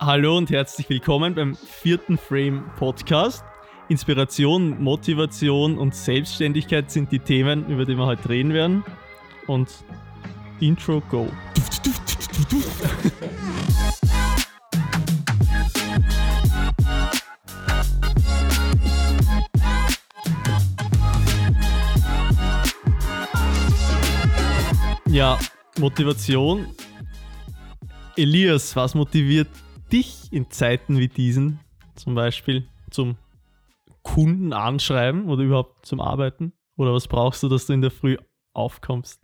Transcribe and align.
Hallo 0.00 0.38
und 0.38 0.48
herzlich 0.50 0.88
willkommen 0.88 1.34
beim 1.34 1.56
vierten 1.56 2.18
Frame 2.18 2.70
Podcast. 2.76 3.44
Inspiration, 3.88 4.80
Motivation 4.80 5.76
und 5.76 5.92
Selbstständigkeit 5.92 6.88
sind 6.88 7.10
die 7.10 7.18
Themen, 7.18 7.66
über 7.68 7.84
die 7.84 7.96
wir 7.96 8.06
heute 8.06 8.28
reden 8.28 8.52
werden. 8.54 8.84
Und 9.48 9.68
Intro 10.60 11.02
go. 11.10 11.26
Ja, 25.10 25.36
Motivation. 25.80 26.68
Elias, 28.16 28.76
was 28.76 28.94
motiviert 28.94 29.48
dich 29.92 30.32
in 30.32 30.50
Zeiten 30.50 30.98
wie 30.98 31.08
diesen 31.08 31.60
zum 31.94 32.14
Beispiel 32.14 32.66
zum 32.90 33.16
Kunden 34.02 34.52
anschreiben 34.52 35.28
oder 35.28 35.42
überhaupt 35.42 35.86
zum 35.86 36.00
Arbeiten? 36.00 36.52
Oder 36.76 36.94
was 36.94 37.08
brauchst 37.08 37.42
du, 37.42 37.48
dass 37.48 37.66
du 37.66 37.72
in 37.72 37.82
der 37.82 37.90
Früh 37.90 38.16
aufkommst? 38.52 39.20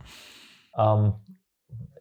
Ähm, 0.77 1.15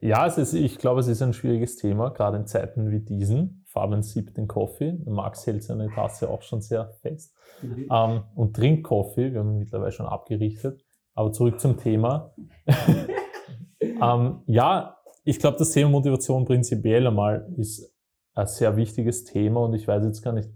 ja, 0.01 0.25
es 0.25 0.37
ist, 0.37 0.53
ich 0.53 0.77
glaube, 0.79 0.99
es 0.99 1.07
ist 1.07 1.21
ein 1.21 1.33
schwieriges 1.33 1.77
Thema, 1.77 2.09
gerade 2.09 2.37
in 2.37 2.47
Zeiten 2.47 2.91
wie 2.91 2.99
diesen. 2.99 3.63
Fabian 3.67 4.03
siebt 4.03 4.37
den 4.37 4.47
Kaffee. 4.47 4.99
Max 5.05 5.47
hält 5.47 5.63
seine 5.63 5.89
Tasse 5.89 6.29
auch 6.29 6.41
schon 6.41 6.61
sehr 6.61 6.89
fest. 7.01 7.35
Mhm. 7.61 7.87
Ähm, 7.91 8.23
und 8.35 8.55
trinkt 8.55 8.87
Kaffee. 8.87 9.31
Wir 9.31 9.39
haben 9.39 9.51
ihn 9.51 9.59
mittlerweile 9.59 9.91
schon 9.91 10.05
abgerichtet. 10.05 10.83
Aber 11.15 11.31
zurück 11.31 11.59
zum 11.59 11.77
Thema. 11.77 12.33
ähm, 13.79 14.41
ja, 14.47 14.97
ich 15.23 15.39
glaube, 15.39 15.57
das 15.57 15.71
Thema 15.71 15.89
Motivation 15.89 16.45
prinzipiell 16.45 17.07
einmal 17.07 17.47
ist 17.57 17.92
ein 18.33 18.47
sehr 18.47 18.75
wichtiges 18.75 19.23
Thema 19.23 19.61
und 19.61 19.73
ich 19.73 19.87
weiß 19.87 20.03
jetzt 20.03 20.21
gar 20.21 20.33
nicht, 20.33 20.49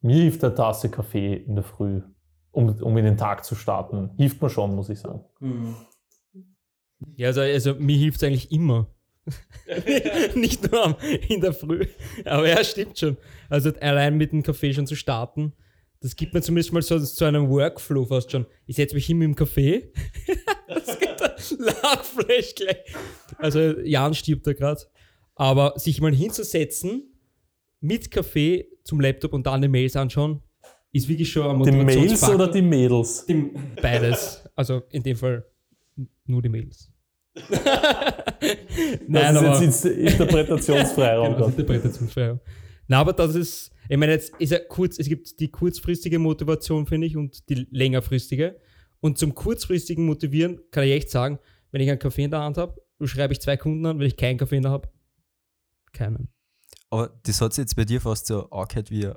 mir 0.00 0.16
hilft 0.16 0.42
eine 0.44 0.54
Tasse 0.54 0.88
Kaffee 0.90 1.34
in 1.34 1.54
der 1.54 1.64
Früh, 1.64 2.02
um, 2.52 2.68
um 2.80 2.96
in 2.96 3.04
den 3.04 3.16
Tag 3.16 3.44
zu 3.44 3.54
starten. 3.54 4.10
Hilft 4.16 4.40
mir 4.40 4.50
schon, 4.50 4.74
muss 4.74 4.88
ich 4.88 4.98
sagen. 4.98 5.24
Mhm. 5.40 5.76
Ja, 7.16 7.28
also, 7.28 7.40
also 7.40 7.74
mir 7.74 7.96
hilft 7.96 8.18
es 8.18 8.24
eigentlich 8.24 8.52
immer. 8.52 8.88
Nicht 10.34 10.70
nur 10.70 10.96
in 11.28 11.40
der 11.40 11.52
Früh. 11.52 11.86
Aber 12.24 12.48
ja, 12.48 12.64
stimmt 12.64 12.98
schon. 12.98 13.16
Also 13.48 13.70
allein 13.80 14.16
mit 14.16 14.32
dem 14.32 14.42
Kaffee 14.42 14.72
schon 14.72 14.86
zu 14.86 14.96
starten, 14.96 15.52
das 16.00 16.16
gibt 16.16 16.32
mir 16.32 16.40
zumindest 16.40 16.72
mal 16.72 16.82
so 16.82 16.98
zu 16.98 17.24
einem 17.26 17.50
Workflow 17.50 18.06
fast 18.06 18.32
schon. 18.32 18.46
Ich 18.66 18.76
setze 18.76 18.94
mich 18.94 19.04
hin 19.04 19.18
mit 19.18 19.26
dem 19.26 19.34
Kaffee. 19.34 19.92
das 20.68 20.98
gibt 20.98 21.20
Lachflash 21.58 22.54
gleich. 22.54 22.78
Also 23.38 23.80
Jan 23.80 24.14
stirbt 24.14 24.46
da 24.46 24.52
gerade. 24.52 24.80
Aber 25.34 25.74
sich 25.76 26.00
mal 26.00 26.14
hinzusetzen 26.14 27.09
mit 27.80 28.10
Kaffee 28.10 28.66
zum 28.84 29.00
Laptop 29.00 29.32
und 29.32 29.46
dann 29.46 29.62
die 29.62 29.68
Mails 29.68 29.96
anschauen, 29.96 30.42
ist 30.92 31.08
wirklich 31.08 31.30
schon 31.30 31.46
ein 31.46 31.62
Die 31.62 31.70
Mails 31.70 32.28
oder 32.28 32.48
die 32.48 32.62
Mädels? 32.62 33.24
Die, 33.26 33.52
beides. 33.80 34.48
Also 34.54 34.82
in 34.90 35.02
dem 35.02 35.16
Fall 35.16 35.44
nur 36.26 36.42
die 36.42 36.48
Mails. 36.48 36.90
Nein, 39.06 39.34
das 39.34 39.36
ist 39.36 39.46
aber, 39.46 39.62
jetzt 39.62 39.84
Interpretationsfreiraum. 39.84 41.34
genau, 41.34 41.46
Interpretationsfreiraum. 41.46 42.40
Na, 42.88 42.98
aber 42.98 43.12
das 43.12 43.36
ist, 43.36 43.72
ich 43.88 43.96
meine, 43.96 44.12
jetzt 44.12 44.34
ist 44.38 44.50
ja 44.50 44.58
kurz, 44.58 44.98
es 44.98 45.08
gibt 45.08 45.38
die 45.38 45.50
kurzfristige 45.50 46.18
Motivation, 46.18 46.86
finde 46.86 47.06
ich, 47.06 47.16
und 47.16 47.48
die 47.48 47.66
längerfristige. 47.70 48.58
Und 49.00 49.16
zum 49.16 49.34
kurzfristigen 49.34 50.04
Motivieren 50.04 50.60
kann 50.72 50.84
ich 50.84 50.92
echt 50.92 51.10
sagen, 51.10 51.38
wenn 51.70 51.80
ich 51.80 51.88
einen 51.88 52.00
Kaffee 52.00 52.24
in 52.24 52.30
der 52.32 52.40
Hand 52.40 52.58
habe, 52.58 52.82
schreibe 53.04 53.32
ich 53.32 53.40
zwei 53.40 53.56
Kunden 53.56 53.86
an, 53.86 53.98
wenn 53.98 54.06
ich 54.06 54.16
keinen 54.16 54.38
Kaffee 54.38 54.56
in 54.56 54.62
der 54.62 54.72
habe, 54.72 54.88
keinen. 55.92 56.28
Aber 56.90 57.08
das 57.22 57.40
hat 57.40 57.54
sich 57.54 57.62
jetzt 57.62 57.76
bei 57.76 57.84
dir 57.84 58.00
fast 58.00 58.26
so 58.26 58.50
angehört 58.50 58.90
wie 58.90 59.06
ein 59.06 59.14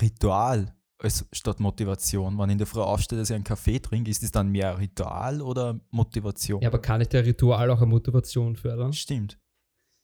Ritual 0.00 0.74
als 0.98 1.26
statt 1.32 1.60
Motivation. 1.60 2.38
Wenn 2.38 2.50
ich 2.50 2.52
in 2.52 2.58
der 2.58 2.66
Früh 2.66 2.80
aufstehe, 2.80 3.18
dass 3.18 3.30
ich 3.30 3.34
einen 3.34 3.44
Kaffee 3.44 3.78
trinke, 3.78 4.10
ist 4.10 4.22
das 4.22 4.32
dann 4.32 4.48
mehr 4.48 4.78
Ritual 4.78 5.40
oder 5.40 5.80
Motivation? 5.90 6.62
Ja, 6.62 6.68
aber 6.68 6.80
kann 6.80 6.98
nicht 6.98 7.12
der 7.12 7.24
Ritual 7.24 7.70
auch 7.70 7.78
eine 7.78 7.86
Motivation 7.86 8.56
fördern? 8.56 8.92
Stimmt. 8.92 9.38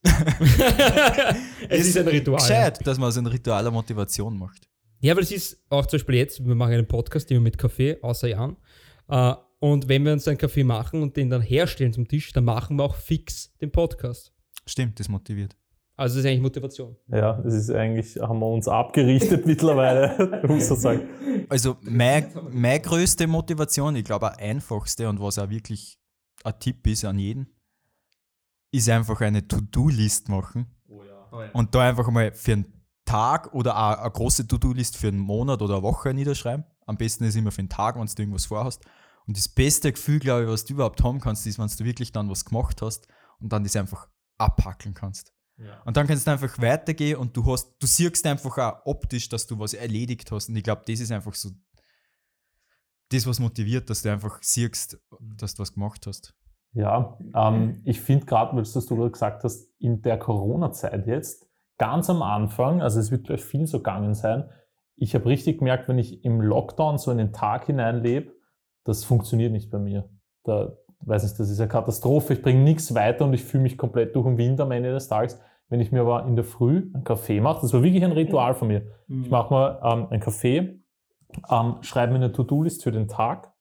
es 1.68 1.88
ist 1.88 1.98
ein 1.98 2.06
Ritual. 2.06 2.38
Gescheit, 2.38 2.86
dass 2.86 2.98
man 2.98 3.08
aus 3.08 3.18
einem 3.18 3.26
Ritual 3.26 3.60
eine 3.60 3.70
Motivation 3.70 4.38
macht. 4.38 4.68
Ja, 5.00 5.14
weil 5.14 5.22
es 5.22 5.32
ist 5.32 5.64
auch 5.70 5.86
zum 5.86 5.98
Beispiel 5.98 6.16
jetzt, 6.16 6.44
wir 6.44 6.54
machen 6.54 6.72
einen 6.72 6.88
Podcast 6.88 7.30
immer 7.30 7.40
mit 7.40 7.58
Kaffee, 7.58 7.98
außer 8.02 8.28
Jan. 8.28 8.56
Uh, 9.10 9.34
und 9.60 9.88
wenn 9.88 10.04
wir 10.04 10.12
uns 10.12 10.28
einen 10.28 10.38
Kaffee 10.38 10.64
machen 10.64 11.02
und 11.02 11.16
den 11.16 11.30
dann 11.30 11.42
herstellen 11.42 11.92
zum 11.92 12.06
Tisch, 12.06 12.32
dann 12.32 12.44
machen 12.44 12.76
wir 12.76 12.84
auch 12.84 12.94
fix 12.94 13.56
den 13.60 13.72
Podcast. 13.72 14.32
Stimmt, 14.66 15.00
das 15.00 15.08
motiviert. 15.08 15.56
Also 15.98 16.14
das 16.14 16.24
ist 16.24 16.30
eigentlich 16.30 16.42
Motivation. 16.42 16.96
Ja, 17.08 17.32
das 17.42 17.54
ist 17.54 17.70
eigentlich, 17.72 18.16
haben 18.20 18.38
wir 18.38 18.46
uns 18.46 18.68
abgerichtet 18.68 19.46
mittlerweile, 19.46 20.46
muss 20.46 20.70
man 20.70 20.78
sagen. 20.78 21.08
Also 21.48 21.76
meine, 21.80 22.28
meine 22.52 22.80
größte 22.80 23.26
Motivation, 23.26 23.96
ich 23.96 24.04
glaube 24.04 24.30
auch 24.30 24.38
einfachste 24.38 25.08
und 25.08 25.20
was 25.20 25.40
auch 25.40 25.50
wirklich 25.50 25.98
ein 26.44 26.54
Tipp 26.60 26.86
ist 26.86 27.04
an 27.04 27.18
jeden, 27.18 27.48
ist 28.70 28.88
einfach 28.88 29.20
eine 29.22 29.48
To-Do-List 29.48 30.28
machen. 30.28 30.66
Oh 30.88 31.02
ja. 31.02 31.28
Oh 31.32 31.42
ja. 31.42 31.50
Und 31.52 31.74
da 31.74 31.88
einfach 31.88 32.08
mal 32.10 32.32
für 32.32 32.52
einen 32.52 32.72
Tag 33.04 33.52
oder 33.52 33.76
auch 33.76 33.98
eine 33.98 34.10
große 34.12 34.46
To-Do-List 34.46 34.96
für 34.96 35.08
einen 35.08 35.18
Monat 35.18 35.60
oder 35.62 35.74
eine 35.74 35.82
Woche 35.82 36.14
niederschreiben. 36.14 36.64
Am 36.86 36.96
besten 36.96 37.24
ist 37.24 37.34
immer 37.34 37.50
für 37.50 37.58
einen 37.58 37.70
Tag, 37.70 37.96
wenn 37.96 38.06
du 38.06 38.22
irgendwas 38.22 38.46
vorhast. 38.46 38.84
Und 39.26 39.36
das 39.36 39.48
beste 39.48 39.90
Gefühl, 39.90 40.20
glaube 40.20 40.44
ich, 40.44 40.48
was 40.48 40.64
du 40.64 40.74
überhaupt 40.74 41.02
haben 41.02 41.18
kannst, 41.18 41.44
ist, 41.44 41.58
wenn 41.58 41.66
du 41.66 41.84
wirklich 41.84 42.12
dann 42.12 42.30
was 42.30 42.44
gemacht 42.44 42.82
hast 42.82 43.08
und 43.40 43.52
dann 43.52 43.64
das 43.64 43.74
einfach 43.74 44.08
abhackeln 44.38 44.94
kannst. 44.94 45.32
Und 45.84 45.96
dann 45.96 46.06
kannst 46.06 46.26
du 46.26 46.30
einfach 46.30 46.56
weitergehen 46.58 47.18
und 47.18 47.36
du 47.36 47.44
hast, 47.46 47.74
du 47.80 47.86
siehst 47.86 48.24
einfach 48.26 48.58
auch 48.58 48.86
optisch, 48.86 49.28
dass 49.28 49.46
du 49.46 49.58
was 49.58 49.74
erledigt 49.74 50.30
hast. 50.30 50.48
Und 50.48 50.56
ich 50.56 50.62
glaube, 50.62 50.82
das 50.86 51.00
ist 51.00 51.10
einfach 51.10 51.34
so 51.34 51.50
das, 53.10 53.26
was 53.26 53.40
motiviert, 53.40 53.90
dass 53.90 54.02
du 54.02 54.12
einfach 54.12 54.38
siehst, 54.42 54.98
mhm. 55.18 55.36
dass 55.36 55.54
du 55.54 55.62
was 55.62 55.72
gemacht 55.72 56.06
hast. 56.06 56.34
Ja, 56.72 57.18
ähm, 57.34 57.80
ich 57.84 58.00
finde 58.00 58.26
gerade, 58.26 58.56
weil 58.56 58.62
du 58.62 58.96
gerade 58.96 59.10
gesagt 59.10 59.42
hast, 59.42 59.68
in 59.78 60.02
der 60.02 60.18
Corona-Zeit 60.18 61.06
jetzt, 61.06 61.46
ganz 61.78 62.10
am 62.10 62.22
Anfang, 62.22 62.82
also 62.82 63.00
es 63.00 63.10
wird 63.10 63.24
gleich 63.24 63.42
viel 63.42 63.66
so 63.66 63.78
gegangen 63.78 64.14
sein, 64.14 64.50
ich 64.96 65.14
habe 65.14 65.26
richtig 65.26 65.58
gemerkt, 65.58 65.88
wenn 65.88 65.98
ich 65.98 66.24
im 66.24 66.40
Lockdown 66.40 66.98
so 66.98 67.10
in 67.10 67.18
den 67.18 67.32
Tag 67.32 67.66
hineinlebe, 67.66 68.32
das 68.84 69.04
funktioniert 69.04 69.52
nicht 69.52 69.70
bei 69.70 69.78
mir. 69.78 70.08
Da, 70.44 70.76
weiß 71.06 71.22
nicht, 71.22 71.38
das 71.38 71.50
ist 71.50 71.60
eine 71.60 71.68
Katastrophe, 71.68 72.34
ich 72.34 72.42
bringe 72.42 72.62
nichts 72.62 72.94
weiter 72.94 73.24
und 73.24 73.32
ich 73.32 73.44
fühle 73.44 73.62
mich 73.62 73.78
komplett 73.78 74.14
durch 74.14 74.26
den 74.26 74.38
Wind 74.38 74.60
am 74.60 74.72
Ende 74.72 74.92
des 74.92 75.08
Tages. 75.08 75.40
Wenn 75.68 75.80
ich 75.80 75.92
mir 75.92 76.00
aber 76.00 76.24
in 76.26 76.34
der 76.34 76.44
Früh 76.44 76.90
einen 76.94 77.04
Kaffee 77.04 77.40
mache, 77.40 77.60
das 77.60 77.72
war 77.74 77.82
wirklich 77.82 78.04
ein 78.04 78.12
Ritual 78.12 78.54
von 78.54 78.68
mir. 78.68 78.82
Mhm. 79.06 79.24
Ich 79.24 79.30
mache 79.30 79.52
mal 79.52 79.80
ähm, 79.84 80.06
einen 80.10 80.20
Kaffee, 80.20 80.80
ähm, 81.50 81.76
schreibe 81.82 82.12
mir 82.12 82.18
eine 82.18 82.32
To-Do-List 82.32 82.82
für 82.82 82.92
den 82.92 83.06
Tag 83.06 83.52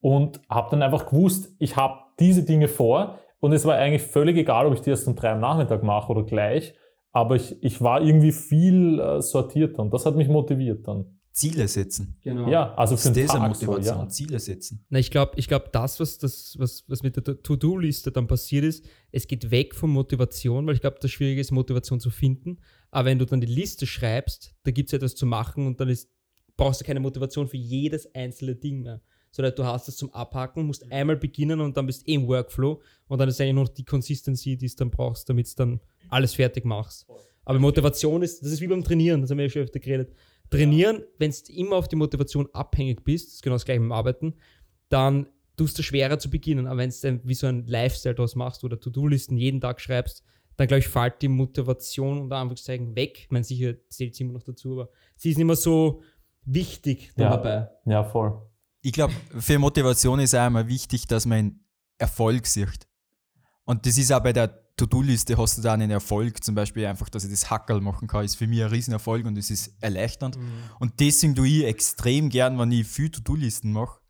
und 0.00 0.40
habe 0.48 0.70
dann 0.70 0.82
einfach 0.82 1.06
gewusst, 1.06 1.54
ich 1.58 1.76
habe 1.76 2.00
diese 2.18 2.42
Dinge 2.42 2.68
vor 2.68 3.18
und 3.40 3.52
es 3.52 3.64
war 3.64 3.76
eigentlich 3.76 4.02
völlig 4.02 4.36
egal, 4.36 4.66
ob 4.66 4.74
ich 4.74 4.80
die 4.80 4.90
erst 4.90 5.06
um 5.06 5.14
drei 5.14 5.30
am 5.30 5.40
Nachmittag 5.40 5.82
mache 5.82 6.10
oder 6.10 6.24
gleich, 6.24 6.74
aber 7.12 7.36
ich, 7.36 7.62
ich 7.62 7.80
war 7.80 8.02
irgendwie 8.02 8.32
viel 8.32 8.98
äh, 8.98 9.22
sortierter 9.22 9.82
und 9.82 9.94
das 9.94 10.04
hat 10.06 10.16
mich 10.16 10.28
motiviert 10.28 10.86
dann. 10.88 11.20
Ziele 11.34 11.66
setzen. 11.66 12.16
Genau. 12.22 12.48
Ja, 12.48 12.74
also 12.74 12.96
für 12.96 13.10
den 13.10 13.26
Tag 13.26 13.48
Motivation, 13.48 13.82
so, 13.82 14.02
ja. 14.02 14.08
Ziele 14.08 14.38
setzen. 14.38 14.86
Na, 14.88 15.00
ich 15.00 15.10
glaube, 15.10 15.32
ich 15.34 15.48
glaub, 15.48 15.72
das, 15.72 15.98
was, 15.98 16.16
das 16.18 16.54
was, 16.60 16.84
was 16.86 17.02
mit 17.02 17.16
der 17.16 17.42
To-Do-Liste 17.42 18.12
dann 18.12 18.28
passiert 18.28 18.64
ist, 18.64 18.84
es 19.10 19.26
geht 19.26 19.50
weg 19.50 19.74
von 19.74 19.90
Motivation, 19.90 20.64
weil 20.64 20.76
ich 20.76 20.80
glaube, 20.80 20.98
das 21.00 21.10
Schwierige 21.10 21.40
ist, 21.40 21.50
Motivation 21.50 21.98
zu 21.98 22.10
finden. 22.10 22.60
Aber 22.92 23.06
wenn 23.06 23.18
du 23.18 23.26
dann 23.26 23.40
die 23.40 23.48
Liste 23.48 23.84
schreibst, 23.84 24.54
da 24.62 24.70
gibt 24.70 24.90
es 24.90 24.92
etwas 24.92 25.16
zu 25.16 25.26
machen 25.26 25.66
und 25.66 25.80
dann 25.80 25.88
ist, 25.88 26.08
brauchst 26.56 26.80
du 26.80 26.84
keine 26.84 27.00
Motivation 27.00 27.48
für 27.48 27.56
jedes 27.56 28.14
einzelne 28.14 28.54
Ding 28.54 28.82
mehr. 28.82 29.02
Sondern 29.32 29.56
du 29.56 29.64
hast 29.64 29.88
es 29.88 29.96
zum 29.96 30.14
Abhaken, 30.14 30.64
musst 30.64 30.90
einmal 30.92 31.16
beginnen 31.16 31.60
und 31.60 31.76
dann 31.76 31.86
bist 31.86 32.02
du 32.02 32.12
eh 32.12 32.14
im 32.14 32.28
Workflow 32.28 32.80
und 33.08 33.18
dann 33.18 33.28
ist 33.28 33.40
eigentlich 33.40 33.54
nur 33.54 33.64
noch 33.64 33.74
die 33.74 33.84
Consistency, 33.84 34.56
die 34.56 34.68
du 34.68 34.76
dann 34.76 34.90
brauchst, 34.92 35.28
damit 35.28 35.50
du 35.50 35.54
dann 35.56 35.80
alles 36.08 36.34
fertig 36.34 36.64
machst. 36.64 37.08
Aber 37.44 37.58
Motivation 37.58 38.22
ist, 38.22 38.42
das 38.42 38.52
ist 38.52 38.60
wie 38.60 38.66
beim 38.66 38.84
Trainieren, 38.84 39.20
das 39.20 39.30
haben 39.30 39.38
wir 39.38 39.44
ja 39.44 39.50
schon 39.50 39.62
öfter 39.62 39.80
geredet 39.80 40.14
Trainieren, 40.50 41.02
wenn 41.18 41.30
du 41.30 41.52
immer 41.52 41.76
auf 41.76 41.88
die 41.88 41.96
Motivation 41.96 42.48
abhängig 42.52 43.02
bist, 43.02 43.28
das 43.28 43.34
ist 43.34 43.42
genau 43.42 43.56
das 43.56 43.64
gleiche 43.64 43.80
mit 43.80 43.88
dem 43.88 43.92
Arbeiten, 43.92 44.34
dann 44.88 45.26
tust 45.56 45.78
du 45.78 45.82
schwerer 45.82 46.18
zu 46.18 46.30
beginnen. 46.30 46.66
Aber 46.66 46.78
wenn 46.78 46.90
du 46.90 47.20
wie 47.24 47.34
so 47.34 47.46
ein 47.46 47.66
Lifestyle 47.66 48.14
daraus 48.14 48.36
machst 48.36 48.62
oder 48.62 48.78
To-Do-Listen 48.78 49.36
jeden 49.36 49.60
Tag 49.60 49.80
schreibst, 49.80 50.22
dann 50.56 50.68
glaube 50.68 50.80
ich, 50.80 50.88
fällt 50.88 51.22
die 51.22 51.28
Motivation 51.28 52.20
unter 52.22 52.36
Anführungszeichen 52.36 52.94
weg. 52.94 53.18
Ich 53.22 53.30
meine, 53.30 53.44
sicher 53.44 53.74
zählt 53.88 54.14
sie 54.14 54.22
immer 54.22 54.34
noch 54.34 54.42
dazu, 54.42 54.72
aber 54.72 54.90
sie 55.16 55.30
ist 55.30 55.38
nicht 55.38 55.46
mehr 55.46 55.56
so 55.56 56.02
wichtig 56.44 57.12
ja. 57.16 57.30
dabei. 57.30 57.68
Ja, 57.86 58.04
voll. 58.04 58.40
Ich 58.82 58.92
glaube, 58.92 59.14
für 59.38 59.58
Motivation 59.58 60.20
ist 60.20 60.34
auch 60.34 60.46
immer 60.46 60.68
wichtig, 60.68 61.06
dass 61.06 61.26
man 61.26 61.58
Erfolg 61.98 62.46
sieht. 62.46 62.86
Und 63.64 63.86
das 63.86 63.98
ist 63.98 64.12
auch 64.12 64.22
bei 64.22 64.32
der 64.32 64.63
To-Do-Liste 64.76 65.38
hast 65.38 65.58
du 65.58 65.62
da 65.62 65.72
einen 65.72 65.90
Erfolg, 65.90 66.42
zum 66.42 66.54
Beispiel 66.54 66.86
einfach, 66.86 67.08
dass 67.08 67.24
ich 67.24 67.30
das 67.30 67.48
Hackerl 67.48 67.80
machen 67.80 68.08
kann, 68.08 68.24
ist 68.24 68.34
für 68.34 68.46
mich 68.48 68.60
ein 68.62 68.70
Riesenerfolg 68.70 69.24
und 69.24 69.38
es 69.38 69.50
ist 69.50 69.72
erleichternd. 69.80 70.36
Mhm. 70.36 70.50
Und 70.80 70.98
deswegen 70.98 71.34
tue 71.34 71.46
ich 71.46 71.64
extrem 71.64 72.28
gern, 72.28 72.58
wenn 72.58 72.72
ich 72.72 72.86
viel 72.86 73.10
To-Do-Listen 73.10 73.70
mache. 73.72 74.00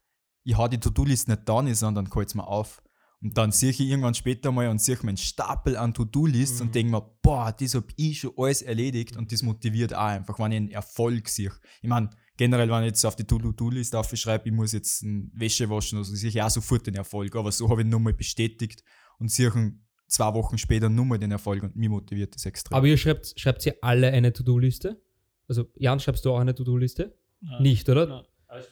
Ich 0.42 0.56
habe 0.56 0.70
die 0.70 0.80
To-Do-Liste 0.80 1.30
nicht 1.30 1.48
da, 1.48 1.74
sondern 1.74 2.08
halte 2.14 2.28
es 2.28 2.34
mir 2.34 2.46
auf. 2.46 2.82
Und 3.20 3.36
dann 3.38 3.52
sehe 3.52 3.70
ich 3.70 3.80
irgendwann 3.80 4.14
später 4.14 4.52
mal 4.52 4.68
und 4.68 4.80
sehe 4.80 4.98
meinen 5.02 5.16
Stapel 5.16 5.76
an 5.76 5.94
To-Do-Lists 5.94 6.60
Mhm. 6.60 6.66
und 6.66 6.74
denke 6.74 6.92
mir, 6.92 7.10
boah, 7.22 7.52
das 7.52 7.74
habe 7.74 7.86
ich 7.96 8.20
schon 8.20 8.32
alles 8.36 8.62
erledigt 8.62 9.16
und 9.16 9.32
das 9.32 9.42
motiviert 9.42 9.94
auch 9.94 10.00
einfach, 10.00 10.38
wenn 10.38 10.52
ich 10.52 10.56
einen 10.56 10.70
Erfolg 10.70 11.28
sehe. 11.28 11.52
Ich 11.80 11.88
meine, 11.88 12.10
generell, 12.36 12.68
wenn 12.70 12.82
ich 12.82 12.88
jetzt 12.88 13.04
auf 13.04 13.16
die 13.16 13.24
To-Do-List 13.24 13.94
aufschreibe, 13.96 14.48
ich 14.48 14.54
muss 14.54 14.72
jetzt 14.72 15.02
ein 15.02 15.30
Wäsche 15.34 15.68
waschen, 15.70 15.98
also 15.98 16.14
sehe 16.14 16.30
ich 16.30 16.42
auch 16.42 16.50
sofort 16.50 16.86
den 16.86 16.94
Erfolg. 16.96 17.34
Aber 17.36 17.52
so 17.52 17.68
habe 17.68 17.80
ich 17.82 17.86
ihn 17.86 17.90
nochmal 17.90 18.12
bestätigt 18.14 18.82
und 19.18 19.30
sehe 19.30 19.48
ihn 19.54 19.83
zwei 20.06 20.34
Wochen 20.34 20.58
später 20.58 20.88
nochmal 20.88 21.18
den 21.18 21.30
Erfolg 21.30 21.62
und 21.62 21.76
mich 21.76 21.88
motiviert 21.88 22.34
das 22.34 22.46
extrem. 22.46 22.76
Aber 22.76 22.86
ihr 22.86 22.96
schreibt, 22.96 23.38
schreibt 23.38 23.64
ihr 23.66 23.76
alle 23.82 24.08
eine 24.08 24.32
To-Do-Liste? 24.32 25.00
Also, 25.48 25.66
Jan, 25.76 26.00
schreibst 26.00 26.24
du 26.24 26.32
auch 26.32 26.38
eine 26.38 26.54
To-Do-Liste? 26.54 27.16
Nicht, 27.60 27.88
oder? 27.88 28.06
Nein. 28.06 28.24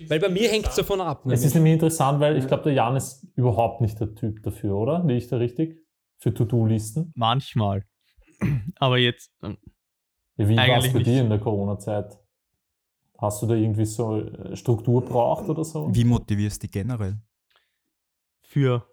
Weil 0.09 0.21
bei 0.21 0.29
mir 0.29 0.49
hängt 0.49 0.67
es 0.69 0.77
davon 0.77 1.01
ab. 1.01 1.27
Es 1.27 1.41
ist 1.41 1.41
nämlich. 1.41 1.55
nämlich 1.55 1.73
interessant, 1.75 2.21
weil 2.21 2.37
ich 2.39 2.47
glaube, 2.47 2.63
der 2.63 2.73
Jan 2.73 2.95
ist 2.97 3.27
überhaupt 3.35 3.81
nicht 3.81 3.99
der 3.99 4.15
Typ 4.15 4.43
dafür, 4.43 4.77
oder? 4.77 5.01
Liege 5.01 5.19
ich 5.19 5.27
da 5.27 5.39
richtig? 5.39 5.77
Für 6.19 6.33
To-Do-Listen? 6.33 7.13
Manchmal. 7.17 7.85
Aber 8.77 8.99
jetzt, 8.99 9.33
ähm, 9.43 9.59
Ja, 10.37 10.49
wie 10.49 10.57
war 10.57 10.79
es 10.79 10.93
bei 10.93 10.99
nicht. 10.99 11.07
dir 11.07 11.21
in 11.23 11.31
der 11.31 11.41
Corona-Zeit? 11.41 12.17
Hast 13.19 13.43
du 13.43 13.47
da 13.47 13.55
irgendwie 13.55 13.85
so 13.85 14.21
äh, 14.21 14.57
Struktur 14.57 15.05
braucht 15.05 15.49
oder 15.49 15.65
so? 15.65 15.93
Wie 15.93 16.05
motivierst 16.05 16.63
du 16.63 16.67
dich 16.67 16.73
generell? 16.73 17.19
für 18.53 18.87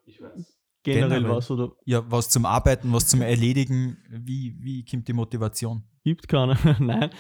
generell, 0.93 1.19
Generell. 1.19 1.37
was 1.37 1.51
oder 1.51 1.71
Ja, 1.85 2.03
was 2.09 2.29
zum 2.29 2.45
Arbeiten, 2.45 2.91
was 2.93 3.07
zum 3.07 3.21
Erledigen, 3.21 3.97
wie, 4.09 4.55
wie 4.59 4.85
kommt 4.85 5.07
die 5.07 5.13
Motivation? 5.13 5.83
gibt 6.03 6.27
keiner. 6.27 6.57
Nein. 6.79 7.11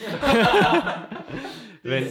Wenn, 1.83 2.07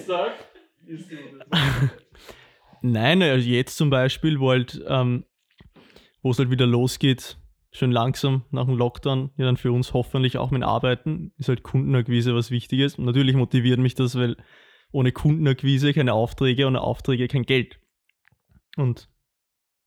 Nein, 2.83 3.23
also 3.23 3.49
jetzt 3.49 3.77
zum 3.77 3.91
Beispiel, 3.91 4.39
wo 4.41 4.51
halt, 4.51 4.81
ähm, 4.87 5.25
wo 6.23 6.31
es 6.31 6.39
halt 6.39 6.51
wieder 6.51 6.67
losgeht, 6.67 7.37
schön 7.71 7.91
langsam 7.91 8.45
nach 8.51 8.67
dem 8.67 8.77
Lockdown, 8.77 9.31
ja 9.37 9.45
dann 9.45 9.57
für 9.57 9.73
uns 9.73 9.93
hoffentlich 9.93 10.39
auch 10.39 10.51
mit 10.51 10.63
Arbeiten, 10.63 11.33
ist 11.39 11.49
halt 11.49 11.63
Kundenakquise 11.63 12.35
was 12.35 12.51
Wichtiges. 12.51 12.97
Und 12.97 13.05
natürlich 13.05 13.35
motiviert 13.37 13.79
mich 13.79 13.95
das, 13.95 14.17
weil 14.17 14.37
ohne 14.93 15.13
Kundenakquise 15.13 15.93
keine 15.93 16.15
Aufträge, 16.15 16.67
ohne 16.67 16.81
Aufträge 16.81 17.29
kein 17.29 17.43
Geld. 17.43 17.79
Und 18.77 19.09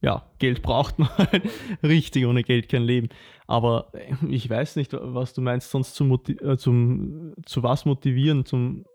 ja, 0.01 0.29
Geld 0.39 0.61
braucht 0.63 0.97
man 0.99 1.09
halt 1.17 1.43
richtig, 1.83 2.25
ohne 2.25 2.43
Geld 2.43 2.69
kein 2.69 2.83
Leben. 2.83 3.09
Aber 3.47 3.91
äh, 3.93 4.13
ich 4.29 4.49
weiß 4.49 4.75
nicht, 4.77 4.93
was 4.93 5.33
du 5.33 5.41
meinst, 5.41 5.69
sonst 5.69 5.93
zum, 5.95 6.11
äh, 6.27 6.57
zum 6.57 7.33
zu 7.45 7.61
was 7.63 7.85
motivieren, 7.85 8.45
zum 8.45 8.85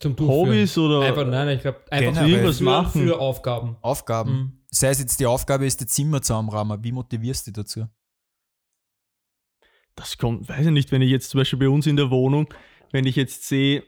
Zum. 0.00 0.16
Hobbys 0.18 0.78
oder 0.78 1.00
Einfach, 1.00 1.26
nein, 1.26 1.48
ich 1.56 1.60
glaube, 1.62 1.80
einfach 1.90 2.12
Generell. 2.12 2.30
irgendwas 2.30 2.58
für, 2.58 2.64
machen. 2.64 3.02
für 3.06 3.18
Aufgaben. 3.20 3.76
Aufgaben. 3.82 4.32
Mhm. 4.32 4.52
Sei 4.70 4.88
es 4.90 5.00
jetzt 5.00 5.18
die 5.20 5.26
Aufgabe 5.26 5.66
ist, 5.66 5.80
das 5.80 5.88
Zimmer 5.88 6.22
zusammenrahmen, 6.22 6.82
wie 6.84 6.92
motivierst 6.92 7.46
du 7.46 7.50
dich 7.50 7.56
dazu? 7.64 7.86
Das 9.96 10.16
kommt, 10.16 10.48
weiß 10.48 10.66
ich 10.66 10.72
nicht, 10.72 10.92
wenn 10.92 11.02
ich 11.02 11.10
jetzt 11.10 11.30
zum 11.30 11.38
Beispiel 11.40 11.58
bei 11.58 11.68
uns 11.68 11.86
in 11.86 11.96
der 11.96 12.10
Wohnung, 12.10 12.52
wenn 12.92 13.04
ich 13.06 13.16
jetzt 13.16 13.44
sehe, 13.48 13.82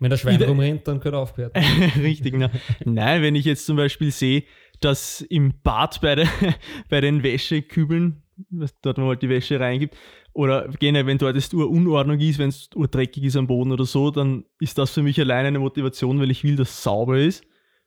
Wenn 0.00 0.10
der 0.10 0.16
Schwein 0.16 0.34
Wieder- 0.34 0.48
rumrennt, 0.48 0.88
dann 0.88 0.98
gehört 0.98 1.14
aufgehört. 1.14 1.56
richtig, 1.96 2.34
na, 2.36 2.50
nein, 2.84 3.22
wenn 3.22 3.34
ich 3.36 3.44
jetzt 3.44 3.64
zum 3.66 3.76
Beispiel 3.76 4.10
sehe, 4.10 4.42
dass 4.80 5.20
im 5.22 5.54
Bad 5.62 6.00
bei, 6.00 6.14
der, 6.14 6.28
bei 6.88 7.00
den 7.00 7.22
Wäschekübeln, 7.22 8.22
was 8.50 8.78
dort 8.80 8.98
man 8.98 9.08
halt 9.08 9.22
die 9.22 9.28
Wäsche 9.28 9.58
reingibt, 9.58 9.96
oder 10.32 10.68
generell, 10.78 11.06
wenn 11.06 11.18
dort 11.18 11.34
jetzt 11.34 11.52
Unordnung 11.52 12.20
ist, 12.20 12.38
wenn 12.38 12.50
es 12.50 12.70
dreckig 12.70 13.24
ist 13.24 13.36
am 13.36 13.48
Boden 13.48 13.72
oder 13.72 13.84
so, 13.84 14.10
dann 14.10 14.44
ist 14.60 14.78
das 14.78 14.90
für 14.90 15.02
mich 15.02 15.18
alleine 15.20 15.48
eine 15.48 15.58
Motivation, 15.58 16.20
weil 16.20 16.30
ich 16.30 16.44
will, 16.44 16.54
dass 16.54 16.70
es 16.70 16.82
sauber 16.82 17.18
ist. 17.18 17.44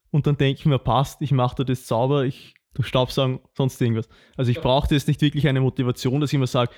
Und 0.10 0.28
dann 0.28 0.36
denke 0.36 0.60
ich 0.60 0.66
mir, 0.66 0.78
passt, 0.78 1.22
ich 1.22 1.32
mache 1.32 1.56
da 1.56 1.64
das 1.64 1.88
sauber, 1.88 2.26
ich 2.26 2.56
tu 2.74 2.84
Staubsaugen, 2.84 3.40
sonst 3.56 3.80
irgendwas. 3.82 4.10
Also 4.36 4.52
ich 4.52 4.60
brauche 4.60 4.94
jetzt 4.94 5.08
nicht 5.08 5.22
wirklich 5.22 5.48
eine 5.48 5.62
Motivation, 5.62 6.20
dass 6.20 6.34
ich 6.34 6.40
mir 6.40 6.48
sage, 6.48 6.72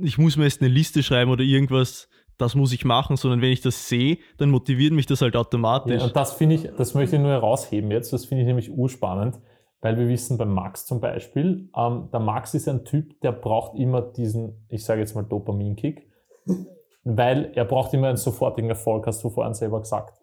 ich 0.00 0.18
muss 0.18 0.36
mir 0.36 0.44
jetzt 0.44 0.62
eine 0.62 0.72
Liste 0.72 1.02
schreiben 1.02 1.30
oder 1.30 1.42
irgendwas, 1.42 2.08
das 2.38 2.54
muss 2.54 2.72
ich 2.72 2.84
machen, 2.84 3.16
sondern 3.16 3.40
wenn 3.40 3.52
ich 3.52 3.60
das 3.60 3.88
sehe, 3.88 4.18
dann 4.38 4.50
motiviert 4.50 4.92
mich 4.92 5.06
das 5.06 5.20
halt 5.22 5.36
automatisch. 5.36 6.00
Ja, 6.00 6.06
und 6.06 6.16
das 6.16 6.32
finde 6.32 6.56
ich, 6.56 6.70
das 6.76 6.94
möchte 6.94 7.16
ich 7.16 7.22
nur 7.22 7.30
herausheben 7.30 7.90
jetzt, 7.90 8.12
das 8.12 8.24
finde 8.24 8.42
ich 8.42 8.46
nämlich 8.46 8.70
urspannend, 8.70 9.38
weil 9.80 9.98
wir 9.98 10.08
wissen 10.08 10.38
beim 10.38 10.52
Max 10.52 10.86
zum 10.86 11.00
Beispiel, 11.00 11.68
ähm, 11.76 12.08
der 12.12 12.20
Max 12.20 12.54
ist 12.54 12.68
ein 12.68 12.84
Typ, 12.84 13.20
der 13.20 13.32
braucht 13.32 13.76
immer 13.78 14.00
diesen, 14.02 14.66
ich 14.68 14.84
sage 14.84 15.00
jetzt 15.00 15.14
mal 15.14 15.22
Dopaminkick, 15.22 16.08
weil 17.04 17.50
er 17.54 17.64
braucht 17.64 17.92
immer 17.94 18.08
einen 18.08 18.16
sofortigen 18.16 18.70
Erfolg, 18.70 19.06
hast 19.06 19.22
du 19.24 19.30
vorhin 19.30 19.54
selber 19.54 19.80
gesagt. 19.80 20.18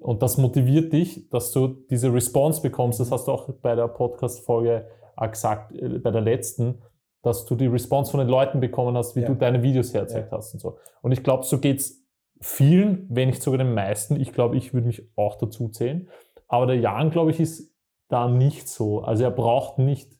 Und 0.00 0.22
das 0.22 0.36
motiviert 0.38 0.92
dich, 0.92 1.28
dass 1.30 1.52
du 1.52 1.68
diese 1.68 2.12
Response 2.12 2.60
bekommst, 2.60 3.00
das 3.00 3.12
hast 3.12 3.28
du 3.28 3.32
auch 3.32 3.48
bei 3.62 3.74
der 3.74 3.88
Podcast-Folge 3.88 4.88
auch 5.16 5.30
gesagt, 5.30 5.72
äh, 5.72 5.98
bei 5.98 6.10
der 6.10 6.20
letzten, 6.20 6.82
dass 7.24 7.46
du 7.46 7.54
die 7.56 7.66
Response 7.66 8.10
von 8.10 8.20
den 8.20 8.28
Leuten 8.28 8.60
bekommen 8.60 8.96
hast, 8.96 9.16
wie 9.16 9.20
Ja. 9.20 9.28
du 9.28 9.34
deine 9.34 9.62
Videos 9.62 9.92
hergezeigt 9.94 10.30
hast 10.30 10.54
und 10.54 10.60
so. 10.60 10.78
Und 11.02 11.12
ich 11.12 11.22
glaube, 11.22 11.44
so 11.44 11.58
geht's 11.58 12.02
vielen, 12.40 13.06
wenn 13.08 13.28
nicht 13.30 13.42
sogar 13.42 13.58
den 13.58 13.74
meisten. 13.74 14.20
Ich 14.20 14.32
glaube, 14.32 14.56
ich 14.56 14.74
würde 14.74 14.86
mich 14.86 15.02
auch 15.16 15.36
dazu 15.36 15.68
zählen. 15.68 16.08
Aber 16.48 16.66
der 16.66 16.76
Jan, 16.76 17.10
glaube 17.10 17.30
ich, 17.30 17.40
ist 17.40 17.72
da 18.08 18.28
nicht 18.28 18.68
so. 18.68 19.00
Also 19.00 19.24
er 19.24 19.30
braucht 19.30 19.78
nicht, 19.78 20.10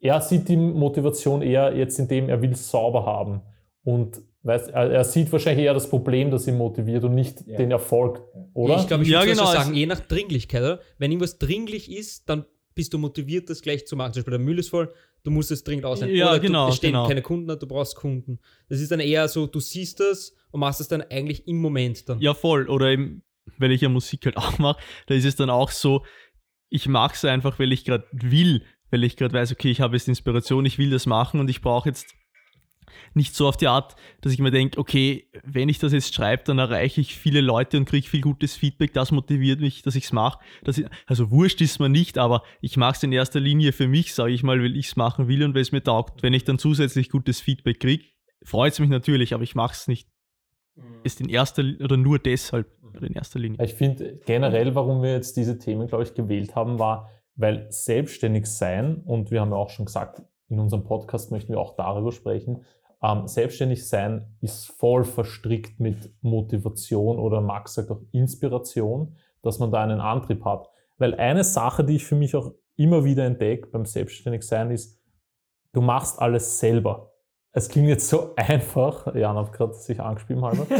er 0.00 0.20
sieht 0.20 0.48
die 0.48 0.56
Motivation 0.56 1.40
eher 1.42 1.74
jetzt 1.74 1.98
in 1.98 2.08
dem, 2.08 2.28
er 2.28 2.42
will 2.42 2.52
es 2.52 2.70
sauber 2.70 3.06
haben. 3.06 3.40
Und 3.84 4.20
weiß, 4.42 4.68
er, 4.68 4.90
er 4.92 5.04
sieht 5.04 5.32
wahrscheinlich 5.32 5.64
eher 5.64 5.74
das 5.74 5.88
Problem, 5.88 6.30
das 6.30 6.46
ihn 6.46 6.58
motiviert 6.58 7.04
und 7.04 7.14
nicht 7.14 7.46
Ja. 7.46 7.56
den 7.56 7.70
Erfolg, 7.70 8.20
oder? 8.54 8.76
Ich 8.76 8.86
glaube, 8.86 9.04
ich 9.04 9.08
Ja, 9.08 9.20
würde 9.20 9.32
genau, 9.32 9.46
so 9.46 9.52
es- 9.56 9.64
sagen, 9.64 9.74
je 9.74 9.86
nach 9.86 10.00
Dringlichkeit. 10.00 10.60
Oder? 10.60 10.80
Wenn 10.98 11.10
irgendwas 11.10 11.38
dringlich 11.38 11.90
ist, 11.90 12.28
dann 12.28 12.44
bist 12.74 12.92
du 12.92 12.98
motiviert, 12.98 13.48
das 13.50 13.62
gleich 13.62 13.86
zu 13.86 13.96
machen. 13.96 14.12
Zum 14.12 14.20
Beispiel 14.20 14.32
der 14.38 14.40
Müll 14.40 14.58
ist 14.58 14.68
voll, 14.70 14.92
du 15.24 15.30
musst 15.30 15.50
es 15.50 15.64
dringend 15.64 15.84
aussehen. 15.84 16.14
Ja, 16.14 16.30
Oder 16.30 16.40
genau, 16.40 16.66
du, 16.66 16.70
es 16.72 16.76
stehen 16.76 16.92
genau. 16.92 17.06
keine 17.06 17.22
Kunden, 17.22 17.46
du 17.46 17.66
brauchst 17.66 17.96
Kunden. 17.96 18.38
Das 18.68 18.80
ist 18.80 18.90
dann 18.90 19.00
eher 19.00 19.28
so, 19.28 19.46
du 19.46 19.60
siehst 19.60 20.00
das 20.00 20.34
und 20.50 20.60
machst 20.60 20.80
es 20.80 20.88
dann 20.88 21.02
eigentlich 21.02 21.46
im 21.46 21.58
Moment 21.60 22.08
dann. 22.08 22.20
Ja, 22.20 22.34
voll. 22.34 22.68
Oder 22.68 22.90
eben, 22.90 23.22
weil 23.58 23.72
ich 23.72 23.80
ja 23.80 23.88
Musik 23.88 24.24
halt 24.26 24.36
auch 24.36 24.58
mache, 24.58 24.80
da 25.06 25.14
ist 25.14 25.24
es 25.24 25.36
dann 25.36 25.50
auch 25.50 25.70
so, 25.70 26.04
ich 26.68 26.88
mache 26.88 27.14
es 27.14 27.24
einfach, 27.24 27.58
weil 27.58 27.72
ich 27.72 27.84
gerade 27.84 28.06
will, 28.12 28.64
weil 28.90 29.04
ich 29.04 29.16
gerade 29.16 29.34
weiß, 29.34 29.52
okay, 29.52 29.70
ich 29.70 29.80
habe 29.80 29.96
jetzt 29.96 30.08
Inspiration, 30.08 30.64
ich 30.64 30.78
will 30.78 30.90
das 30.90 31.06
machen 31.06 31.40
und 31.40 31.48
ich 31.48 31.60
brauche 31.60 31.88
jetzt 31.88 32.14
nicht 33.14 33.34
so 33.34 33.48
auf 33.48 33.56
die 33.56 33.68
Art, 33.68 33.96
dass 34.20 34.32
ich 34.32 34.38
mir 34.38 34.50
denke, 34.50 34.78
okay, 34.78 35.28
wenn 35.44 35.68
ich 35.68 35.78
das 35.78 35.92
jetzt 35.92 36.14
schreibe, 36.14 36.44
dann 36.44 36.58
erreiche 36.58 37.00
ich 37.00 37.16
viele 37.16 37.40
Leute 37.40 37.76
und 37.76 37.84
kriege 37.84 38.08
viel 38.08 38.20
gutes 38.20 38.56
Feedback, 38.56 38.92
das 38.92 39.12
motiviert 39.12 39.60
mich, 39.60 39.82
dass 39.82 39.94
ich 39.94 40.04
es 40.04 40.12
mache. 40.12 40.38
Also 41.06 41.30
wurscht 41.30 41.60
ist 41.60 41.80
mir 41.80 41.88
nicht, 41.88 42.18
aber 42.18 42.42
ich 42.60 42.76
mache 42.76 42.96
es 42.96 43.02
in 43.02 43.12
erster 43.12 43.40
Linie 43.40 43.72
für 43.72 43.88
mich, 43.88 44.14
sage 44.14 44.32
ich 44.32 44.42
mal, 44.42 44.60
weil 44.60 44.76
ich 44.76 44.88
es 44.88 44.96
machen 44.96 45.28
will 45.28 45.42
und 45.44 45.54
weil 45.54 45.62
es 45.62 45.72
mir 45.72 45.82
taugt. 45.82 46.22
Wenn 46.22 46.34
ich 46.34 46.44
dann 46.44 46.58
zusätzlich 46.58 47.10
gutes 47.10 47.40
Feedback 47.40 47.80
kriege, 47.80 48.04
freut 48.44 48.72
es 48.72 48.78
mich 48.80 48.90
natürlich, 48.90 49.34
aber 49.34 49.42
ich 49.42 49.54
mache 49.54 49.74
es 49.74 49.88
nicht 49.88 50.08
ist 51.04 51.20
in 51.20 51.28
erster 51.28 51.62
oder 51.82 51.96
nur 51.96 52.18
deshalb 52.18 52.66
oder 52.82 53.06
in 53.06 53.14
erster 53.14 53.38
Linie. 53.38 53.62
Ich 53.62 53.74
finde 53.74 54.20
generell, 54.24 54.74
warum 54.74 55.02
wir 55.02 55.12
jetzt 55.12 55.36
diese 55.36 55.58
Themen, 55.58 55.86
glaube 55.86 56.04
ich, 56.04 56.14
gewählt 56.14 56.54
haben, 56.54 56.78
war, 56.78 57.10
weil 57.34 57.66
selbstständig 57.70 58.46
sein, 58.46 59.02
und 59.04 59.30
wir 59.30 59.40
haben 59.40 59.50
ja 59.50 59.56
auch 59.56 59.70
schon 59.70 59.86
gesagt, 59.86 60.22
in 60.48 60.58
unserem 60.58 60.84
Podcast 60.84 61.30
möchten 61.30 61.52
wir 61.52 61.60
auch 61.60 61.76
darüber 61.76 62.12
sprechen, 62.12 62.64
ähm, 63.02 63.26
selbstständig 63.26 63.88
sein 63.88 64.26
ist 64.40 64.66
voll 64.66 65.04
verstrickt 65.04 65.80
mit 65.80 66.12
Motivation 66.22 67.18
oder 67.18 67.40
Max 67.40 67.74
sagt 67.74 67.90
auch 67.90 68.00
Inspiration, 68.12 69.16
dass 69.42 69.58
man 69.58 69.72
da 69.72 69.82
einen 69.82 70.00
Antrieb 70.00 70.44
hat. 70.44 70.68
Weil 70.98 71.14
eine 71.14 71.42
Sache, 71.42 71.84
die 71.84 71.96
ich 71.96 72.04
für 72.04 72.14
mich 72.14 72.36
auch 72.36 72.52
immer 72.76 73.04
wieder 73.04 73.24
entdecke 73.24 73.68
beim 73.68 73.84
selbstständig 73.84 74.42
sein, 74.42 74.70
ist, 74.70 75.00
du 75.72 75.80
machst 75.80 76.20
alles 76.20 76.58
selber. 76.58 77.12
Es 77.52 77.68
klingt 77.68 77.88
jetzt 77.88 78.08
so 78.08 78.30
einfach, 78.36 79.14
Jan 79.14 79.36
hat 79.36 79.52
gerade 79.52 79.74
sich 79.74 80.00
angespielt 80.00 80.40
halber. 80.40 80.66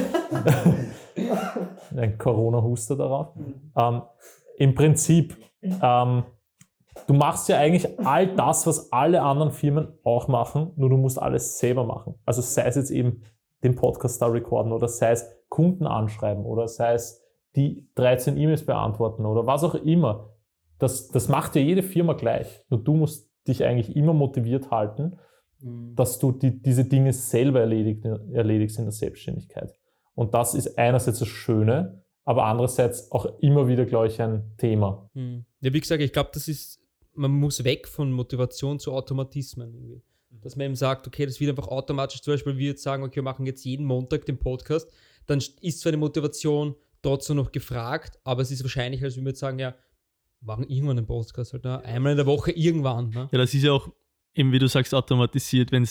ein 1.97 2.19
Corona-Huster 2.19 2.97
darauf. 2.97 3.29
Ähm, 3.77 4.03
Im 4.59 4.75
Prinzip, 4.75 5.37
ähm, 5.61 6.25
du 7.07 7.15
machst 7.15 7.49
ja 7.49 7.59
eigentlich 7.59 7.99
all 8.01 8.35
das, 8.35 8.67
was 8.67 8.93
alle 8.93 9.23
anderen 9.23 9.53
Firmen 9.53 9.89
auch 10.05 10.29
machen, 10.29 10.73
nur 10.77 10.91
du 10.91 10.97
musst 10.97 11.21
alles 11.21 11.59
selber 11.59 11.85
machen. 11.85 12.15
Also 12.25 12.43
sei 12.43 12.67
es 12.67 12.77
jetzt 12.77 12.91
eben 12.91 13.23
den 13.63 13.75
Podcast 13.75 14.21
da 14.21 14.27
recorden 14.27 14.73
oder 14.73 14.89
sei 14.89 15.13
es 15.13 15.31
Kunden 15.49 15.87
anschreiben 15.87 16.45
oder 16.45 16.69
sei 16.69 16.95
es 16.95 17.23
die 17.57 17.89
13 17.95 18.37
E-Mails 18.37 18.65
beantworten 18.65 19.27
oder 19.27 19.47
was 19.47 19.65
auch 19.65 19.75
immer. 19.75 20.31
Das, 20.79 21.09
das 21.09 21.29
macht 21.29 21.55
ja 21.55 21.63
jede 21.63 21.83
Firma 21.83 22.15
gleich. 22.15 22.65
Nur 22.71 22.83
du 22.83 22.95
musst 22.95 23.31
dich 23.47 23.65
eigentlich 23.65 23.95
immer 23.95 24.15
motiviert 24.15 24.71
halten, 24.71 25.19
dass 25.95 26.19
du 26.19 26.33
die, 26.33 26.61
diese 26.61 26.85
Dinge 26.85 27.13
selber 27.13 27.61
erledigt, 27.61 28.05
erledigst 28.05 28.79
in 28.79 28.85
der 28.85 28.93
Selbstständigkeit. 28.93 29.73
Und 30.15 30.35
das 30.35 30.55
ist 30.55 30.77
einerseits 30.77 31.21
das 31.21 31.29
Schöne, 31.29 32.03
aber 32.25 32.45
andererseits 32.45 33.11
auch 33.13 33.27
immer 33.39 33.69
wieder, 33.69 33.85
glaube 33.85 34.09
ich, 34.09 34.21
ein 34.21 34.55
Thema. 34.59 35.09
Hm. 35.15 35.45
Ja, 35.61 35.73
wie 35.73 35.81
gesagt, 35.81 36.03
ich 36.03 36.13
glaube, 36.13 36.31
das 36.35 36.49
ist, 36.49 36.82
man 37.15 37.31
muss 37.31 37.65
weg 37.65 37.89
von 37.89 38.13
Motivation 38.13 38.79
zu 38.79 38.93
Automatismen 38.93 39.75
irgendwie. 39.75 40.03
Dass 40.41 40.57
man 40.57 40.67
eben 40.67 40.77
sagt, 40.77 41.07
okay, 41.07 41.27
das 41.27 41.41
wird 41.41 41.51
einfach 41.51 41.69
automatisch, 41.69 42.23
zum 42.23 42.35
Beispiel 42.35 42.57
wir 42.57 42.71
jetzt 42.71 42.83
sagen, 42.83 43.03
okay, 43.03 43.17
wir 43.17 43.23
machen 43.23 43.45
jetzt 43.45 43.65
jeden 43.65 43.85
Montag 43.85 44.25
den 44.25 44.39
Podcast, 44.39 44.91
dann 45.27 45.39
ist 45.61 45.81
zwar 45.81 45.93
die 45.93 45.99
Motivation 45.99 46.75
trotzdem 47.03 47.37
noch 47.37 47.53
gefragt, 47.53 48.19
aber 48.25 48.43
es 48.43 48.51
ist 48.51 48.63
wahrscheinlich, 48.63 49.03
als 49.03 49.17
wenn 49.17 49.25
wir 49.25 49.31
jetzt 49.31 49.41
sagen, 49.41 49.59
ja, 49.59 49.75
machen 50.41 50.67
irgendwann 50.69 50.99
einen 50.99 51.07
Podcast 51.07 51.53
halt, 51.53 51.65
ne? 51.65 51.85
einmal 51.85 52.13
in 52.13 52.17
der 52.17 52.27
Woche 52.27 52.51
irgendwann. 52.51 53.11
Ne? 53.11 53.29
Ja, 53.31 53.39
das 53.39 53.53
ist 53.55 53.63
ja 53.63 53.73
auch 53.73 53.89
eben 54.35 54.53
wie 54.53 54.59
du 54.59 54.69
sagst, 54.69 54.95
automatisiert, 54.95 55.73
wenn 55.73 55.87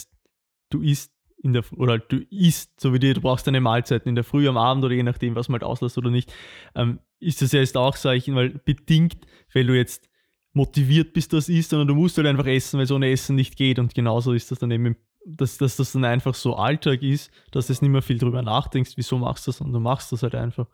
du 0.70 0.82
isst 0.82 1.12
in 1.44 1.54
der 1.54 1.64
oder 1.76 1.94
halt 1.94 2.12
du 2.12 2.18
isst, 2.30 2.80
so 2.80 2.94
wie 2.94 3.00
dir, 3.00 3.14
du 3.14 3.22
brauchst 3.22 3.48
deine 3.48 3.62
Mahlzeiten 3.62 4.10
in 4.10 4.16
der 4.16 4.24
Früh, 4.24 4.48
am 4.48 4.58
Abend 4.58 4.84
oder 4.84 4.94
je 4.94 5.04
nachdem, 5.04 5.36
was 5.36 5.50
man 5.50 5.62
halt 5.62 5.70
auslässt 5.70 5.98
oder 5.98 6.10
nicht, 6.10 6.32
ähm, 6.76 7.00
ist 7.20 7.42
das 7.42 7.52
ja 7.52 7.60
jetzt 7.60 7.78
auch, 7.78 7.96
sage 7.96 8.18
ich, 8.18 8.34
weil 8.34 8.50
bedingt, 8.50 9.26
weil 9.54 9.66
du 9.66 9.76
jetzt 9.76 10.10
motiviert 10.54 11.14
bist, 11.14 11.34
das 11.34 11.50
isst, 11.50 11.70
sondern 11.70 11.88
du 11.88 11.96
musst 11.96 12.18
halt 12.18 12.28
einfach 12.28 12.48
essen, 12.48 12.78
weil 12.78 12.86
es 12.86 12.92
ohne 12.92 13.10
Essen 13.10 13.36
nicht 13.36 13.56
geht 13.56 13.80
und 13.80 13.94
genauso 13.94 14.34
ist 14.34 14.52
das 14.52 14.60
dann 14.60 14.72
eben, 14.72 14.96
dass, 15.26 15.58
dass 15.58 15.78
das 15.78 15.92
dann 15.94 16.06
einfach 16.06 16.34
so 16.34 16.56
Alltag 16.56 17.04
ist, 17.04 17.32
dass 17.52 17.68
du 17.68 17.74
nicht 17.74 17.84
mehr 17.84 18.02
viel 18.02 18.18
drüber 18.18 18.42
nachdenkst, 18.42 18.92
wieso 18.96 19.18
machst 19.18 19.48
du 19.48 19.52
das 19.52 19.62
und 19.62 19.72
du 19.72 19.80
machst 19.80 20.12
das 20.12 20.24
halt 20.24 20.36
einfach. 20.36 20.68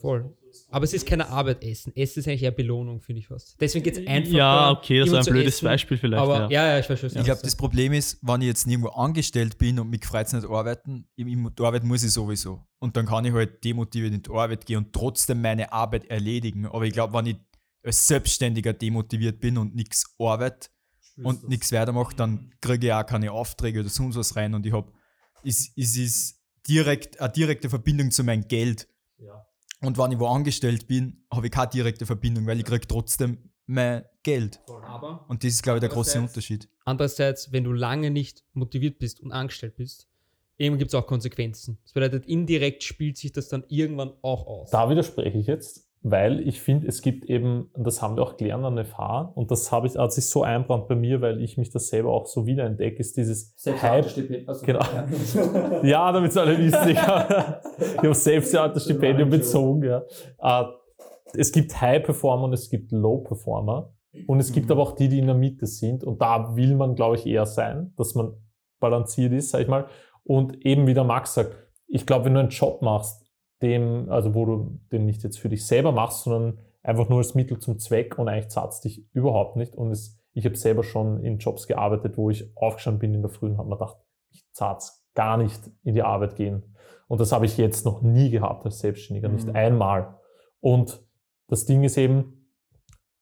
Voll. 0.00 0.32
Aber 0.70 0.84
es 0.84 0.92
ist 0.92 1.06
keine 1.06 1.28
Arbeit 1.28 1.62
essen. 1.64 1.94
Essen 1.96 2.20
ist 2.20 2.28
eigentlich 2.28 2.44
eher 2.44 2.52
Belohnung, 2.52 3.00
finde 3.00 3.20
ich 3.20 3.26
fast. 3.26 3.60
Deswegen 3.60 3.84
geht 3.84 3.98
es 3.98 4.06
einfach. 4.06 4.32
Ja, 4.32 4.70
okay, 4.70 5.00
das 5.00 5.08
ist 5.08 5.14
ein 5.14 5.32
blödes 5.32 5.56
essen. 5.56 5.64
Beispiel 5.64 5.96
vielleicht. 5.96 6.22
Aber, 6.22 6.42
ja. 6.42 6.50
ja, 6.50 6.66
ja, 6.68 6.78
ich 6.78 6.88
weiß 6.88 7.00
schon. 7.00 7.10
Ich 7.10 7.24
glaube, 7.24 7.40
das 7.42 7.56
Problem 7.56 7.92
ist, 7.92 8.18
wenn 8.22 8.40
ich 8.40 8.46
jetzt 8.46 8.66
nirgendwo 8.66 8.90
angestellt 8.90 9.58
bin 9.58 9.78
und 9.80 9.90
mich 9.90 10.04
freut 10.04 10.32
nicht 10.32 10.48
arbeiten, 10.48 11.06
der 11.16 11.66
Arbeit 11.66 11.84
muss 11.84 12.04
ich 12.04 12.12
sowieso. 12.12 12.60
Und 12.78 12.96
dann 12.96 13.06
kann 13.06 13.24
ich 13.24 13.32
halt 13.32 13.64
demotiviert 13.64 14.14
in 14.14 14.22
die 14.22 14.30
Arbeit 14.30 14.66
gehen 14.66 14.78
und 14.78 14.92
trotzdem 14.92 15.42
meine 15.42 15.72
Arbeit 15.72 16.04
erledigen. 16.10 16.66
Aber 16.66 16.84
ich 16.84 16.92
glaube, 16.92 17.12
wenn 17.14 17.26
ich 17.26 17.36
als 17.82 18.06
Selbstständiger 18.06 18.72
demotiviert 18.72 19.40
bin 19.40 19.58
und 19.58 19.74
nichts 19.74 20.14
arbeite 20.18 20.68
und 21.22 21.48
nichts 21.48 21.72
weitermache, 21.72 22.14
dann 22.14 22.54
kriege 22.60 22.88
ich 22.88 22.92
auch 22.92 23.06
keine 23.06 23.32
Aufträge 23.32 23.80
oder 23.80 23.88
sonst 23.88 24.16
was 24.16 24.36
rein 24.36 24.54
und 24.54 24.64
ich 24.66 24.72
habe, 24.72 24.92
es, 25.44 25.72
es 25.76 25.96
ist 25.96 26.42
direkt, 26.68 27.20
eine 27.20 27.32
direkte 27.32 27.68
Verbindung 27.68 28.10
zu 28.10 28.24
meinem 28.24 28.46
Geld. 28.46 28.88
Ja. 29.18 29.46
Und 29.80 29.96
wenn 29.96 30.12
ich 30.12 30.18
wo 30.18 30.26
angestellt 30.26 30.86
bin, 30.86 31.24
habe 31.32 31.46
ich 31.46 31.52
keine 31.52 31.70
direkte 31.70 32.06
Verbindung, 32.06 32.46
weil 32.46 32.58
ich 32.58 32.64
kriege 32.64 32.86
trotzdem 32.86 33.50
mein 33.66 34.04
Geld. 34.22 34.60
Aber 34.66 35.24
und 35.28 35.44
das 35.44 35.52
ist, 35.52 35.62
glaube 35.62 35.78
ich, 35.78 35.80
der 35.80 35.90
große 35.90 36.20
Unterschied. 36.20 36.68
Andererseits, 36.84 37.52
wenn 37.52 37.64
du 37.64 37.72
lange 37.72 38.10
nicht 38.10 38.44
motiviert 38.54 38.98
bist 38.98 39.20
und 39.20 39.30
angestellt 39.30 39.76
bist, 39.76 40.08
eben 40.56 40.78
gibt 40.78 40.90
es 40.90 40.94
auch 40.94 41.06
Konsequenzen. 41.06 41.78
Das 41.84 41.92
bedeutet, 41.92 42.26
indirekt 42.26 42.82
spielt 42.82 43.16
sich 43.16 43.32
das 43.32 43.48
dann 43.48 43.64
irgendwann 43.68 44.12
auch 44.22 44.46
aus. 44.46 44.70
Da 44.70 44.90
widerspreche 44.90 45.38
ich 45.38 45.46
jetzt 45.46 45.87
weil 46.02 46.46
ich 46.46 46.60
finde, 46.60 46.86
es 46.86 47.02
gibt 47.02 47.24
eben, 47.24 47.70
das 47.76 48.00
haben 48.02 48.16
wir 48.16 48.22
auch 48.22 48.36
gelernt 48.36 48.64
an 48.64 48.84
FH, 48.84 49.32
und 49.34 49.50
das 49.50 49.72
habe 49.72 49.86
ich, 49.86 49.96
hat 49.96 50.12
sich 50.12 50.26
so 50.26 50.42
einbrannt 50.42 50.88
bei 50.88 50.94
mir, 50.94 51.20
weil 51.20 51.40
ich 51.40 51.56
mich 51.56 51.70
das 51.70 51.88
selber 51.88 52.12
auch 52.12 52.26
so 52.26 52.46
wiederentdecke, 52.46 52.98
ist 52.98 53.16
dieses 53.16 53.54
Hype. 53.66 54.06
Also, 54.46 54.66
genau. 54.66 54.80
Ja, 54.80 55.82
ja 55.82 56.12
damit 56.12 56.30
es 56.30 56.36
alle 56.36 56.56
wissen, 56.58 56.88
ich 56.88 57.02
habe, 57.06 57.60
ich 58.02 58.14
selbst 58.14 58.52
ja 58.54 58.68
das 58.68 58.84
Stipendium 58.84 59.30
bezogen. 59.30 59.82
Ja. 59.82 60.02
Äh, 60.38 60.66
es 61.34 61.52
gibt 61.52 61.78
High-Performer 61.80 62.44
und 62.44 62.52
es 62.52 62.70
gibt 62.70 62.92
Low-Performer. 62.92 63.92
Und 64.26 64.40
es 64.40 64.52
gibt 64.52 64.66
mhm. 64.66 64.72
aber 64.72 64.82
auch 64.82 64.92
die, 64.92 65.08
die 65.08 65.18
in 65.18 65.26
der 65.26 65.36
Mitte 65.36 65.66
sind. 65.66 66.02
Und 66.02 66.20
da 66.22 66.56
will 66.56 66.74
man, 66.74 66.94
glaube 66.94 67.16
ich, 67.16 67.26
eher 67.26 67.46
sein, 67.46 67.92
dass 67.96 68.14
man 68.14 68.32
balanciert 68.80 69.32
ist, 69.32 69.50
sag 69.50 69.60
ich 69.60 69.68
mal. 69.68 69.86
Und 70.24 70.64
eben 70.64 70.86
wie 70.86 70.94
der 70.94 71.04
Max 71.04 71.34
sagt, 71.34 71.56
ich 71.86 72.06
glaube, 72.06 72.26
wenn 72.26 72.34
du 72.34 72.40
einen 72.40 72.48
Job 72.50 72.82
machst, 72.82 73.24
dem, 73.62 74.10
also 74.10 74.34
wo 74.34 74.46
du 74.46 74.80
den 74.92 75.06
nicht 75.06 75.22
jetzt 75.22 75.38
für 75.38 75.48
dich 75.48 75.66
selber 75.66 75.92
machst, 75.92 76.24
sondern 76.24 76.58
einfach 76.82 77.08
nur 77.08 77.18
als 77.18 77.34
Mittel 77.34 77.58
zum 77.58 77.78
Zweck 77.78 78.18
und 78.18 78.28
eigentlich 78.28 78.48
zahlt 78.48 78.72
dich 78.84 79.04
überhaupt 79.12 79.56
nicht. 79.56 79.74
Und 79.74 79.90
es, 79.90 80.18
ich 80.32 80.44
habe 80.44 80.56
selber 80.56 80.84
schon 80.84 81.22
in 81.22 81.38
Jobs 81.38 81.66
gearbeitet, 81.66 82.16
wo 82.16 82.30
ich 82.30 82.50
aufgestanden 82.56 83.00
bin 83.00 83.14
in 83.14 83.22
der 83.22 83.30
Früh 83.30 83.46
und 83.46 83.58
habe 83.58 83.68
mir 83.68 83.76
gedacht, 83.76 83.98
ich 84.30 84.44
zahle 84.52 84.78
gar 85.14 85.36
nicht 85.36 85.60
in 85.82 85.94
die 85.94 86.02
Arbeit 86.02 86.36
gehen. 86.36 86.74
Und 87.08 87.20
das 87.20 87.32
habe 87.32 87.46
ich 87.46 87.56
jetzt 87.56 87.84
noch 87.84 88.02
nie 88.02 88.30
gehabt 88.30 88.64
als 88.64 88.78
Selbstständiger, 88.78 89.28
mhm. 89.28 89.34
nicht 89.34 89.54
einmal. 89.54 90.18
Und 90.60 91.02
das 91.48 91.64
Ding 91.64 91.82
ist 91.82 91.96
eben, 91.96 92.54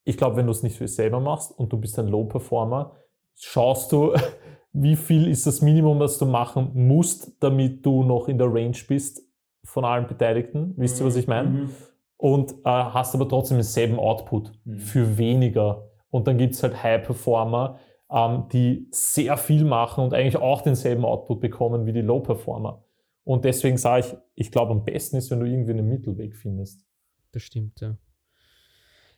ich 0.05 0.17
glaube, 0.17 0.37
wenn 0.37 0.47
du 0.47 0.53
es 0.53 0.63
nicht 0.63 0.77
für 0.77 0.85
dich 0.85 0.95
selber 0.95 1.21
machst 1.21 1.51
und 1.53 1.73
du 1.73 1.79
bist 1.79 1.99
ein 1.99 2.09
Low-Performer, 2.09 2.97
schaust 3.37 3.93
du, 3.93 4.15
wie 4.73 4.97
viel 4.97 5.29
ist 5.29 5.47
das 5.47 5.63
Minimum, 5.63 5.99
das 6.01 6.19
du 6.19 6.27
machen 6.27 6.71
musst, 6.75 7.43
damit 7.43 7.85
du 7.87 8.03
noch 8.05 8.29
in 8.29 8.39
der 8.39 8.53
Range 8.53 8.77
bist, 8.87 9.26
von 9.67 9.85
allen 9.85 10.07
Beteiligten, 10.07 10.75
wisst 10.77 11.01
ihr, 11.01 11.07
was 11.07 11.17
ich 11.17 11.27
meine? 11.27 11.49
Mhm. 11.49 11.71
Und 12.17 12.53
äh, 12.53 12.55
hast 12.65 13.15
aber 13.15 13.29
trotzdem 13.29 13.59
denselben 13.59 13.99
Output 13.99 14.53
mhm. 14.65 14.79
für 14.79 15.19
weniger. 15.19 15.91
Und 16.11 16.27
dann 16.27 16.39
gibt 16.39 16.55
es 16.55 16.63
halt 16.63 16.83
High-Performer, 16.83 17.79
ähm, 18.11 18.45
die 18.53 18.89
sehr 18.91 19.37
viel 19.37 19.65
machen 19.65 20.05
und 20.05 20.15
eigentlich 20.15 20.37
auch 20.37 20.63
denselben 20.63 21.05
Output 21.05 21.41
bekommen 21.41 21.85
wie 21.87 21.93
die 21.93 22.01
Low-Performer. 22.01 22.85
Und 23.25 23.45
deswegen 23.45 23.77
sage 23.77 24.07
ich, 24.07 24.17
ich 24.47 24.53
glaube, 24.53 24.73
am 24.73 24.85
besten 24.85 25.17
ist, 25.17 25.31
wenn 25.31 25.41
du 25.41 25.47
irgendwie 25.47 25.73
einen 25.73 25.89
Mittelweg 25.89 26.37
findest. 26.37 26.87
Das 27.33 27.43
stimmt, 27.43 27.81
ja. 27.81 27.99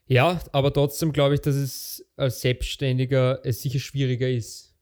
Ja, 0.07 0.41
aber 0.53 0.73
trotzdem 0.73 1.13
glaube 1.13 1.35
ich, 1.35 1.43
dass 1.43 1.55
es 1.55 2.11
als 2.17 2.41
Selbstständiger 2.41 3.41
es 3.45 3.61
sicher 3.61 3.79
schwieriger 3.79 4.29
ist 4.29 4.75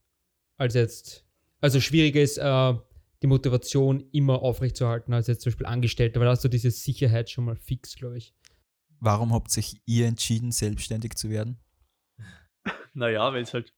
als 0.56 0.74
jetzt. 0.74 1.26
Also 1.60 1.80
schwieriger 1.80 2.20
ist, 2.20 2.38
äh, 2.38 2.74
die 3.22 3.26
Motivation 3.26 4.04
immer 4.12 4.42
aufrechtzuerhalten 4.42 5.12
als 5.12 5.26
jetzt 5.26 5.42
zum 5.42 5.50
Beispiel 5.50 5.66
Angestellter, 5.66 6.20
weil 6.20 6.26
da 6.26 6.32
hast 6.32 6.44
du 6.44 6.48
diese 6.48 6.70
Sicherheit 6.70 7.30
schon 7.30 7.44
mal 7.44 7.56
fix, 7.56 7.96
glaube 7.96 8.18
ich. 8.18 8.34
Warum 9.00 9.32
habt 9.32 9.50
sich 9.50 9.80
ihr 9.86 10.06
entschieden, 10.06 10.52
selbstständig 10.52 11.14
zu 11.16 11.30
werden? 11.30 11.58
Naja, 12.94 13.30
weil 13.30 13.42
es 13.42 13.52
halt, 13.52 13.74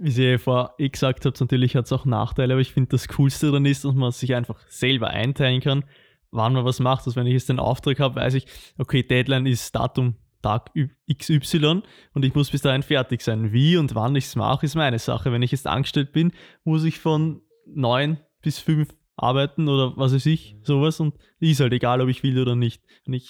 wie 0.00 0.22
ihr 0.22 0.38
vorher 0.38 0.74
eh 0.78 0.88
gesagt 0.88 1.26
habt, 1.26 1.38
natürlich 1.38 1.76
hat 1.76 1.84
es 1.84 1.92
auch 1.92 2.06
Nachteile, 2.06 2.54
aber 2.54 2.62
ich 2.62 2.72
finde, 2.72 2.88
das 2.88 3.08
Coolste 3.08 3.48
daran 3.48 3.66
ist, 3.66 3.84
dass 3.84 3.94
man 3.94 4.10
sich 4.10 4.34
einfach 4.34 4.66
selber 4.68 5.08
einteilen 5.08 5.60
kann, 5.60 5.84
wann 6.30 6.54
man 6.54 6.64
was 6.64 6.80
macht. 6.80 7.06
Also 7.06 7.16
wenn 7.16 7.26
ich 7.26 7.34
jetzt 7.34 7.50
einen 7.50 7.58
Auftrag 7.58 8.00
habe, 8.00 8.16
weiß 8.16 8.34
ich, 8.34 8.46
okay, 8.78 9.02
Deadline 9.02 9.44
ist 9.44 9.74
Datum 9.74 10.16
Tag 10.42 10.70
XY 11.12 11.82
und 12.14 12.24
ich 12.24 12.34
muss 12.34 12.50
bis 12.50 12.62
dahin 12.62 12.82
fertig 12.82 13.22
sein. 13.22 13.52
Wie 13.52 13.76
und 13.76 13.94
wann 13.94 14.16
ich 14.16 14.26
es 14.26 14.36
mache, 14.36 14.66
ist 14.66 14.74
meine 14.74 14.98
Sache. 14.98 15.32
Wenn 15.32 15.42
ich 15.42 15.52
jetzt 15.52 15.66
angestellt 15.66 16.12
bin, 16.12 16.32
muss 16.64 16.84
ich 16.84 16.98
von 16.98 17.42
9 17.66 18.18
bis 18.40 18.58
5 18.58 18.88
arbeiten 19.18 19.68
oder 19.68 19.96
was 19.96 20.14
weiß 20.14 20.26
ich, 20.26 20.56
sowas 20.62 21.00
und 21.00 21.14
ist 21.40 21.60
halt 21.60 21.72
egal, 21.72 22.00
ob 22.00 22.08
ich 22.08 22.22
will 22.22 22.40
oder 22.40 22.54
nicht. 22.54 22.82
Wenn, 23.04 23.20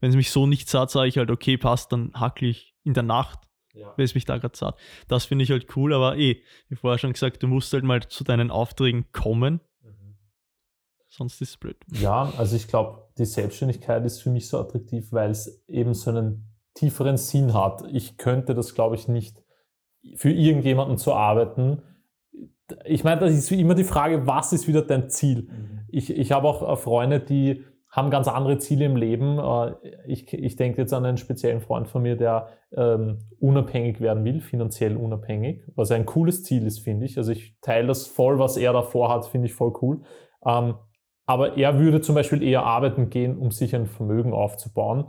wenn 0.00 0.10
es 0.10 0.16
mich 0.16 0.30
so 0.30 0.46
nicht 0.46 0.68
satt, 0.68 0.90
sage 0.90 1.08
ich 1.08 1.18
halt, 1.18 1.30
okay, 1.30 1.56
passt, 1.56 1.92
dann 1.92 2.12
hackle 2.14 2.48
ich 2.48 2.74
in 2.84 2.94
der 2.94 3.02
Nacht, 3.02 3.40
ja. 3.74 3.92
wenn 3.96 4.04
es 4.04 4.14
mich 4.14 4.24
da 4.24 4.38
gerade 4.38 4.56
satt. 4.56 4.78
Das 5.08 5.24
finde 5.24 5.42
ich 5.42 5.50
halt 5.50 5.76
cool, 5.76 5.92
aber 5.92 6.16
eh, 6.16 6.42
wie 6.68 6.76
vorher 6.76 6.98
schon 6.98 7.12
gesagt, 7.12 7.42
du 7.42 7.48
musst 7.48 7.72
halt 7.72 7.84
mal 7.84 8.06
zu 8.08 8.22
deinen 8.22 8.50
Aufträgen 8.50 9.10
kommen. 9.10 9.60
Mhm. 9.82 10.16
Sonst 11.08 11.42
ist 11.42 11.50
es 11.50 11.56
blöd. 11.56 11.76
Ja, 11.88 12.32
also 12.36 12.54
ich 12.54 12.68
glaube, 12.68 13.08
die 13.18 13.24
Selbstständigkeit 13.24 14.04
ist 14.04 14.22
für 14.22 14.30
mich 14.30 14.48
so 14.48 14.60
attraktiv, 14.60 15.12
weil 15.12 15.30
es 15.30 15.64
eben 15.66 15.94
so 15.94 16.10
einen 16.10 16.51
tieferen 16.74 17.16
Sinn 17.16 17.54
hat. 17.54 17.84
Ich 17.92 18.16
könnte 18.16 18.54
das, 18.54 18.74
glaube 18.74 18.94
ich, 18.94 19.08
nicht 19.08 19.42
für 20.16 20.30
irgendjemanden 20.30 20.98
zu 20.98 21.12
arbeiten. 21.12 21.82
Ich 22.84 23.04
meine, 23.04 23.20
das 23.20 23.32
ist 23.32 23.50
immer 23.52 23.74
die 23.74 23.84
Frage, 23.84 24.26
was 24.26 24.52
ist 24.52 24.66
wieder 24.66 24.82
dein 24.82 25.08
Ziel? 25.10 25.42
Mhm. 25.42 25.80
Ich, 25.88 26.10
ich 26.10 26.32
habe 26.32 26.48
auch 26.48 26.68
äh, 26.68 26.76
Freunde, 26.76 27.20
die 27.20 27.64
haben 27.90 28.10
ganz 28.10 28.26
andere 28.26 28.56
Ziele 28.58 28.86
im 28.86 28.96
Leben. 28.96 29.38
Äh, 29.38 29.74
ich, 30.06 30.32
ich 30.32 30.56
denke 30.56 30.80
jetzt 30.80 30.94
an 30.94 31.04
einen 31.04 31.18
speziellen 31.18 31.60
Freund 31.60 31.88
von 31.88 32.02
mir, 32.02 32.16
der 32.16 32.48
ähm, 32.74 33.18
unabhängig 33.38 34.00
werden 34.00 34.24
will, 34.24 34.40
finanziell 34.40 34.96
unabhängig, 34.96 35.62
was 35.76 35.90
ein 35.90 36.06
cooles 36.06 36.42
Ziel 36.42 36.66
ist, 36.66 36.80
finde 36.80 37.04
ich. 37.04 37.18
Also 37.18 37.32
ich 37.32 37.58
teile 37.60 37.88
das 37.88 38.06
voll, 38.06 38.38
was 38.38 38.56
er 38.56 38.72
davor 38.72 39.10
hat, 39.10 39.26
finde 39.26 39.46
ich 39.46 39.54
voll 39.54 39.74
cool. 39.82 40.00
Ähm, 40.46 40.74
aber 41.26 41.56
er 41.56 41.78
würde 41.78 42.00
zum 42.00 42.14
Beispiel 42.14 42.42
eher 42.42 42.64
arbeiten 42.64 43.10
gehen, 43.10 43.36
um 43.36 43.50
sich 43.50 43.76
ein 43.76 43.86
Vermögen 43.86 44.32
aufzubauen 44.32 45.04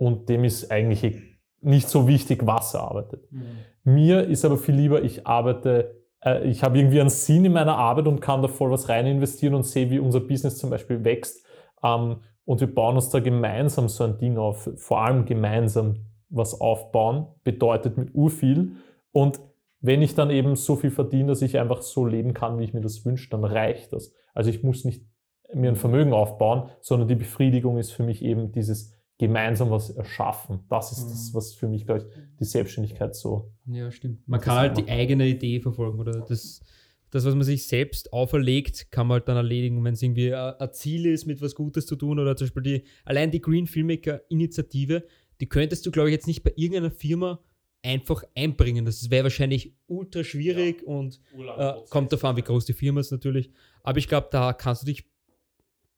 und 0.00 0.30
dem 0.30 0.44
ist 0.44 0.70
eigentlich 0.70 1.14
nicht 1.60 1.90
so 1.90 2.08
wichtig, 2.08 2.46
was 2.46 2.72
er 2.72 2.80
arbeitet. 2.80 3.30
Mhm. 3.30 3.42
Mir 3.84 4.26
ist 4.26 4.46
aber 4.46 4.56
viel 4.56 4.74
lieber, 4.74 5.02
ich 5.02 5.26
arbeite, 5.26 5.94
äh, 6.24 6.48
ich 6.48 6.62
habe 6.62 6.78
irgendwie 6.78 7.02
einen 7.02 7.10
Sinn 7.10 7.44
in 7.44 7.52
meiner 7.52 7.76
Arbeit 7.76 8.06
und 8.06 8.20
kann 8.20 8.40
da 8.40 8.48
voll 8.48 8.70
was 8.70 8.88
rein 8.88 9.06
investieren 9.06 9.52
und 9.52 9.64
sehe, 9.64 9.90
wie 9.90 9.98
unser 9.98 10.20
Business 10.20 10.56
zum 10.56 10.70
Beispiel 10.70 11.04
wächst. 11.04 11.44
Ähm, 11.84 12.16
und 12.46 12.60
wir 12.60 12.74
bauen 12.74 12.96
uns 12.96 13.10
da 13.10 13.20
gemeinsam 13.20 13.90
so 13.90 14.04
ein 14.04 14.16
Ding 14.16 14.38
auf, 14.38 14.70
vor 14.76 15.02
allem 15.02 15.26
gemeinsam 15.26 15.96
was 16.30 16.58
aufbauen, 16.58 17.26
bedeutet 17.44 17.98
mit 17.98 18.14
urviel. 18.14 18.76
Und 19.12 19.38
wenn 19.82 20.00
ich 20.00 20.14
dann 20.14 20.30
eben 20.30 20.56
so 20.56 20.76
viel 20.76 20.90
verdiene, 20.90 21.28
dass 21.28 21.42
ich 21.42 21.58
einfach 21.58 21.82
so 21.82 22.06
leben 22.06 22.32
kann, 22.32 22.58
wie 22.58 22.64
ich 22.64 22.72
mir 22.72 22.80
das 22.80 23.04
wünsche, 23.04 23.28
dann 23.28 23.44
reicht 23.44 23.92
das. 23.92 24.14
Also 24.32 24.48
ich 24.48 24.62
muss 24.62 24.86
nicht 24.86 25.04
mir 25.52 25.68
ein 25.68 25.76
Vermögen 25.76 26.14
aufbauen, 26.14 26.70
sondern 26.80 27.06
die 27.06 27.16
Befriedigung 27.16 27.76
ist 27.76 27.92
für 27.92 28.02
mich 28.02 28.22
eben 28.22 28.50
dieses 28.50 28.94
gemeinsam 29.20 29.70
was 29.70 29.90
erschaffen. 29.90 30.60
Das 30.70 30.92
ist 30.92 31.04
das, 31.04 31.30
mhm. 31.30 31.36
was 31.36 31.52
für 31.52 31.68
mich, 31.68 31.84
glaube 31.84 32.00
ich, 32.00 32.06
die 32.38 32.44
Selbstständigkeit 32.44 33.14
so. 33.14 33.52
Ja, 33.66 33.90
stimmt. 33.90 34.26
Man 34.26 34.40
kann 34.40 34.56
halt 34.56 34.78
die 34.78 34.88
eigene 34.88 35.28
Idee 35.28 35.60
verfolgen 35.60 36.00
oder 36.00 36.20
das, 36.20 36.62
das, 37.10 37.26
was 37.26 37.34
man 37.34 37.44
sich 37.44 37.66
selbst 37.66 38.14
auferlegt, 38.14 38.90
kann 38.90 39.06
man 39.06 39.16
halt 39.16 39.28
dann 39.28 39.36
erledigen, 39.36 39.84
wenn 39.84 39.92
es 39.92 40.00
irgendwie 40.00 40.34
ein 40.34 40.72
Ziel 40.72 41.04
ist, 41.04 41.26
mit 41.26 41.42
was 41.42 41.54
Gutes 41.54 41.84
zu 41.84 41.96
tun 41.96 42.18
oder 42.18 42.34
zum 42.34 42.46
Beispiel 42.46 42.62
die, 42.62 42.84
allein 43.04 43.30
die 43.30 43.42
Green 43.42 43.66
Filmmaker 43.66 44.22
Initiative, 44.30 45.04
die 45.42 45.48
könntest 45.50 45.84
du, 45.84 45.90
glaube 45.90 46.08
ich, 46.08 46.14
jetzt 46.14 46.26
nicht 46.26 46.42
bei 46.42 46.54
irgendeiner 46.56 46.90
Firma 46.90 47.44
einfach 47.82 48.24
einbringen. 48.34 48.86
Das 48.86 49.10
wäre 49.10 49.24
wahrscheinlich 49.24 49.74
ultra 49.86 50.24
schwierig 50.24 50.80
ja. 50.80 50.88
und 50.88 51.20
äh, 51.36 51.74
kommt 51.90 52.10
davon, 52.10 52.38
wie 52.38 52.42
groß 52.42 52.64
die 52.64 52.72
Firma 52.72 53.00
ist 53.00 53.10
natürlich. 53.10 53.50
Aber 53.82 53.98
ich 53.98 54.08
glaube, 54.08 54.28
da 54.30 54.54
kannst 54.54 54.80
du 54.80 54.86
dich 54.86 55.04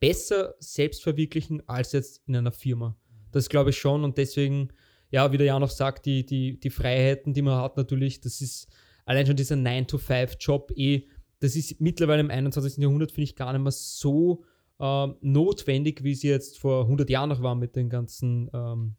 besser 0.00 0.56
selbst 0.58 1.04
verwirklichen 1.04 1.62
als 1.68 1.92
jetzt 1.92 2.22
in 2.26 2.34
einer 2.34 2.50
Firma. 2.50 2.96
Das 3.32 3.48
glaube 3.48 3.70
ich 3.70 3.78
schon 3.78 4.04
und 4.04 4.18
deswegen, 4.18 4.68
ja, 5.10 5.32
wie 5.32 5.38
der 5.38 5.46
Jan 5.46 5.60
noch 5.60 5.70
sagt, 5.70 6.06
die, 6.06 6.24
die, 6.24 6.60
die 6.60 6.70
Freiheiten, 6.70 7.34
die 7.34 7.42
man 7.42 7.60
hat, 7.60 7.76
natürlich, 7.76 8.20
das 8.20 8.40
ist 8.40 8.68
allein 9.04 9.26
schon 9.26 9.36
dieser 9.36 9.56
9-to-5-Job 9.56 10.72
eh, 10.76 11.08
das 11.40 11.56
ist 11.56 11.80
mittlerweile 11.80 12.20
im 12.20 12.30
21. 12.30 12.76
Jahrhundert, 12.80 13.10
finde 13.10 13.24
ich, 13.24 13.34
gar 13.34 13.52
nicht 13.52 13.62
mehr 13.62 13.72
so 13.72 14.44
äh, 14.78 15.08
notwendig, 15.22 16.04
wie 16.04 16.12
es 16.12 16.22
jetzt 16.22 16.60
vor 16.60 16.82
100 16.82 17.10
Jahren 17.10 17.30
noch 17.30 17.42
war 17.42 17.56
mit 17.56 17.74
den 17.74 17.90
ganzen 17.90 18.48
ähm, 18.54 18.94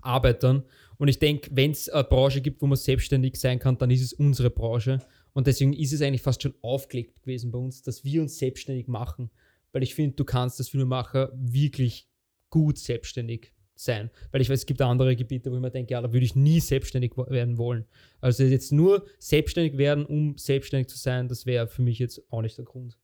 Arbeitern. 0.00 0.62
Und 0.98 1.08
ich 1.08 1.18
denke, 1.18 1.50
wenn 1.52 1.72
es 1.72 1.88
eine 1.88 2.04
Branche 2.04 2.40
gibt, 2.42 2.62
wo 2.62 2.66
man 2.66 2.76
selbstständig 2.76 3.36
sein 3.36 3.58
kann, 3.58 3.76
dann 3.76 3.90
ist 3.90 4.02
es 4.02 4.12
unsere 4.12 4.50
Branche. 4.50 5.00
Und 5.32 5.48
deswegen 5.48 5.72
ist 5.72 5.92
es 5.92 6.00
eigentlich 6.00 6.22
fast 6.22 6.42
schon 6.42 6.54
aufgelegt 6.62 7.22
gewesen 7.22 7.50
bei 7.50 7.58
uns, 7.58 7.82
dass 7.82 8.04
wir 8.04 8.22
uns 8.22 8.38
selbstständig 8.38 8.86
machen. 8.86 9.30
Weil 9.72 9.82
ich 9.82 9.96
finde, 9.96 10.16
du 10.16 10.24
kannst 10.24 10.60
als 10.60 10.68
Filmemacher 10.68 11.32
wirklich 11.34 12.08
gut 12.50 12.78
selbstständig 12.78 13.52
sein. 13.82 14.10
Weil 14.30 14.40
ich 14.40 14.50
weiß, 14.50 14.60
es 14.60 14.66
gibt 14.66 14.80
andere 14.82 15.16
Gebiete, 15.16 15.50
wo 15.50 15.56
ich 15.56 15.60
mir 15.60 15.70
denke, 15.70 15.92
ja, 15.92 16.00
da 16.00 16.12
würde 16.12 16.24
ich 16.24 16.36
nie 16.36 16.60
selbstständig 16.60 17.16
werden 17.16 17.58
wollen. 17.58 17.86
Also 18.20 18.44
jetzt 18.44 18.72
nur 18.72 19.06
selbstständig 19.18 19.78
werden, 19.78 20.04
um 20.04 20.36
selbstständig 20.36 20.88
zu 20.88 20.98
sein, 20.98 21.28
das 21.28 21.46
wäre 21.46 21.66
für 21.66 21.82
mich 21.82 21.98
jetzt 21.98 22.20
auch 22.30 22.42
nicht 22.42 22.58
der 22.58 22.64
Grund. 22.64 22.98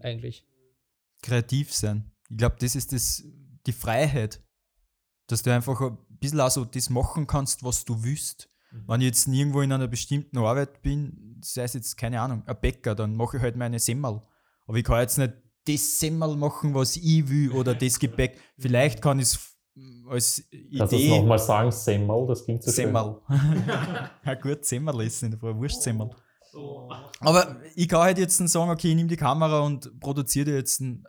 Eigentlich. 0.00 0.46
Kreativ 1.22 1.72
sein. 1.72 2.10
Ich 2.30 2.36
glaube, 2.36 2.56
das 2.60 2.74
ist 2.74 2.92
das, 2.92 3.24
die 3.66 3.72
Freiheit. 3.72 4.42
Dass 5.26 5.42
du 5.42 5.52
einfach 5.52 5.80
ein 5.80 5.98
bisschen 6.08 6.40
auch 6.40 6.50
so 6.50 6.64
das 6.64 6.88
machen 6.88 7.26
kannst, 7.26 7.62
was 7.62 7.84
du 7.84 8.02
willst. 8.02 8.48
Mhm. 8.70 8.84
Wenn 8.86 9.00
ich 9.02 9.06
jetzt 9.08 9.28
irgendwo 9.28 9.60
in 9.60 9.72
einer 9.72 9.88
bestimmten 9.88 10.38
Arbeit 10.38 10.80
bin, 10.82 11.38
sei 11.44 11.64
es 11.64 11.74
jetzt, 11.74 11.96
keine 11.96 12.20
Ahnung, 12.20 12.42
ein 12.46 12.60
Bäcker, 12.60 12.94
dann 12.94 13.14
mache 13.14 13.36
ich 13.36 13.42
halt 13.42 13.56
meine 13.56 13.78
Semmel. 13.78 14.22
Aber 14.66 14.78
ich 14.78 14.84
kann 14.84 15.00
jetzt 15.00 15.18
nicht 15.18 15.34
das 15.66 16.00
Semmel 16.00 16.36
machen, 16.36 16.74
was 16.74 16.96
ich 16.96 17.28
will, 17.28 17.52
oder 17.52 17.74
das 17.74 17.98
Gebäck. 17.98 18.38
Vielleicht 18.58 19.02
kann 19.02 19.18
ich 19.18 19.26
es 19.26 19.57
als 20.08 20.42
Idee. 20.50 20.78
Kannst 20.78 20.92
du 20.92 20.96
es 20.96 21.08
nochmal 21.08 21.38
sagen, 21.38 21.70
Semmel, 21.70 22.26
das 22.26 22.44
klingt 22.44 22.62
so 22.62 22.70
Semmel. 22.70 23.20
ja 24.24 24.34
gut, 24.34 24.64
Semmel 24.64 25.00
ist 25.02 25.22
in 25.22 25.32
der 25.32 25.40
Fall, 25.40 25.56
Wurstsemmel. 25.56 26.10
Aber 27.20 27.60
ich 27.74 27.88
kann 27.88 28.00
halt 28.00 28.18
jetzt 28.18 28.36
sagen, 28.36 28.70
okay, 28.70 28.90
ich 28.90 28.96
nehme 28.96 29.08
die 29.08 29.16
Kamera 29.16 29.60
und 29.60 30.00
produziere 30.00 30.52
jetzt 30.52 30.80
eine 30.80 31.02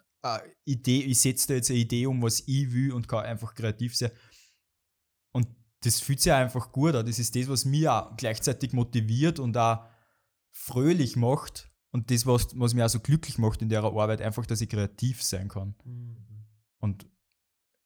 Idee, 0.65 1.01
ich 1.01 1.21
setze 1.21 1.47
da 1.47 1.53
jetzt 1.55 1.69
eine 1.69 1.79
Idee 1.79 2.05
um, 2.07 2.21
was 2.21 2.41
ich 2.41 2.71
will 2.73 2.93
und 2.93 3.07
kann 3.07 3.25
einfach 3.25 3.53
kreativ 3.53 3.95
sein. 3.95 4.11
Und 5.31 5.47
das 5.81 6.01
fühlt 6.01 6.19
sich 6.19 6.33
einfach 6.33 6.71
gut 6.71 6.95
an. 6.95 7.05
Das 7.05 7.19
ist 7.19 7.35
das, 7.35 7.47
was 7.47 7.65
mich 7.65 7.87
auch 7.87 8.15
gleichzeitig 8.17 8.73
motiviert 8.73 9.39
und 9.39 9.57
auch 9.57 9.85
fröhlich 10.51 11.15
macht. 11.15 11.71
Und 11.91 12.11
das, 12.11 12.25
was, 12.25 12.47
was 12.59 12.73
mich 12.73 12.83
auch 12.83 12.89
so 12.89 12.99
glücklich 12.99 13.37
macht 13.37 13.61
in 13.61 13.69
der 13.69 13.83
Arbeit, 13.83 14.21
einfach, 14.21 14.45
dass 14.45 14.61
ich 14.61 14.69
kreativ 14.69 15.23
sein 15.23 15.47
kann. 15.47 15.75
Mhm. 15.85 16.17
Und 16.79 17.07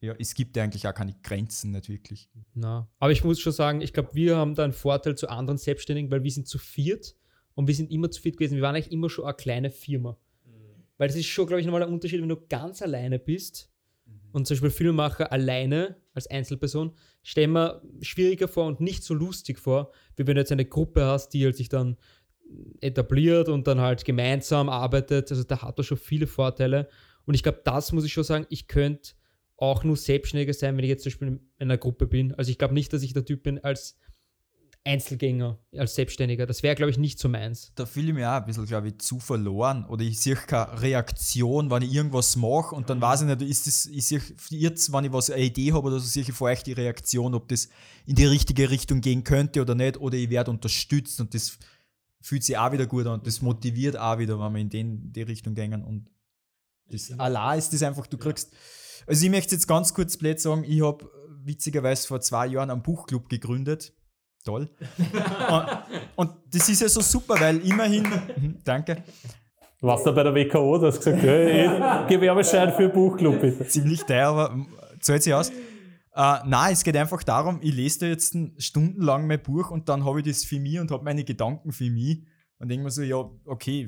ja, 0.03 0.13
es 0.19 0.35
gibt 0.35 0.57
eigentlich 0.57 0.85
auch 0.85 0.93
keine 0.93 1.15
Grenzen, 1.23 1.71
nicht 1.71 1.87
wirklich. 1.87 2.29
Na, 2.53 2.89
aber 2.99 3.13
ich 3.13 3.23
muss 3.23 3.39
schon 3.39 3.53
sagen, 3.53 3.79
ich 3.79 3.93
glaube, 3.93 4.09
wir 4.13 4.35
haben 4.35 4.53
da 4.53 4.65
einen 4.65 4.73
Vorteil 4.73 5.15
zu 5.15 5.29
anderen 5.29 5.57
Selbstständigen, 5.57 6.11
weil 6.11 6.23
wir 6.23 6.31
sind 6.31 6.45
zu 6.45 6.57
viert 6.57 7.15
und 7.55 7.67
wir 7.67 7.73
sind 7.73 7.89
immer 7.89 8.11
zu 8.11 8.21
viert 8.21 8.35
gewesen. 8.35 8.55
Wir 8.55 8.63
waren 8.63 8.75
eigentlich 8.75 8.91
immer 8.91 9.09
schon 9.09 9.23
eine 9.23 9.33
kleine 9.33 9.71
Firma. 9.71 10.17
Mhm. 10.45 10.83
Weil 10.97 11.07
das 11.07 11.15
ist 11.15 11.27
schon, 11.27 11.47
glaube 11.47 11.61
ich, 11.61 11.65
nochmal 11.65 11.83
ein 11.83 11.93
Unterschied, 11.93 12.21
wenn 12.21 12.27
du 12.27 12.45
ganz 12.49 12.81
alleine 12.81 13.17
bist 13.17 13.71
mhm. 14.05 14.19
und 14.33 14.45
zum 14.45 14.55
Beispiel 14.55 14.71
Filmemacher 14.71 15.31
alleine 15.31 15.95
als 16.13 16.27
Einzelperson, 16.27 16.91
stellen 17.21 17.53
wir 17.53 17.81
schwieriger 18.01 18.49
vor 18.49 18.65
und 18.65 18.81
nicht 18.81 19.05
so 19.05 19.13
lustig 19.13 19.57
vor, 19.57 19.93
wie 20.17 20.27
wenn 20.27 20.35
du 20.35 20.41
jetzt 20.41 20.51
eine 20.51 20.65
Gruppe 20.65 21.05
hast, 21.05 21.29
die 21.29 21.45
halt 21.45 21.55
sich 21.55 21.69
dann 21.69 21.95
etabliert 22.81 23.47
und 23.47 23.67
dann 23.67 23.79
halt 23.79 24.03
gemeinsam 24.03 24.67
arbeitet. 24.67 25.31
Also 25.31 25.45
da 25.45 25.61
hat 25.61 25.77
er 25.77 25.83
schon 25.85 25.97
viele 25.97 26.27
Vorteile. 26.27 26.89
Und 27.25 27.35
ich 27.35 27.41
glaube, 27.43 27.61
das 27.63 27.93
muss 27.93 28.03
ich 28.03 28.11
schon 28.11 28.25
sagen, 28.25 28.45
ich 28.49 28.67
könnte 28.67 29.13
auch 29.63 29.83
nur 29.85 29.95
Selbstständiger 29.95 30.53
sein, 30.53 30.75
wenn 30.75 30.83
ich 30.83 30.89
jetzt 30.89 31.03
zum 31.03 31.11
Beispiel 31.11 31.27
in 31.27 31.39
einer 31.57 31.77
Gruppe 31.77 32.05
bin. 32.05 32.33
Also 32.33 32.51
ich 32.51 32.57
glaube 32.57 32.73
nicht, 32.73 32.91
dass 32.91 33.01
ich 33.01 33.13
der 33.13 33.23
Typ 33.23 33.43
bin 33.43 33.63
als 33.63 33.97
Einzelgänger, 34.83 35.57
als 35.77 35.95
Selbstständiger. 35.95 36.45
Das 36.45 36.63
wäre, 36.63 36.75
glaube 36.75 36.91
ich, 36.91 36.97
nicht 36.97 37.17
so 37.17 37.29
meins. 37.29 37.71
Da 37.75 37.85
fühle 37.85 38.09
ich 38.09 38.13
mich 38.13 38.25
auch 38.25 38.33
ein 38.33 38.45
bisschen, 38.45 38.65
glaube 38.65 38.89
ich, 38.89 38.97
zu 38.97 39.19
verloren. 39.19 39.85
Oder 39.85 40.03
ich 40.03 40.19
sehe 40.19 40.35
keine 40.35 40.81
Reaktion, 40.81 41.71
wenn 41.71 41.83
ich 41.83 41.93
irgendwas 41.93 42.35
mache 42.35 42.75
und 42.75 42.89
dann 42.89 42.99
weiß 42.99 43.21
ich 43.21 43.27
nicht, 43.27 43.41
ist 43.41 43.65
das, 43.65 43.85
ich 43.85 44.05
sehe 44.05 44.21
jetzt, 44.49 44.91
wenn 44.91 45.05
ich 45.05 45.13
was, 45.13 45.29
eine 45.29 45.41
Idee 45.41 45.71
habe 45.71 45.87
oder 45.87 45.99
so, 45.99 46.07
sehe 46.07 46.23
ich 46.23 46.33
vor 46.33 46.49
euch 46.49 46.63
die 46.63 46.73
Reaktion, 46.73 47.33
ob 47.33 47.47
das 47.47 47.69
in 48.05 48.15
die 48.15 48.25
richtige 48.25 48.69
Richtung 48.69 48.99
gehen 48.99 49.23
könnte 49.23 49.61
oder 49.61 49.75
nicht, 49.75 49.97
oder 49.97 50.17
ich 50.17 50.29
werde 50.29 50.51
unterstützt 50.51 51.21
und 51.21 51.33
das 51.33 51.57
fühlt 52.19 52.43
sich 52.43 52.57
auch 52.57 52.73
wieder 52.73 52.85
gut 52.85 53.05
an 53.05 53.13
und 53.13 53.27
das 53.27 53.41
motiviert 53.41 53.97
auch 53.97 54.19
wieder, 54.19 54.37
wenn 54.37 54.51
wir 54.51 54.59
in 54.59 54.69
den, 54.69 55.13
die 55.13 55.21
Richtung 55.21 55.55
gehen 55.55 55.81
und 55.81 56.09
das 56.89 57.17
Allah 57.17 57.55
ist 57.55 57.71
das 57.71 57.81
einfach, 57.81 58.07
du 58.07 58.17
kriegst 58.17 58.53
also 59.07 59.25
ich 59.25 59.31
möchte 59.31 59.55
jetzt 59.55 59.67
ganz 59.67 59.93
kurz 59.93 60.17
blöd 60.17 60.39
sagen, 60.39 60.63
ich 60.65 60.81
habe 60.81 61.09
witzigerweise 61.43 62.07
vor 62.07 62.21
zwei 62.21 62.47
Jahren 62.47 62.69
einen 62.69 62.81
Buchclub 62.81 63.29
gegründet. 63.29 63.93
Toll. 64.43 64.69
und, 65.49 65.65
und, 66.15 66.31
das 66.51 66.67
ist 66.67 66.81
ja 66.81 66.89
so 66.89 67.01
super, 67.01 67.39
weil 67.39 67.59
immerhin, 67.59 68.03
mhm, 68.03 68.57
danke. 68.63 69.03
Du 69.79 69.87
warst 69.87 70.05
da 70.05 70.11
bei 70.11 70.23
der 70.23 70.35
WKO, 70.35 70.77
du 70.77 70.87
hast 70.87 70.97
gesagt, 70.97 71.21
hey, 71.21 71.67
Gewerbeschein 72.07 72.73
für 72.73 72.89
Buchclub 72.89 73.39
bitte. 73.39 73.67
Ziemlich 73.67 74.03
teuer, 74.03 74.29
aber 74.29 74.65
zahlt 74.99 75.23
sich 75.23 75.33
aus. 75.33 75.51
Uh, 76.15 76.37
nein, 76.45 76.73
es 76.73 76.83
geht 76.83 76.95
einfach 76.95 77.23
darum, 77.23 77.59
ich 77.61 77.73
lese 77.73 78.01
da 78.01 78.05
jetzt 78.05 78.37
stundenlang 78.59 79.25
mein 79.25 79.41
Buch 79.41 79.71
und 79.71 79.89
dann 79.89 80.05
habe 80.05 80.19
ich 80.19 80.27
das 80.27 80.43
für 80.43 80.59
mich 80.59 80.79
und 80.79 80.91
habe 80.91 81.03
meine 81.03 81.23
Gedanken 81.23 81.71
für 81.71 81.89
mich 81.89 82.21
und 82.59 82.69
denke 82.69 82.83
mir 82.83 82.91
so, 82.91 83.01
ja, 83.01 83.29
okay, 83.45 83.87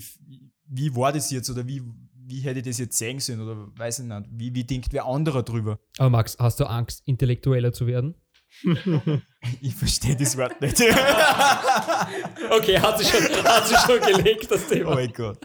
wie 0.67 0.95
war 0.95 1.13
das 1.13 1.29
jetzt 1.29 1.49
oder 1.51 1.67
wie, 1.67 1.83
wie 2.27 2.41
hätte 2.41 2.59
ich 2.59 2.65
das 2.65 2.79
jetzt 2.79 2.97
sehen 2.97 3.19
sollen 3.19 3.41
oder 3.41 3.67
weiß 3.77 3.99
ich 3.99 4.05
nicht, 4.05 4.25
wie, 4.31 4.53
wie 4.53 4.63
denkt 4.63 4.91
wer 4.91 5.05
anderer 5.05 5.43
drüber? 5.43 5.79
Aber 5.97 6.09
Max, 6.09 6.37
hast 6.39 6.59
du 6.59 6.65
Angst, 6.65 7.03
intellektueller 7.05 7.71
zu 7.71 7.87
werden? 7.87 8.15
ich 9.61 9.75
verstehe 9.75 10.15
das 10.15 10.37
Wort 10.37 10.59
nicht. 10.61 10.81
okay, 12.51 12.79
hat 12.79 12.97
sich, 12.97 13.09
schon, 13.09 13.21
hat 13.43 13.67
sich 13.67 13.77
schon 13.79 13.99
gelegt, 13.99 14.49
das 14.49 14.67
Thema. 14.67 14.91
Oh 14.91 14.95
mein 14.95 15.11
Gott. 15.11 15.39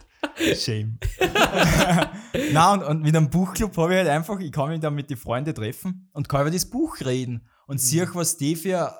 Shame. 0.55 0.97
Na 2.53 2.73
und, 2.73 2.83
und 2.83 3.01
mit 3.01 3.15
einem 3.15 3.29
Buchclub 3.29 3.75
habe 3.77 3.93
ich 3.93 3.97
halt 3.99 4.09
einfach, 4.09 4.39
ich 4.39 4.51
kann 4.51 4.69
mich 4.69 4.79
dann 4.79 4.95
mit 4.95 5.09
den 5.09 5.17
Freunden 5.17 5.53
treffen 5.53 6.09
und 6.13 6.29
kann 6.29 6.41
über 6.41 6.51
das 6.51 6.69
Buch 6.69 6.97
reden 7.01 7.47
und 7.67 7.75
mhm. 7.75 7.79
sehe, 7.79 8.09
was 8.13 8.37
die 8.37 8.55
für, 8.55 8.93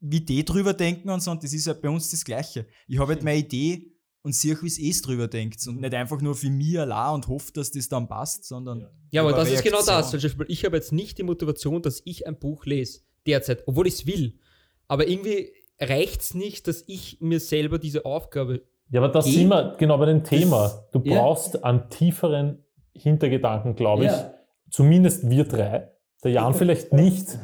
wie 0.00 0.20
die 0.20 0.44
drüber 0.44 0.72
denken 0.72 1.10
und 1.10 1.20
so. 1.20 1.30
Und 1.30 1.44
das 1.44 1.52
ist 1.52 1.66
halt 1.66 1.82
bei 1.82 1.90
uns 1.90 2.10
das 2.10 2.24
Gleiche. 2.24 2.66
Ich 2.86 2.98
habe 2.98 3.12
halt 3.12 3.22
meine 3.22 3.38
Idee 3.38 3.95
und 4.26 4.34
sehe, 4.34 4.60
wie 4.60 4.66
es 4.66 4.80
eh 4.80 4.92
drüber 5.04 5.28
denkt. 5.28 5.64
Und 5.68 5.80
nicht 5.80 5.94
einfach 5.94 6.20
nur 6.20 6.34
für 6.34 6.50
mich 6.50 6.80
allein 6.80 7.14
und 7.14 7.28
hoffe, 7.28 7.52
dass 7.52 7.70
das 7.70 7.88
dann 7.88 8.08
passt, 8.08 8.44
sondern. 8.44 8.88
Ja, 9.12 9.22
aber 9.22 9.30
das 9.30 9.48
Reaktion. 9.48 9.56
ist 9.56 9.86
genau 9.86 9.98
das. 9.98 10.10
Zum 10.10 10.20
Beispiel, 10.20 10.46
ich 10.48 10.64
habe 10.64 10.76
jetzt 10.76 10.92
nicht 10.92 11.16
die 11.18 11.22
Motivation, 11.22 11.80
dass 11.80 12.02
ich 12.04 12.26
ein 12.26 12.36
Buch 12.36 12.66
lese, 12.66 13.02
derzeit, 13.24 13.62
obwohl 13.66 13.86
ich 13.86 13.94
es 13.94 14.06
will. 14.08 14.40
Aber 14.88 15.06
irgendwie 15.06 15.52
reicht 15.80 16.22
es 16.22 16.34
nicht, 16.34 16.66
dass 16.66 16.82
ich 16.88 17.18
mir 17.20 17.38
selber 17.38 17.78
diese 17.78 18.04
Aufgabe. 18.04 18.62
Ja, 18.90 19.00
aber 19.00 19.12
das 19.12 19.26
sind 19.26 19.46
wir 19.48 19.76
genau 19.78 19.96
bei 19.96 20.06
dem 20.06 20.24
Thema. 20.24 20.88
Du 20.90 20.98
brauchst 20.98 21.54
ja. 21.54 21.62
einen 21.62 21.88
tieferen 21.88 22.64
Hintergedanken, 22.94 23.76
glaube 23.76 24.06
ich. 24.06 24.10
Ja. 24.10 24.34
Zumindest 24.70 25.30
wir 25.30 25.44
drei. 25.44 25.92
Der 26.24 26.32
Jan 26.32 26.52
vielleicht 26.52 26.92
nicht, 26.92 27.38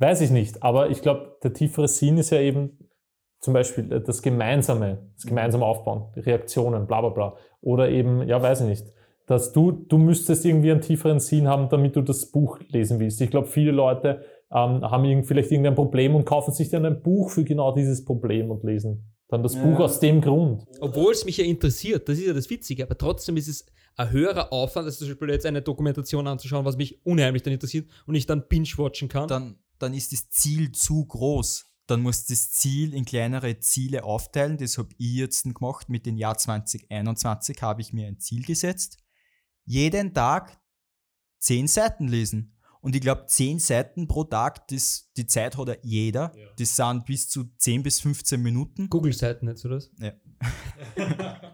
weiß 0.00 0.20
ich 0.20 0.30
nicht. 0.30 0.62
Aber 0.62 0.90
ich 0.90 1.00
glaube, 1.00 1.38
der 1.42 1.54
tiefere 1.54 1.88
Sinn 1.88 2.18
ist 2.18 2.28
ja 2.28 2.40
eben, 2.40 2.85
zum 3.40 3.54
Beispiel 3.54 3.92
äh, 3.92 4.00
das 4.00 4.22
Gemeinsame, 4.22 4.98
das 5.14 5.26
gemeinsame 5.26 5.64
Aufbauen, 5.64 6.12
die 6.14 6.20
Reaktionen, 6.20 6.86
bla 6.86 7.00
bla 7.00 7.10
bla. 7.10 7.36
Oder 7.60 7.88
eben, 7.90 8.26
ja, 8.26 8.40
weiß 8.40 8.62
ich 8.62 8.68
nicht, 8.68 8.86
dass 9.26 9.52
du, 9.52 9.72
du 9.72 9.98
müsstest 9.98 10.44
irgendwie 10.44 10.70
einen 10.70 10.80
tieferen 10.80 11.20
Sinn 11.20 11.48
haben, 11.48 11.68
damit 11.68 11.96
du 11.96 12.02
das 12.02 12.30
Buch 12.30 12.58
lesen 12.68 13.00
willst. 13.00 13.20
Ich 13.20 13.30
glaube, 13.30 13.48
viele 13.48 13.72
Leute 13.72 14.22
ähm, 14.52 14.82
haben 14.82 15.24
vielleicht 15.24 15.50
irgendein 15.50 15.74
Problem 15.74 16.14
und 16.14 16.24
kaufen 16.24 16.52
sich 16.52 16.70
dann 16.70 16.86
ein 16.86 17.02
Buch 17.02 17.30
für 17.30 17.44
genau 17.44 17.74
dieses 17.74 18.04
Problem 18.04 18.50
und 18.50 18.62
lesen 18.62 19.12
dann 19.28 19.42
das 19.42 19.54
ja. 19.54 19.62
Buch 19.64 19.80
aus 19.80 19.98
dem 19.98 20.20
Grund. 20.20 20.64
Obwohl 20.80 21.12
es 21.12 21.24
mich 21.24 21.38
ja 21.38 21.44
interessiert, 21.44 22.08
das 22.08 22.18
ist 22.18 22.26
ja 22.26 22.32
das 22.32 22.48
Witzige, 22.48 22.84
aber 22.84 22.96
trotzdem 22.96 23.36
ist 23.36 23.48
es 23.48 23.66
ein 23.96 24.10
höherer 24.10 24.52
Aufwand, 24.52 24.86
als 24.86 24.98
zum 24.98 25.08
Beispiel 25.08 25.30
jetzt 25.30 25.46
eine 25.46 25.62
Dokumentation 25.62 26.26
anzuschauen, 26.26 26.64
was 26.64 26.76
mich 26.76 27.04
unheimlich 27.04 27.42
dann 27.42 27.52
interessiert 27.52 27.88
und 28.06 28.14
ich 28.14 28.26
dann 28.26 28.46
binge-watchen 28.46 29.08
kann. 29.08 29.26
Dann, 29.26 29.58
dann 29.78 29.94
ist 29.94 30.12
das 30.12 30.28
Ziel 30.28 30.70
zu 30.72 31.06
groß 31.06 31.66
dann 31.86 32.02
muss 32.02 32.26
das 32.26 32.50
Ziel 32.50 32.94
in 32.94 33.04
kleinere 33.04 33.58
Ziele 33.60 34.04
aufteilen. 34.04 34.58
Das 34.58 34.78
habe 34.78 34.88
ich 34.98 35.14
jetzt 35.14 35.44
gemacht. 35.44 35.88
Mit 35.88 36.06
dem 36.06 36.16
Jahr 36.16 36.36
2021 36.36 37.62
habe 37.62 37.80
ich 37.80 37.92
mir 37.92 38.08
ein 38.08 38.18
Ziel 38.18 38.44
gesetzt. 38.44 38.98
Jeden 39.64 40.12
Tag 40.14 40.60
zehn 41.38 41.68
Seiten 41.68 42.08
lesen. 42.08 42.56
Und 42.80 42.94
ich 42.94 43.00
glaube, 43.00 43.26
zehn 43.26 43.58
Seiten 43.58 44.06
pro 44.06 44.24
Tag, 44.24 44.68
das, 44.68 45.10
die 45.16 45.26
Zeit 45.26 45.56
hat 45.56 45.68
ja 45.68 45.74
jeder. 45.82 46.32
Ja. 46.36 46.46
Das 46.56 46.76
sind 46.76 47.04
bis 47.04 47.28
zu 47.28 47.44
10 47.58 47.82
bis 47.82 48.00
15 48.00 48.40
Minuten. 48.40 48.88
Google-Seiten, 48.88 49.46
nicht 49.46 49.58
so 49.58 49.68
das? 49.68 49.90
Ja. 49.98 50.12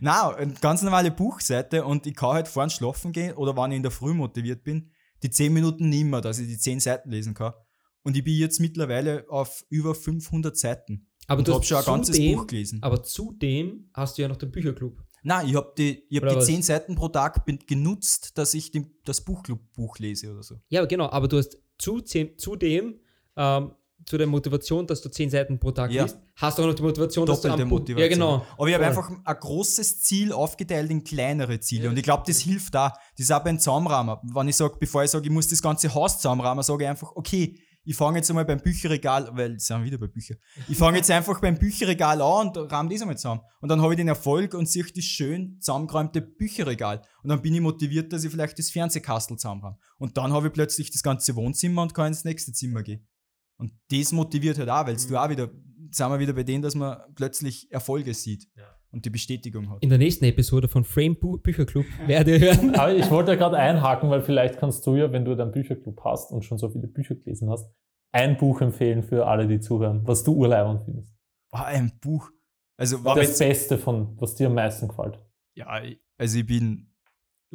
Nein, 0.00 0.34
eine 0.34 0.54
ganz 0.54 0.82
normale 0.82 1.10
Buchseite 1.10 1.84
und 1.84 2.06
ich 2.06 2.14
kann 2.14 2.30
halt 2.30 2.48
vorhin 2.48 2.70
schlafen 2.70 3.12
gehen 3.12 3.34
oder 3.34 3.56
wenn 3.56 3.70
ich 3.72 3.76
in 3.76 3.82
der 3.82 3.92
Früh 3.92 4.14
motiviert 4.14 4.64
bin, 4.64 4.90
die 5.22 5.30
10 5.30 5.52
Minuten 5.52 5.88
nimmer, 5.88 6.20
dass 6.20 6.38
ich 6.38 6.48
die 6.48 6.58
10 6.58 6.80
Seiten 6.80 7.10
lesen 7.10 7.34
kann. 7.34 7.52
Und 8.02 8.16
ich 8.16 8.24
bin 8.24 8.34
jetzt 8.34 8.60
mittlerweile 8.60 9.24
auf 9.28 9.64
über 9.68 9.94
500 9.94 10.56
Seiten. 10.56 11.06
Aber 11.26 11.38
und 11.38 11.48
du 11.48 11.54
hast 11.54 11.66
schon 11.66 11.78
ein 11.78 11.84
ganzes 11.84 12.16
dem, 12.16 12.36
Buch 12.36 12.46
gelesen. 12.46 12.82
Aber 12.82 13.02
zudem 13.02 13.88
hast 13.94 14.18
du 14.18 14.22
ja 14.22 14.28
noch 14.28 14.36
den 14.36 14.50
Bücherclub. 14.50 15.02
Nein, 15.22 15.48
ich 15.48 15.54
habe 15.54 15.72
die, 15.78 16.04
ich 16.08 16.20
hab 16.20 16.28
die 16.28 16.44
10 16.44 16.62
Seiten 16.62 16.94
pro 16.96 17.08
Tag 17.08 17.46
genutzt, 17.66 18.36
dass 18.36 18.54
ich 18.54 18.72
die, 18.72 18.86
das 19.04 19.20
Buchclub-Buch 19.24 19.98
lese 19.98 20.32
oder 20.32 20.42
so. 20.42 20.56
Ja, 20.68 20.84
genau. 20.84 21.08
Aber 21.10 21.28
du 21.28 21.38
hast 21.38 21.58
zudem, 21.78 22.36
zudem 22.38 22.98
ähm, 23.36 23.72
zu 24.06 24.18
der 24.18 24.26
Motivation, 24.26 24.86
dass 24.86 25.00
du 25.00 25.08
zehn 25.08 25.30
Seiten 25.30 25.58
pro 25.58 25.70
Tag 25.70 25.90
Ja. 25.92 26.02
liest, 26.02 26.18
hast 26.36 26.58
du 26.58 26.62
auch 26.62 26.66
noch 26.66 26.74
die 26.74 26.82
Motivation, 26.82 27.26
dass 27.26 27.40
du 27.40 27.48
Doppelte 27.48 27.62
am 27.62 27.68
Motivation. 27.68 27.98
Ja, 28.02 28.08
genau. 28.08 28.46
Aber 28.56 28.68
ich 28.68 28.74
habe 28.74 28.86
einfach 28.86 29.10
ein 29.24 29.36
großes 29.38 30.00
Ziel 30.00 30.32
aufgeteilt 30.32 30.90
in 30.90 31.04
kleinere 31.04 31.60
Ziele. 31.60 31.88
Und 31.88 31.96
ich 31.96 32.02
glaube, 32.02 32.24
das 32.26 32.40
hilft 32.40 32.74
da. 32.74 32.88
Das 33.16 33.26
ist 33.26 33.30
auch 33.30 33.44
beim 33.44 33.58
Zaumrahmen. 33.58 34.16
Wenn 34.34 34.48
ich 34.48 34.56
sage, 34.56 34.76
bevor 34.78 35.04
ich 35.04 35.10
sage, 35.10 35.26
ich 35.26 35.32
muss 35.32 35.48
das 35.48 35.62
ganze 35.62 35.92
Haus 35.94 36.16
zusammenrahmen, 36.16 36.62
sage 36.62 36.84
ich 36.84 36.90
einfach, 36.90 37.12
okay, 37.14 37.58
ich 37.84 37.96
fange 37.96 38.18
jetzt 38.18 38.30
einmal 38.30 38.44
beim 38.44 38.60
Bücherregal, 38.60 39.30
weil 39.32 39.58
sind 39.58 39.78
wir 39.78 39.86
wieder 39.86 39.98
bei 39.98 40.06
Büchern. 40.06 40.36
Ich 40.68 40.78
fange 40.78 40.98
jetzt 40.98 41.10
einfach 41.10 41.40
beim 41.40 41.58
Bücherregal 41.58 42.22
an 42.22 42.48
und 42.48 42.70
rahme 42.70 42.90
das 42.90 43.00
einmal 43.00 43.16
zusammen. 43.16 43.40
Und 43.60 43.68
dann 43.68 43.82
habe 43.82 43.94
ich 43.94 43.96
den 43.96 44.08
Erfolg 44.08 44.54
und 44.54 44.68
sehe 44.68 44.84
das 44.84 45.04
schön 45.04 45.58
zusammengeräumte 45.60 46.22
Bücherregal. 46.22 47.02
Und 47.22 47.30
dann 47.30 47.42
bin 47.42 47.54
ich 47.54 47.60
motiviert, 47.60 48.12
dass 48.12 48.24
ich 48.24 48.30
vielleicht 48.30 48.58
das 48.58 48.70
Fernsehkastel 48.70 49.36
zusammenrahme. 49.36 49.78
Und 49.98 50.16
dann 50.16 50.32
habe 50.32 50.48
ich 50.48 50.52
plötzlich 50.52 50.90
das 50.90 51.02
ganze 51.02 51.34
Wohnzimmer 51.34 51.82
und 51.82 51.94
kann 51.94 52.08
ins 52.08 52.24
nächste 52.24 52.52
Zimmer 52.52 52.82
gehen. 52.82 53.08
Und 53.56 53.72
das 53.90 54.12
motiviert 54.12 54.58
halt 54.58 54.68
auch, 54.68 54.86
weil 54.86 54.96
du 54.96 55.16
auch 55.16 55.28
wieder, 55.28 55.50
sind 55.90 56.08
wir 56.08 56.18
wieder 56.18 56.32
bei 56.32 56.42
denen, 56.44 56.62
dass 56.62 56.74
man 56.74 56.98
plötzlich 57.14 57.70
Erfolge 57.70 58.14
sieht 58.14 58.48
und 58.92 59.04
die 59.04 59.10
Bestätigung 59.10 59.70
hat. 59.70 59.82
In 59.82 59.88
der 59.88 59.98
nächsten 59.98 60.24
Episode 60.26 60.68
von 60.68 60.84
Frame 60.84 61.16
Bu 61.16 61.38
Bücherclub 61.38 61.86
werdet 62.06 62.40
ihr 62.40 62.54
hören. 62.54 62.74
Aber 62.78 62.94
ich 62.94 63.10
wollte 63.10 63.32
ja 63.32 63.36
gerade 63.36 63.56
einhaken, 63.56 64.10
weil 64.10 64.22
vielleicht 64.22 64.58
kannst 64.58 64.86
du 64.86 64.96
ja, 64.96 65.10
wenn 65.12 65.24
du 65.24 65.34
deinen 65.34 65.50
Bücherclub 65.52 66.00
hast 66.04 66.30
und 66.30 66.44
schon 66.44 66.58
so 66.58 66.68
viele 66.68 66.86
Bücher 66.86 67.14
gelesen 67.14 67.50
hast, 67.50 67.70
ein 68.12 68.36
Buch 68.36 68.60
empfehlen 68.60 69.02
für 69.02 69.26
alle, 69.26 69.46
die 69.48 69.58
zuhören, 69.60 70.06
was 70.06 70.22
du 70.22 70.34
urleibend 70.34 70.82
findest. 70.84 71.14
Ah, 71.50 71.64
ein 71.64 71.92
Buch. 72.00 72.30
Also, 72.78 73.02
war 73.04 73.14
Das 73.16 73.38
Beste 73.38 73.78
von, 73.78 74.16
was 74.20 74.34
dir 74.34 74.46
am 74.48 74.54
meisten 74.54 74.88
gefällt. 74.88 75.18
ja, 75.54 75.82
ich- 75.82 75.98
also 76.18 76.38
ich 76.38 76.46
bin, 76.46 76.92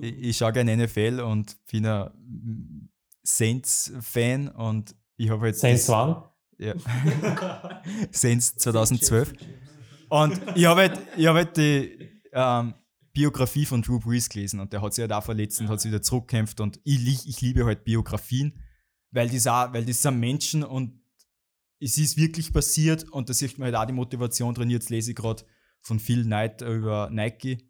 ich, 0.01 0.13
ich 0.29 0.37
schaue 0.37 0.51
gerne 0.53 0.75
NFL 0.75 1.21
und 1.21 1.57
bin 1.71 1.85
ein 1.85 2.89
Saints-Fan 3.23 4.49
und 4.49 4.95
ich 5.17 5.29
habe 5.29 5.47
jetzt. 5.47 5.59
Saints 5.61 5.85
das- 5.87 5.95
One. 5.95 6.23
Ja. 6.59 6.73
Saints 8.11 8.55
2012. 8.55 9.33
Und 10.09 10.41
ich 10.55 10.65
habe 10.65 10.81
halt, 10.81 10.99
hab 11.17 11.35
halt 11.35 11.57
die 11.57 12.21
ähm, 12.31 12.73
Biografie 13.13 13.65
von 13.65 13.81
Drew 13.81 13.99
Brees 13.99 14.29
gelesen 14.29 14.59
und 14.59 14.71
der 14.71 14.81
hat 14.81 14.93
sich 14.93 15.01
halt 15.01 15.11
auch 15.11 15.23
verletzt 15.23 15.59
und 15.59 15.69
hat 15.69 15.81
sich 15.81 15.91
wieder 15.91 16.01
zurückgekämpft 16.01 16.59
und 16.59 16.79
ich, 16.83 17.27
ich 17.27 17.41
liebe 17.41 17.65
halt 17.65 17.83
Biografien, 17.83 18.61
weil 19.11 19.29
das, 19.29 19.47
auch, 19.47 19.73
weil 19.73 19.85
das 19.85 20.01
sind 20.01 20.19
Menschen 20.19 20.63
und 20.63 21.01
es 21.79 21.97
ist 21.97 22.17
wirklich 22.17 22.53
passiert 22.53 23.03
und 23.09 23.29
da 23.29 23.33
sieht 23.33 23.57
man 23.57 23.67
halt 23.67 23.75
auch 23.75 23.85
die 23.85 23.93
Motivation 23.93 24.53
drin. 24.53 24.69
Jetzt 24.69 24.89
lese 24.89 25.11
ich 25.11 25.15
gerade 25.15 25.43
von 25.81 25.99
Phil 25.99 26.23
Knight 26.23 26.61
über 26.61 27.09
Nike 27.11 27.67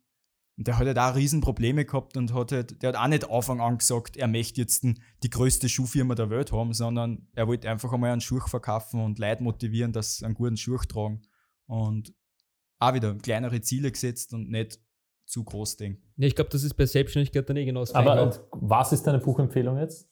und 0.57 0.67
der 0.67 0.79
hat 0.79 0.87
halt 0.87 0.97
auch 0.97 1.15
Riesenprobleme 1.15 1.85
gehabt 1.85 2.17
und 2.17 2.33
hat 2.33 2.51
halt, 2.51 2.81
der 2.81 2.89
hat 2.89 2.95
auch 2.95 3.07
nicht 3.07 3.29
Anfang 3.29 3.61
an 3.61 3.77
gesagt, 3.77 4.17
er 4.17 4.27
möchte 4.27 4.59
jetzt 4.59 4.83
die 4.83 5.29
größte 5.29 5.69
Schuhfirma 5.69 6.15
der 6.15 6.31
Welt 6.31 6.51
haben, 6.51 6.73
sondern 6.73 7.27
er 7.35 7.47
wollte 7.47 7.69
einfach 7.69 7.93
einmal 7.93 8.11
einen 8.11 8.21
Schuh 8.21 8.39
verkaufen 8.39 8.99
und 8.99 9.19
Leute 9.19 9.43
motivieren, 9.43 9.93
dass 9.93 10.17
sie 10.17 10.25
einen 10.25 10.33
guten 10.33 10.57
Schuh 10.57 10.77
tragen. 10.77 11.21
Und 11.67 12.13
auch 12.79 12.93
wieder 12.93 13.15
kleinere 13.15 13.61
Ziele 13.61 13.91
gesetzt 13.91 14.33
und 14.33 14.49
nicht 14.49 14.79
zu 15.25 15.43
groß 15.43 15.77
denken. 15.77 16.01
Ja, 16.17 16.27
ich 16.27 16.35
glaube, 16.35 16.49
das 16.51 16.63
ist 16.63 16.75
bei 16.75 16.85
Selbstständigkeit 16.85 17.49
dann 17.49 17.57
eh 17.57 17.65
genau 17.65 17.81
das 17.81 17.93
Aber 17.93 18.39
was 18.51 18.93
ist 18.93 19.03
deine 19.03 19.19
Buchempfehlung 19.19 19.77
jetzt? 19.77 20.09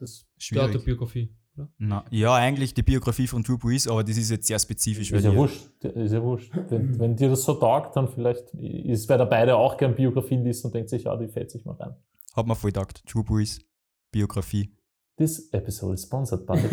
das 0.00 0.26
die 0.36 0.44
Schwierig. 0.44 0.76
Autobiografie. 0.76 1.34
Oder? 1.56 1.68
Na, 1.78 2.04
ja, 2.10 2.34
eigentlich 2.34 2.74
die 2.74 2.82
Biografie 2.82 3.26
von 3.26 3.42
Drew 3.42 3.58
Brees, 3.58 3.86
aber 3.86 4.04
das 4.04 4.16
ist 4.16 4.30
jetzt 4.30 4.46
sehr 4.46 4.58
spezifisch. 4.58 5.10
Ist 5.10 5.24
ja 5.24 5.34
wurscht. 5.34 5.68
Ist 5.80 6.12
ja 6.12 6.22
wurscht. 6.22 6.52
Wenn, 6.68 6.98
wenn 6.98 7.16
dir 7.16 7.28
das 7.28 7.42
so 7.42 7.54
taugt, 7.54 7.96
dann 7.96 8.08
vielleicht 8.08 8.54
ist, 8.54 9.08
weil 9.08 9.18
der 9.18 9.26
beide 9.26 9.56
auch 9.56 9.76
gern 9.76 9.94
Biografien 9.94 10.44
liest 10.44 10.64
und 10.64 10.74
denkt 10.74 10.90
sich, 10.90 11.04
ja, 11.04 11.16
die 11.16 11.28
fällt 11.28 11.50
sich 11.50 11.64
mal 11.64 11.74
rein. 11.74 11.94
Hat 12.34 12.46
man 12.46 12.56
voll 12.56 12.70
gedacht. 12.70 13.02
Drew 13.12 13.22
Brees 13.22 13.60
Biografie. 14.12 14.74
This 15.16 15.50
episode 15.52 15.94
is 15.94 16.02
sponsored 16.04 16.46
by. 16.46 16.54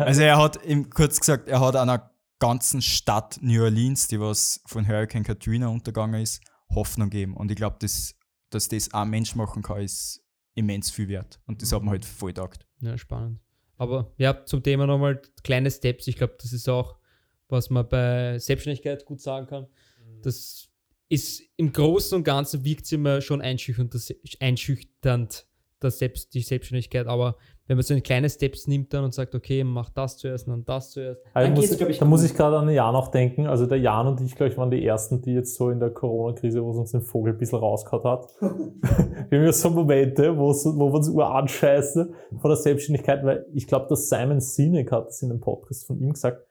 Also 0.00 0.22
er 0.22 0.38
hat, 0.38 0.64
ihm 0.64 0.88
kurz 0.88 1.20
gesagt, 1.20 1.48
er 1.48 1.60
hat 1.60 1.76
einer 1.76 2.10
ganzen 2.38 2.82
Stadt 2.82 3.38
New 3.42 3.62
Orleans, 3.62 4.08
die 4.08 4.20
was 4.20 4.60
von 4.66 4.86
Hurricane 4.86 5.24
Katrina 5.24 5.68
untergegangen 5.68 6.22
ist, 6.22 6.40
Hoffnung 6.70 7.10
gegeben. 7.10 7.36
Und 7.36 7.50
ich 7.50 7.56
glaube, 7.56 7.76
dass, 7.80 8.14
dass 8.50 8.68
das 8.68 8.92
ein 8.94 9.10
Mensch 9.10 9.34
machen 9.34 9.62
kann, 9.62 9.80
ist 9.80 10.22
immens 10.54 10.90
viel 10.90 11.08
wert. 11.08 11.40
Und 11.46 11.62
das 11.62 11.72
hat 11.72 11.82
man 11.82 11.90
halt 11.90 12.04
voll 12.04 12.32
gedacht. 12.32 12.66
Ja, 12.80 12.96
spannend. 12.98 13.40
Aber 13.76 14.12
ja, 14.18 14.44
zum 14.44 14.62
Thema 14.62 14.86
nochmal 14.86 15.22
kleine 15.44 15.70
Steps. 15.70 16.06
Ich 16.08 16.16
glaube, 16.16 16.36
das 16.40 16.52
ist 16.52 16.68
auch, 16.68 16.98
was 17.48 17.70
man 17.70 17.88
bei 17.88 18.38
Selbstständigkeit 18.38 19.04
gut 19.04 19.20
sagen 19.20 19.46
kann. 19.46 19.66
Das 20.22 20.68
ist 21.08 21.42
im 21.56 21.72
Großen 21.72 22.16
und 22.16 22.24
Ganzen 22.24 22.64
wirkt 22.64 22.84
es 22.84 22.92
immer 22.92 23.20
schon 23.20 23.40
einschüchternd, 23.40 23.94
das, 23.94 24.12
einschüchternd 24.40 25.46
das 25.78 25.98
Selbst, 25.98 26.34
die 26.34 26.42
Selbstständigkeit. 26.42 27.06
Aber 27.06 27.38
wenn 27.68 27.76
man 27.76 27.84
so 27.84 27.94
in 27.94 28.02
kleine 28.02 28.28
Steps 28.28 28.66
nimmt 28.66 28.92
dann 28.92 29.04
und 29.04 29.14
sagt, 29.14 29.34
okay, 29.34 29.62
mach 29.62 29.90
das 29.90 30.16
zuerst 30.16 30.48
und 30.48 30.52
dann 30.54 30.64
das 30.64 30.90
zuerst, 30.90 31.20
Also 31.34 31.46
dann 31.48 31.54
muss, 31.54 31.70
ich, 31.80 31.98
da 31.98 32.04
muss 32.06 32.24
ich 32.24 32.34
gerade 32.34 32.58
an 32.58 32.66
den 32.66 32.74
Jan 32.74 32.94
auch 32.96 33.08
denken. 33.08 33.46
Also 33.46 33.66
der 33.66 33.78
Jan 33.78 34.06
und 34.08 34.20
ich, 34.22 34.34
glaube 34.34 34.50
ich, 34.50 34.58
waren 34.58 34.70
die 34.70 34.84
Ersten, 34.84 35.22
die 35.22 35.32
jetzt 35.34 35.54
so 35.54 35.70
in 35.70 35.78
der 35.78 35.90
Corona-Krise, 35.90 36.64
wo 36.64 36.70
es 36.72 36.76
uns 36.78 36.92
den 36.92 37.02
Vogel 37.02 37.34
ein 37.34 37.38
bisschen 37.38 37.58
rausgehauen 37.58 38.04
hat. 38.04 38.34
Wir 39.30 39.38
haben 39.38 39.44
ja 39.46 39.52
so 39.52 39.70
Momente, 39.70 40.36
wo, 40.36 40.50
es- 40.50 40.64
wo 40.64 40.88
wir 40.90 40.94
uns 40.94 41.08
ur 41.10 41.30
anscheißen 41.34 42.14
vor 42.40 42.48
der 42.50 42.56
Selbstständigkeit, 42.56 43.22
weil 43.24 43.46
ich 43.52 43.66
glaube, 43.66 43.86
dass 43.88 44.08
Simon 44.08 44.40
Sinek 44.40 44.90
hat 44.90 45.06
das 45.08 45.22
in 45.22 45.30
einem 45.30 45.40
Podcast 45.40 45.86
von 45.86 45.98
ihm 46.00 46.12
gesagt, 46.14 46.46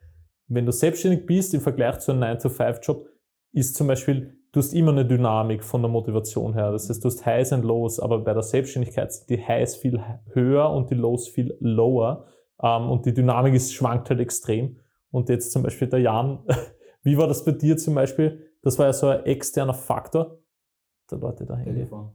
wenn 0.48 0.66
du 0.66 0.72
selbstständig 0.72 1.26
bist 1.26 1.54
im 1.54 1.62
Vergleich 1.62 2.00
zu 2.00 2.12
einem 2.12 2.22
9-to-5-Job, 2.24 3.08
ist 3.54 3.76
zum 3.76 3.88
Beispiel, 3.88 4.37
du 4.52 4.60
hast 4.60 4.74
immer 4.74 4.92
eine 4.92 5.06
Dynamik 5.06 5.64
von 5.64 5.82
der 5.82 5.90
Motivation 5.92 6.54
her. 6.54 6.72
Das 6.72 6.90
heißt, 6.90 7.04
du 7.04 7.08
hast 7.10 7.26
Highs 7.26 7.52
und 7.52 7.64
Lows, 7.64 8.00
aber 8.00 8.20
bei 8.20 8.34
der 8.34 8.44
Selbstständigkeit 8.44 9.14
sind 9.14 9.30
die 9.30 9.46
Highs 9.46 9.76
viel 9.76 10.02
höher 10.34 10.70
und 10.70 10.90
die 10.90 10.96
Lows 10.96 11.28
viel 11.28 11.56
lower. 11.60 12.26
Ähm, 12.62 12.90
und 12.90 13.06
die 13.06 13.14
Dynamik 13.14 13.54
ist, 13.54 13.74
schwankt 13.74 14.10
halt 14.10 14.20
extrem. 14.20 14.80
Und 15.12 15.30
jetzt 15.30 15.52
zum 15.52 15.64
Beispiel 15.64 15.88
der 15.88 16.00
Jan, 16.00 16.40
wie 17.04 17.18
war 17.18 17.28
das 17.28 17.46
bei 17.46 17.52
dir 17.52 17.78
zum 17.78 17.96
Beispiel? 17.96 18.52
Das 18.62 18.78
war 18.80 18.88
ja 18.88 18.94
so 18.94 19.08
ein 19.08 19.26
externer 19.26 19.74
Faktor. 19.74 20.40
Der 21.10 21.20
Leute 21.20 21.46
da. 21.46 21.58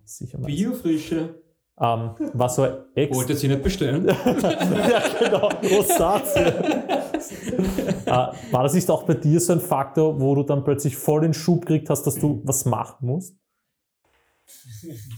Sicher 0.05 0.39
mal. 0.39 0.47
Biofrische. 0.47 1.42
Ähm, 1.81 2.15
war 2.35 2.49
so 2.49 2.67
ex 2.95 3.17
Wollte 3.17 3.35
sie 3.35 3.49
nicht 3.49 3.63
bestellen. 3.63 4.07
ja, 4.07 5.09
genau. 5.19 5.49
Rosatie. 5.63 6.41
äh, 8.07 8.07
war 8.07 8.63
das 8.63 8.75
nicht 8.75 8.91
auch 8.91 9.05
bei 9.05 9.15
dir 9.15 9.41
so 9.41 9.55
ein 9.55 9.61
Faktor, 9.61 10.21
wo 10.21 10.35
du 10.35 10.43
dann 10.43 10.65
plötzlich 10.65 10.97
voll 10.97 11.23
den 11.23 11.33
Schub 11.35 11.65
gekriegt 11.65 11.89
hast, 11.89 12.03
dass 12.05 12.17
du 12.17 12.43
was 12.45 12.65
machen 12.65 13.07
musst? 13.07 13.37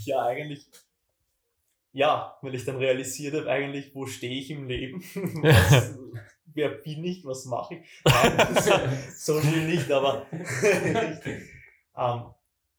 Ja, 0.04 0.26
eigentlich. 0.26 0.66
Ja, 1.92 2.36
weil 2.42 2.54
ich 2.54 2.64
dann 2.64 2.76
realisiert 2.76 3.34
habe, 3.34 3.50
eigentlich, 3.50 3.94
wo 3.94 4.04
stehe 4.06 4.38
ich 4.38 4.50
im 4.50 4.68
Leben? 4.68 5.02
Was, 5.42 5.96
wer 6.52 6.68
bin 6.68 7.04
ich? 7.04 7.24
Was 7.24 7.46
mache 7.46 7.76
ich? 7.76 7.80
Nein, 8.04 8.98
so 9.16 9.40
viel 9.40 9.66
nicht, 9.66 9.90
aber. 9.90 10.26
ähm, 11.96 12.33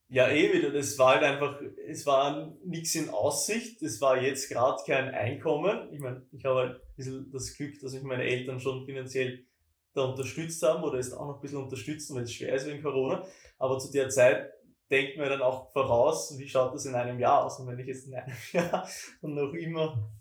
ja, 0.08 0.30
eh 0.30 0.54
wieder. 0.54 0.72
Das 0.72 0.98
war 1.00 1.16
halt 1.16 1.24
einfach, 1.24 1.62
es 1.88 2.06
war 2.06 2.56
nichts 2.64 2.96
in 2.96 3.10
Aussicht. 3.10 3.82
Es 3.82 4.02
war 4.02 4.22
jetzt 4.22 4.50
gerade 4.50 4.82
kein 4.86 5.10
Einkommen. 5.14 5.92
Ich 5.92 6.00
meine, 6.00 6.26
ich 6.32 6.46
habe 6.46 6.60
halt 6.60 6.76
ein 6.76 6.96
bisschen 6.96 7.32
das 7.32 7.56
Glück, 7.56 7.80
dass 7.82 7.94
mich 7.94 8.04
meine 8.04 8.24
Eltern 8.24 8.60
schon 8.60 8.86
finanziell 8.86 9.46
da 9.94 10.04
unterstützt 10.04 10.62
haben 10.62 10.84
oder 10.84 11.00
es 11.00 11.14
auch 11.14 11.28
noch 11.28 11.36
ein 11.36 11.42
bisschen 11.42 11.64
unterstützen, 11.64 12.16
weil 12.16 12.24
es 12.24 12.34
schwer 12.34 12.54
ist 12.54 12.68
wegen 12.68 12.84
Corona. 12.84 13.26
Aber 13.58 13.80
zu 13.80 13.92
der 13.92 14.10
Zeit 14.10 14.52
denkt 14.92 15.18
man 15.18 15.30
dann 15.30 15.42
auch 15.42 15.72
voraus, 15.72 16.38
wie 16.38 16.48
schaut 16.48 16.74
das 16.74 16.86
in 16.86 16.96
einem 16.96 17.20
Jahr 17.20 17.46
aus? 17.46 17.60
Und 17.60 17.68
wenn 17.68 17.80
ich 17.80 17.88
jetzt 17.88 18.08
in 18.08 18.14
einem 18.14 18.36
Jahr 18.52 18.88
und 19.22 19.34
noch 19.34 19.54
immer 19.54 20.12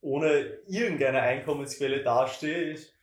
ohne 0.00 0.60
irgendeine 0.66 1.20
Einkommensquelle 1.20 2.02
dastehe, 2.02 2.72
ist 2.72 2.94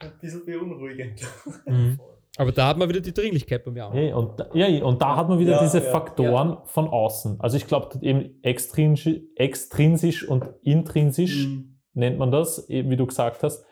ein 0.00 0.18
bisschen 0.18 0.44
beunruhigend. 0.44 1.22
Mhm. 1.66 2.00
Aber 2.38 2.52
da 2.52 2.68
hat 2.68 2.76
man 2.78 2.88
wieder 2.88 3.00
die 3.00 3.14
Dringlichkeit 3.14 3.64
bei 3.64 3.70
mir 3.70 3.86
auch. 3.86 3.92
Hey, 3.94 4.12
und, 4.12 4.38
da- 4.38 4.48
ja, 4.54 4.84
und 4.84 5.00
da 5.00 5.16
hat 5.16 5.28
man 5.28 5.38
wieder 5.38 5.52
Ja, 5.52 5.62
diese 5.62 5.78
ja, 5.82 5.90
Faktoren 5.90 6.58
von 6.64 6.88
außen. 6.88 7.40
Also 7.40 7.56
ich 7.56 7.66
glaube 7.66 7.98
eben 8.02 8.38
extrinsisch, 8.42 9.20
extrinsisch 9.36 10.28
und 10.28 10.44
intrinsisch 10.62 11.46
Mhm. 11.46 11.78
nennt 11.94 12.18
man 12.18 12.30
das, 12.30 12.68
eben 12.68 12.90
wie 12.90 12.96
du 12.96 13.06
gesagt 13.06 13.42
hast. 13.42 13.64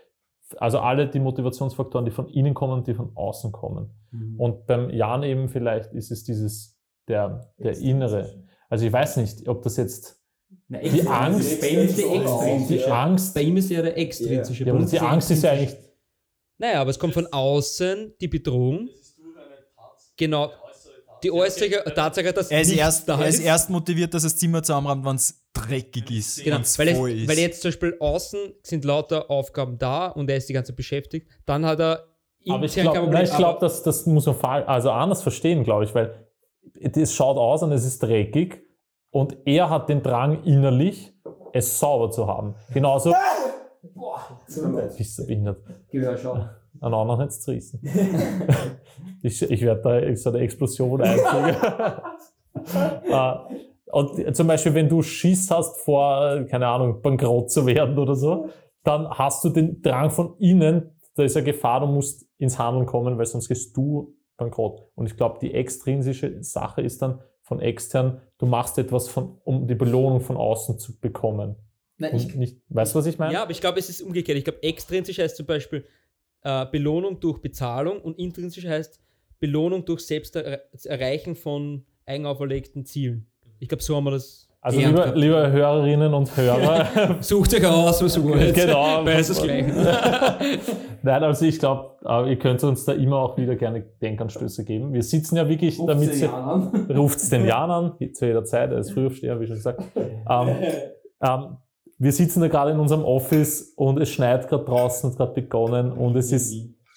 Also 0.58 0.78
alle 0.78 1.08
die 1.08 1.20
Motivationsfaktoren, 1.20 2.04
die 2.04 2.10
von 2.10 2.28
innen 2.28 2.54
kommen 2.54 2.74
und 2.74 2.86
die 2.86 2.94
von 2.94 3.10
außen 3.16 3.50
kommen. 3.52 3.90
Und 4.38 4.66
beim 4.66 4.90
Jan 4.90 5.22
eben 5.24 5.48
vielleicht 5.48 5.92
ist 5.92 6.10
es 6.12 6.22
dieses, 6.22 6.78
der, 7.08 7.50
der 7.58 7.76
innere. 7.78 8.44
Also 8.68 8.86
ich 8.86 8.92
weiß 8.92 9.16
nicht, 9.16 9.48
ob 9.48 9.62
das 9.62 9.76
jetzt 9.76 10.22
die 10.68 11.06
Angst, 11.06 11.60
Bei 11.60 11.68
ihm 11.68 11.78
ist 11.80 11.98
die 11.98 12.02
die. 12.76 12.84
Angst, 12.90 13.34
Bei 13.34 13.42
ihm 13.42 13.56
ist 13.56 13.70
ja 13.70 13.82
der 13.82 13.98
extrinsische. 13.98 14.64
ja, 14.64 14.72
die 14.78 15.00
Angst 15.00 15.30
ist 15.30 15.42
ja 15.42 15.50
eigentlich, 15.52 15.76
Naja, 16.58 16.80
aber 16.80 16.90
es 16.90 16.98
kommt 16.98 17.14
von 17.14 17.26
außen 17.26 18.14
die 18.20 18.28
Bedrohung. 18.28 18.88
Genau. 20.16 20.50
Die 21.22 21.32
äußere 21.32 21.82
Tatsache, 21.94 22.32
dass 22.32 22.50
Er 22.50 22.60
ist, 22.60 22.72
erst, 22.72 23.08
da 23.08 23.18
er 23.18 23.28
ist 23.28 23.36
ist. 23.36 23.44
erst 23.44 23.70
motiviert, 23.70 24.12
dass 24.12 24.24
das 24.24 24.36
Zimmer 24.36 24.62
zusammenräumt, 24.62 25.04
wenn 25.06 25.16
es 25.16 25.42
dreckig 25.54 26.10
ist. 26.10 26.44
Genau, 26.44 26.56
weil, 26.56 26.88
es, 26.88 26.98
voll 26.98 27.10
ist. 27.10 27.28
weil 27.28 27.38
jetzt 27.38 27.62
zum 27.62 27.68
Beispiel 27.70 27.96
außen 27.98 28.38
sind 28.62 28.84
lauter 28.84 29.30
Aufgaben 29.30 29.78
da 29.78 30.08
und 30.08 30.28
er 30.28 30.36
ist 30.36 30.48
die 30.48 30.52
ganze 30.52 30.72
Zeit 30.72 30.76
beschäftigt. 30.76 31.28
Dann 31.46 31.64
hat 31.64 31.80
er 31.80 32.14
aber 32.46 32.64
ich 32.64 32.74
glaube, 32.74 33.08
glaub, 33.08 33.60
das, 33.60 33.82
das 33.82 34.06
muss 34.06 34.26
man 34.26 34.36
also 34.42 34.90
anders 34.90 35.22
verstehen, 35.22 35.64
glaube 35.64 35.84
ich, 35.84 35.94
weil 35.94 36.26
es 36.74 37.14
schaut 37.14 37.38
aus 37.38 37.62
und 37.62 37.72
es 37.72 37.84
ist 37.84 38.02
dreckig 38.02 38.62
und 39.10 39.36
er 39.46 39.70
hat 39.70 39.88
den 39.88 40.02
Drang 40.02 40.44
innerlich, 40.44 41.14
es 41.52 41.78
sauber 41.78 42.10
zu 42.10 42.26
haben. 42.26 42.54
Genauso, 42.72 43.14
Boah, 43.92 44.40
Bist 44.96 45.18
du 45.18 45.26
behindert? 45.26 45.58
Gehör 45.90 46.16
schon. 46.16 46.38
An 46.80 46.94
anderen 46.94 47.20
hat 47.20 47.30
es 47.30 47.40
zerrissen. 47.40 47.80
ich 49.22 49.42
ich 49.42 49.62
werde 49.62 49.82
da 49.82 50.16
so 50.16 50.30
eine 50.30 50.38
Explosion 50.40 51.02
einfügen. 51.02 51.56
Äh, 53.04 53.34
und 53.92 54.36
zum 54.36 54.46
Beispiel, 54.46 54.74
wenn 54.74 54.88
du 54.88 55.02
Schiss 55.02 55.50
hast 55.50 55.78
vor, 55.78 56.44
keine 56.48 56.66
Ahnung, 56.66 57.02
bankrott 57.02 57.50
zu 57.50 57.66
werden 57.66 57.98
oder 57.98 58.14
so, 58.14 58.48
dann 58.82 59.08
hast 59.08 59.44
du 59.44 59.50
den 59.50 59.82
Drang 59.82 60.10
von 60.10 60.36
innen, 60.38 60.90
da 61.14 61.22
ist 61.22 61.36
eine 61.36 61.46
Gefahr, 61.46 61.80
du 61.80 61.86
musst 61.86 62.26
ins 62.38 62.58
Handeln 62.58 62.86
kommen, 62.86 63.18
weil 63.18 63.26
sonst 63.26 63.48
gehst 63.48 63.76
du 63.76 64.14
bankrott. 64.36 64.82
Und 64.94 65.06
ich 65.06 65.16
glaube, 65.16 65.38
die 65.40 65.54
extrinsische 65.54 66.42
Sache 66.42 66.82
ist 66.82 67.02
dann 67.02 67.20
von 67.42 67.60
extern, 67.60 68.20
du 68.38 68.46
machst 68.46 68.78
etwas, 68.78 69.08
von, 69.08 69.38
um 69.44 69.66
die 69.66 69.74
Belohnung 69.74 70.20
von 70.20 70.36
außen 70.36 70.78
zu 70.78 70.98
bekommen. 70.98 71.56
Nein, 71.98 72.16
ich, 72.16 72.34
nicht, 72.34 72.56
weißt 72.68 72.94
du, 72.94 72.98
was 72.98 73.06
ich 73.06 73.18
meine? 73.18 73.32
Ja, 73.34 73.42
aber 73.42 73.52
ich 73.52 73.60
glaube, 73.60 73.78
es 73.78 73.88
ist 73.88 74.02
umgekehrt. 74.02 74.36
Ich 74.36 74.44
glaube, 74.44 74.62
extrinsisch 74.62 75.18
heißt 75.18 75.36
zum 75.36 75.46
Beispiel 75.46 75.84
äh, 76.42 76.66
Belohnung 76.66 77.20
durch 77.20 77.38
Bezahlung 77.40 78.00
und 78.00 78.18
intrinsisch 78.18 78.66
heißt 78.66 79.00
Belohnung 79.38 79.84
durch 79.84 80.06
Selbsterreichen 80.06 81.36
von 81.36 81.84
eigenauferlegten 82.06 82.84
Zielen. 82.84 83.26
Ich 83.58 83.68
glaube, 83.68 83.82
so 83.82 83.96
haben 83.96 84.04
wir 84.04 84.12
das. 84.12 84.48
Also 84.60 84.78
gelernt 84.78 85.14
lieber, 85.14 85.42
liebe 85.42 85.52
Hörerinnen 85.52 86.14
und 86.14 86.34
Hörer, 86.34 87.18
Sucht 87.20 87.52
euch 87.52 87.66
aus, 87.66 88.02
was 88.02 88.16
ihr 88.16 88.24
wollt. 88.24 88.54
genau. 88.54 89.04
Weil 89.04 89.18
es 89.18 89.28
das 89.28 89.42
Gleiche. 89.42 89.70
Nein, 91.02 91.22
also 91.22 91.44
ich 91.44 91.58
glaube, 91.58 91.96
ihr 92.30 92.38
könnt 92.38 92.64
uns 92.64 92.86
da 92.86 92.92
immer 92.92 93.18
auch 93.18 93.36
wieder 93.36 93.56
gerne 93.56 93.82
Denkanstöße 94.00 94.64
geben. 94.64 94.94
Wir 94.94 95.02
sitzen 95.02 95.36
ja 95.36 95.46
wirklich, 95.46 95.78
damit 95.86 96.14
sie, 96.14 96.24
ruft 96.24 97.18
es 97.18 97.28
den 97.28 97.44
Jan 97.44 97.70
an, 97.70 97.92
zu 98.14 98.26
jeder 98.26 98.46
Zeit, 98.46 98.70
er 98.70 98.78
ist 98.78 98.92
Frühaufsteher, 98.92 99.38
wie 99.38 99.46
schon 99.46 99.56
gesagt. 99.56 99.82
Ähm, 99.98 100.56
ähm, 101.20 101.56
wir 101.98 102.12
sitzen 102.12 102.40
da 102.40 102.48
gerade 102.48 102.72
in 102.72 102.78
unserem 102.78 103.04
Office 103.04 103.72
und 103.76 104.00
es 104.00 104.10
schneit 104.10 104.48
gerade 104.48 104.64
draußen, 104.64 105.10
hat 105.10 105.16
gerade 105.16 105.34
begonnen 105.34 105.92
und 105.92 106.16
es 106.16 106.32
ist 106.32 106.54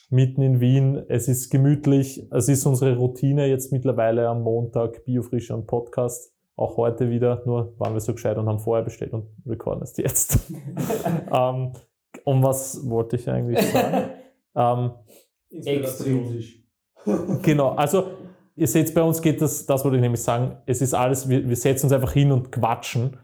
mitten 0.10 0.42
in 0.42 0.60
Wien, 0.60 1.04
es 1.10 1.28
ist 1.28 1.50
gemütlich, 1.50 2.28
es 2.32 2.48
ist 2.48 2.66
unsere 2.66 2.96
Routine 2.98 3.48
jetzt 3.48 3.72
mittlerweile 3.72 4.28
am 4.28 4.42
Montag, 4.42 5.04
Biofrische 5.06 5.54
und 5.54 5.68
Podcast, 5.68 6.34
auch 6.56 6.78
heute 6.78 7.10
wieder, 7.10 7.44
nur 7.46 7.74
waren 7.78 7.94
wir 7.94 8.00
so 8.00 8.14
gescheit 8.14 8.38
und 8.38 8.48
haben 8.48 8.60
vorher 8.60 8.84
bestellt 8.84 9.14
und 9.14 9.28
recorden 9.46 9.84
es 9.84 9.96
jetzt. 9.98 10.40
ähm, 11.32 11.74
und 12.24 12.44
was 12.44 12.90
wollte 12.90 13.18
ich 13.18 13.30
eigentlich 13.30 13.62
sagen? 13.62 14.10
ähm, 14.56 14.92
Extrinsisch. 15.50 16.64
Genau, 17.44 17.70
also 17.70 18.12
ihr 18.56 18.68
seht, 18.68 18.94
bei 18.94 19.04
uns 19.04 19.22
geht 19.22 19.42
das, 19.42 19.66
das 19.66 19.84
wollte 19.84 19.98
ich 19.98 20.02
nämlich 20.02 20.22
sagen, 20.22 20.58
es 20.66 20.82
ist 20.82 20.94
alles, 20.94 21.30
wir, 21.30 21.48
wir 21.48 21.56
setzen 21.56 21.86
uns 21.86 21.94
einfach 21.94 22.12
hin 22.12 22.32
und 22.32 22.52
quatschen, 22.52 23.18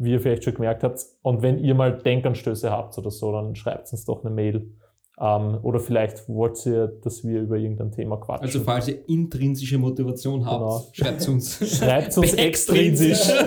wie 0.00 0.12
ihr 0.12 0.20
vielleicht 0.20 0.44
schon 0.44 0.54
gemerkt 0.54 0.82
habt. 0.82 1.04
Und 1.22 1.42
wenn 1.42 1.58
ihr 1.58 1.74
mal 1.74 1.98
Denkanstöße 1.98 2.70
habt 2.70 2.96
oder 2.98 3.10
so, 3.10 3.30
dann 3.32 3.54
schreibt 3.54 3.92
uns 3.92 4.04
doch 4.04 4.24
eine 4.24 4.34
Mail. 4.34 4.72
Ähm, 5.20 5.58
oder 5.62 5.78
vielleicht 5.80 6.26
wollt 6.28 6.64
ihr, 6.64 6.86
dass 7.04 7.22
wir 7.22 7.42
über 7.42 7.56
irgendein 7.58 7.92
Thema 7.92 8.16
quatschen. 8.16 8.46
Also, 8.46 8.60
falls 8.60 8.88
ihr 8.88 9.06
intrinsische 9.06 9.76
Motivation 9.76 10.46
habt, 10.46 10.60
Genau. 10.60 10.82
schreibt 10.92 11.28
uns. 11.28 11.58
schreibt 11.78 12.16
uns 12.18 12.32
extrinsisch. 12.34 13.30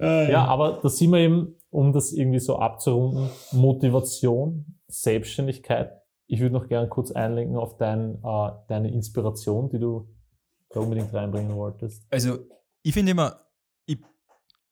Äh, 0.00 0.32
ja, 0.32 0.44
aber 0.46 0.80
da 0.82 0.88
sind 0.88 1.10
wir 1.10 1.18
eben, 1.20 1.54
um 1.70 1.92
das 1.92 2.12
irgendwie 2.12 2.40
so 2.40 2.56
abzurunden, 2.56 3.28
Motivation, 3.52 4.78
Selbstständigkeit. 4.88 5.92
Ich 6.26 6.40
würde 6.40 6.54
noch 6.54 6.66
gerne 6.66 6.88
kurz 6.88 7.12
einlenken 7.12 7.56
auf 7.56 7.76
dein, 7.76 8.16
äh, 8.24 8.50
deine 8.68 8.90
Inspiration, 8.92 9.68
die 9.68 9.78
du 9.78 10.08
da 10.70 10.80
unbedingt 10.80 11.12
reinbringen 11.14 11.54
wolltest. 11.56 12.04
Also, 12.10 12.38
ich 12.82 12.94
finde 12.94 13.12
immer, 13.12 13.40
ich, 13.86 13.98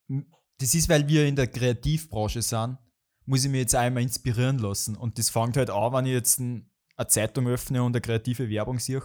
das 0.07 0.73
ist, 0.73 0.89
weil 0.89 1.07
wir 1.07 1.25
in 1.25 1.35
der 1.35 1.47
Kreativbranche 1.47 2.41
sind, 2.41 2.77
muss 3.25 3.43
ich 3.43 3.51
mich 3.51 3.61
jetzt 3.61 3.75
einmal 3.75 4.03
inspirieren 4.03 4.59
lassen. 4.59 4.95
Und 4.95 5.17
das 5.17 5.29
fängt 5.29 5.57
halt 5.57 5.69
an, 5.69 5.93
wenn 5.93 6.05
ich 6.05 6.13
jetzt 6.13 6.39
ein, 6.39 6.69
eine 6.95 7.07
Zeitung 7.07 7.47
öffne 7.47 7.83
und 7.83 7.93
eine 7.95 8.01
kreative 8.01 8.49
Werbung 8.49 8.79
sehe. 8.79 9.01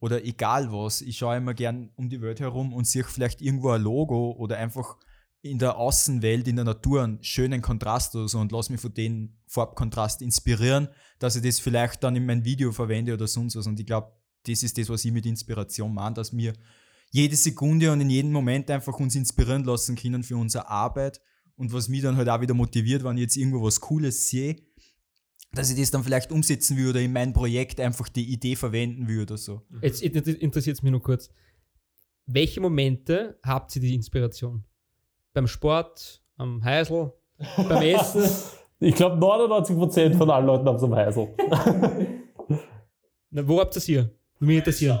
Oder 0.00 0.24
egal 0.24 0.72
was. 0.72 1.00
Ich 1.02 1.18
schaue 1.18 1.36
immer 1.36 1.54
gern 1.54 1.90
um 1.96 2.08
die 2.08 2.20
Welt 2.20 2.40
herum 2.40 2.72
und 2.72 2.86
sehe 2.86 3.04
vielleicht 3.04 3.40
irgendwo 3.40 3.70
ein 3.70 3.82
Logo 3.82 4.32
oder 4.32 4.58
einfach 4.58 4.96
in 5.42 5.58
der 5.58 5.76
Außenwelt, 5.76 6.48
in 6.48 6.56
der 6.56 6.64
Natur 6.64 7.02
einen 7.02 7.22
schönen 7.22 7.62
Kontrast 7.62 8.14
oder 8.16 8.28
so 8.28 8.38
und 8.38 8.52
lasse 8.52 8.72
mich 8.72 8.80
von 8.80 8.92
dem 8.92 9.36
Farbkontrast 9.46 10.22
inspirieren, 10.22 10.88
dass 11.18 11.36
ich 11.36 11.42
das 11.42 11.60
vielleicht 11.60 12.02
dann 12.02 12.16
in 12.16 12.26
mein 12.26 12.44
Video 12.44 12.72
verwende 12.72 13.14
oder 13.14 13.26
sonst 13.26 13.56
was. 13.56 13.66
Und 13.66 13.78
ich 13.78 13.86
glaube, 13.86 14.12
das 14.46 14.62
ist 14.62 14.76
das, 14.76 14.88
was 14.88 15.04
ich 15.04 15.12
mit 15.12 15.26
Inspiration 15.26 15.94
meine, 15.94 16.14
dass 16.14 16.36
wir 16.36 16.52
jede 17.16 17.36
Sekunde 17.36 17.90
und 17.90 18.02
in 18.02 18.10
jedem 18.10 18.30
Moment 18.30 18.70
einfach 18.70 19.00
uns 19.00 19.14
inspirieren 19.14 19.64
lassen 19.64 19.96
können 19.96 20.22
für 20.22 20.36
unsere 20.36 20.68
Arbeit 20.68 21.20
und 21.56 21.72
was 21.72 21.88
mich 21.88 22.02
dann 22.02 22.16
halt 22.16 22.28
auch 22.28 22.42
wieder 22.42 22.52
motiviert, 22.52 23.02
wenn 23.04 23.16
ich 23.16 23.22
jetzt 23.22 23.36
irgendwo 23.36 23.62
was 23.62 23.80
Cooles 23.80 24.28
sehe, 24.28 24.56
dass 25.52 25.70
ich 25.70 25.80
das 25.80 25.90
dann 25.90 26.04
vielleicht 26.04 26.30
umsetzen 26.30 26.76
will 26.76 26.90
oder 26.90 27.00
in 27.00 27.14
mein 27.14 27.32
Projekt 27.32 27.80
einfach 27.80 28.10
die 28.10 28.30
Idee 28.30 28.54
verwenden 28.54 29.08
will 29.08 29.22
oder 29.22 29.38
so. 29.38 29.62
Jetzt 29.80 30.02
interessiert 30.02 30.76
es 30.76 30.82
mich 30.82 30.92
nur 30.92 31.02
kurz. 31.02 31.30
Welche 32.26 32.60
Momente 32.60 33.38
habt 33.42 33.74
ihr 33.76 33.80
die 33.80 33.94
Inspiration? 33.94 34.64
Beim 35.32 35.46
Sport, 35.46 36.22
am 36.36 36.62
Heisel, 36.62 37.12
beim 37.56 37.82
Essen? 37.82 38.24
Ich 38.78 38.94
glaube, 38.94 39.16
99% 39.16 40.18
von 40.18 40.28
allen 40.28 40.44
Leuten 40.44 40.66
haben 40.66 40.76
es 40.76 40.82
am 40.82 40.94
Heisel. 40.94 41.34
Na, 43.30 43.48
wo 43.48 43.58
habt 43.58 43.72
ihr 43.72 43.76
das 43.76 43.84
hier? 43.84 44.02
Würde 44.38 44.46
mich 44.46 44.58
interessieren. 44.58 45.00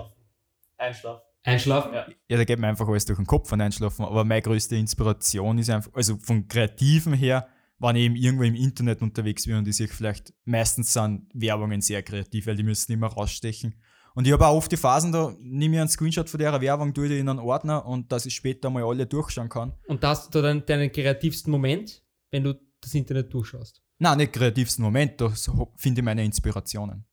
Einschlaf. 0.78 1.25
Einschlafen? 1.46 1.92
Ja, 2.28 2.36
da 2.36 2.44
geht 2.44 2.58
mir 2.58 2.66
einfach 2.66 2.88
alles 2.88 3.04
durch 3.04 3.18
den 3.18 3.26
Kopf 3.26 3.48
von 3.48 3.60
Einschlafen. 3.60 4.04
Aber 4.04 4.24
meine 4.24 4.42
größte 4.42 4.76
Inspiration 4.76 5.58
ist 5.58 5.70
einfach, 5.70 5.92
also 5.94 6.16
von 6.18 6.48
Kreativen 6.48 7.14
her, 7.14 7.48
wenn 7.78 7.96
ich 7.96 8.04
eben 8.04 8.16
irgendwo 8.16 8.44
im 8.44 8.54
Internet 8.54 9.00
unterwegs 9.02 9.46
bin 9.46 9.56
und 9.56 9.68
ich 9.68 9.76
sehe 9.76 9.88
vielleicht, 9.88 10.34
meistens 10.44 10.92
sind 10.92 11.28
Werbungen 11.34 11.80
sehr 11.80 12.02
kreativ, 12.02 12.46
weil 12.46 12.56
die 12.56 12.62
müssen 12.62 12.92
immer 12.92 13.08
rausstechen. 13.08 13.74
Und 14.14 14.26
ich 14.26 14.32
habe 14.32 14.46
auch 14.46 14.56
oft 14.56 14.72
die 14.72 14.78
Phasen, 14.78 15.12
da 15.12 15.34
nehme 15.38 15.74
ich 15.76 15.80
einen 15.80 15.90
Screenshot 15.90 16.28
von 16.30 16.40
der 16.40 16.58
Werbung, 16.60 16.94
tue 16.94 17.08
die 17.08 17.18
in 17.18 17.28
einen 17.28 17.38
Ordner 17.38 17.84
und 17.84 18.10
dass 18.10 18.24
ich 18.24 18.34
später 18.34 18.70
mal 18.70 18.82
alle 18.82 19.06
durchschauen 19.06 19.50
kann. 19.50 19.74
Und 19.86 20.02
da 20.02 20.08
hast 20.10 20.34
du 20.34 20.40
dann 20.40 20.64
deinen 20.64 20.90
kreativsten 20.90 21.50
Moment, 21.50 22.02
wenn 22.30 22.42
du 22.42 22.54
das 22.80 22.94
Internet 22.94 23.32
durchschaust. 23.32 23.82
Nein, 23.98 24.18
nicht 24.18 24.32
kreativsten 24.32 24.82
Moment, 24.82 25.20
da 25.20 25.28
so 25.30 25.72
finde 25.76 26.00
ich 26.00 26.04
meine 26.04 26.24
Inspirationen. 26.24 27.04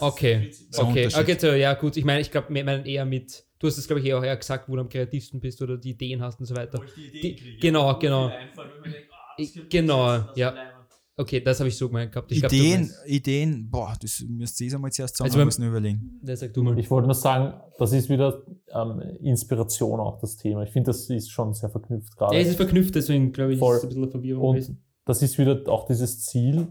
Okay, 0.00 0.50
So 0.70 0.82
okay, 0.82 1.06
okay, 1.14 1.36
so, 1.38 1.46
ja 1.48 1.74
gut. 1.74 1.96
Ich 1.96 2.04
meine, 2.04 2.20
ich 2.20 2.30
glaube, 2.30 2.52
wir 2.52 2.64
meinen 2.64 2.84
eher 2.84 3.04
mit, 3.04 3.44
du 3.58 3.66
hast 3.66 3.78
es 3.78 3.86
glaube 3.86 4.00
ich 4.00 4.06
eher, 4.06 4.22
eher 4.22 4.36
gesagt, 4.36 4.68
wo 4.68 4.74
du 4.76 4.82
am 4.82 4.88
kreativsten 4.88 5.40
bist 5.40 5.60
oder 5.62 5.78
die 5.78 5.90
Ideen 5.90 6.20
hast 6.22 6.38
und 6.40 6.46
so 6.46 6.54
weiter. 6.54 6.80
Die- 6.96 7.58
genau, 7.60 7.98
genau. 7.98 8.30
Genau, 9.70 10.18
ja. 10.34 10.54
Okay, 11.20 11.40
das 11.40 11.58
habe 11.58 11.68
ich 11.68 11.76
so 11.76 11.88
gemeint 11.88 12.12
gehabt. 12.12 12.30
Ich 12.30 12.38
glaub, 12.38 12.52
Ideen, 12.52 12.80
meinst- 12.82 13.02
Ideen, 13.06 13.68
boah, 13.70 13.92
das 14.00 14.24
müsst 14.28 14.60
ihr 14.60 14.72
einmal 14.72 14.92
zuerst 14.92 15.16
sagen, 15.16 15.28
Also 15.28 15.40
also, 15.40 15.60
nur 15.62 15.70
überlegen. 15.70 16.20
Sag 16.22 16.52
du 16.54 16.62
mal. 16.62 16.78
Ich 16.78 16.88
wollte 16.90 17.06
nur 17.08 17.14
sagen, 17.14 17.54
das 17.76 17.92
ist 17.92 18.08
wieder 18.08 18.40
ähm, 18.72 19.00
Inspiration 19.22 19.98
auch 19.98 20.20
das 20.20 20.36
Thema. 20.36 20.62
Ich 20.62 20.70
finde, 20.70 20.90
das 20.90 21.10
ist 21.10 21.30
schon 21.30 21.54
sehr 21.54 21.70
verknüpft 21.70 22.16
gerade. 22.16 22.36
Ja, 22.36 22.40
es 22.40 22.48
ist 22.48 22.56
verknüpft, 22.56 22.94
deswegen 22.94 23.32
glaube 23.32 23.54
ich, 23.54 23.58
Voll. 23.58 23.74
ist 23.74 23.78
es 23.78 23.84
ein 23.84 23.88
bisschen 23.88 24.02
eine 24.04 24.10
Verwirrung 24.12 24.44
Und 24.44 24.54
gewesen. 24.54 24.84
das 25.06 25.20
ist 25.22 25.38
wieder 25.38 25.60
auch 25.66 25.86
dieses 25.88 26.24
Ziel. 26.24 26.68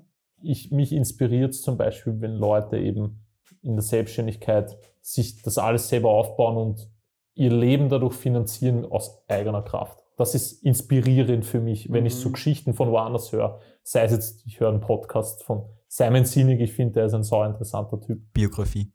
Ich, 0.47 0.71
mich 0.71 0.93
inspiriert 0.93 1.53
zum 1.53 1.77
Beispiel, 1.77 2.21
wenn 2.21 2.31
Leute 2.31 2.77
eben 2.77 3.25
in 3.61 3.73
der 3.75 3.83
Selbstständigkeit 3.83 4.77
sich 5.01 5.41
das 5.41 5.57
alles 5.57 5.89
selber 5.89 6.09
aufbauen 6.09 6.57
und 6.57 6.89
ihr 7.33 7.51
Leben 7.51 7.89
dadurch 7.89 8.13
finanzieren 8.13 8.85
aus 8.85 9.23
eigener 9.27 9.61
Kraft. 9.61 10.03
Das 10.15 10.33
ist 10.33 10.63
inspirierend 10.63 11.45
für 11.45 11.59
mich, 11.59 11.91
wenn 11.91 12.05
ich 12.05 12.15
so 12.15 12.29
Mhm. 12.29 12.33
Geschichten 12.33 12.73
von 12.73 12.91
woanders 12.91 13.31
höre. 13.31 13.59
Sei 13.83 14.03
es 14.05 14.11
jetzt, 14.11 14.45
ich 14.47 14.59
höre 14.59 14.69
einen 14.69 14.79
Podcast 14.79 15.43
von 15.43 15.65
Simon 15.87 16.25
Sinek, 16.25 16.61
ich 16.61 16.73
finde, 16.73 16.93
der 16.93 17.05
ist 17.05 17.13
ein 17.13 17.23
sau 17.23 17.43
interessanter 17.43 17.99
Typ. 17.99 18.21
Biografie. 18.33 18.91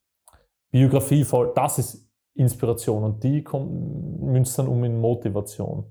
Biografie 0.70 1.22
voll, 1.22 1.52
das 1.54 1.78
ist 1.78 2.10
Inspiration 2.34 3.04
und 3.04 3.22
die 3.22 3.44
kommt, 3.44 4.22
münzt 4.22 4.58
dann 4.58 4.68
um 4.68 4.82
in 4.84 4.98
Motivation. 4.98 5.84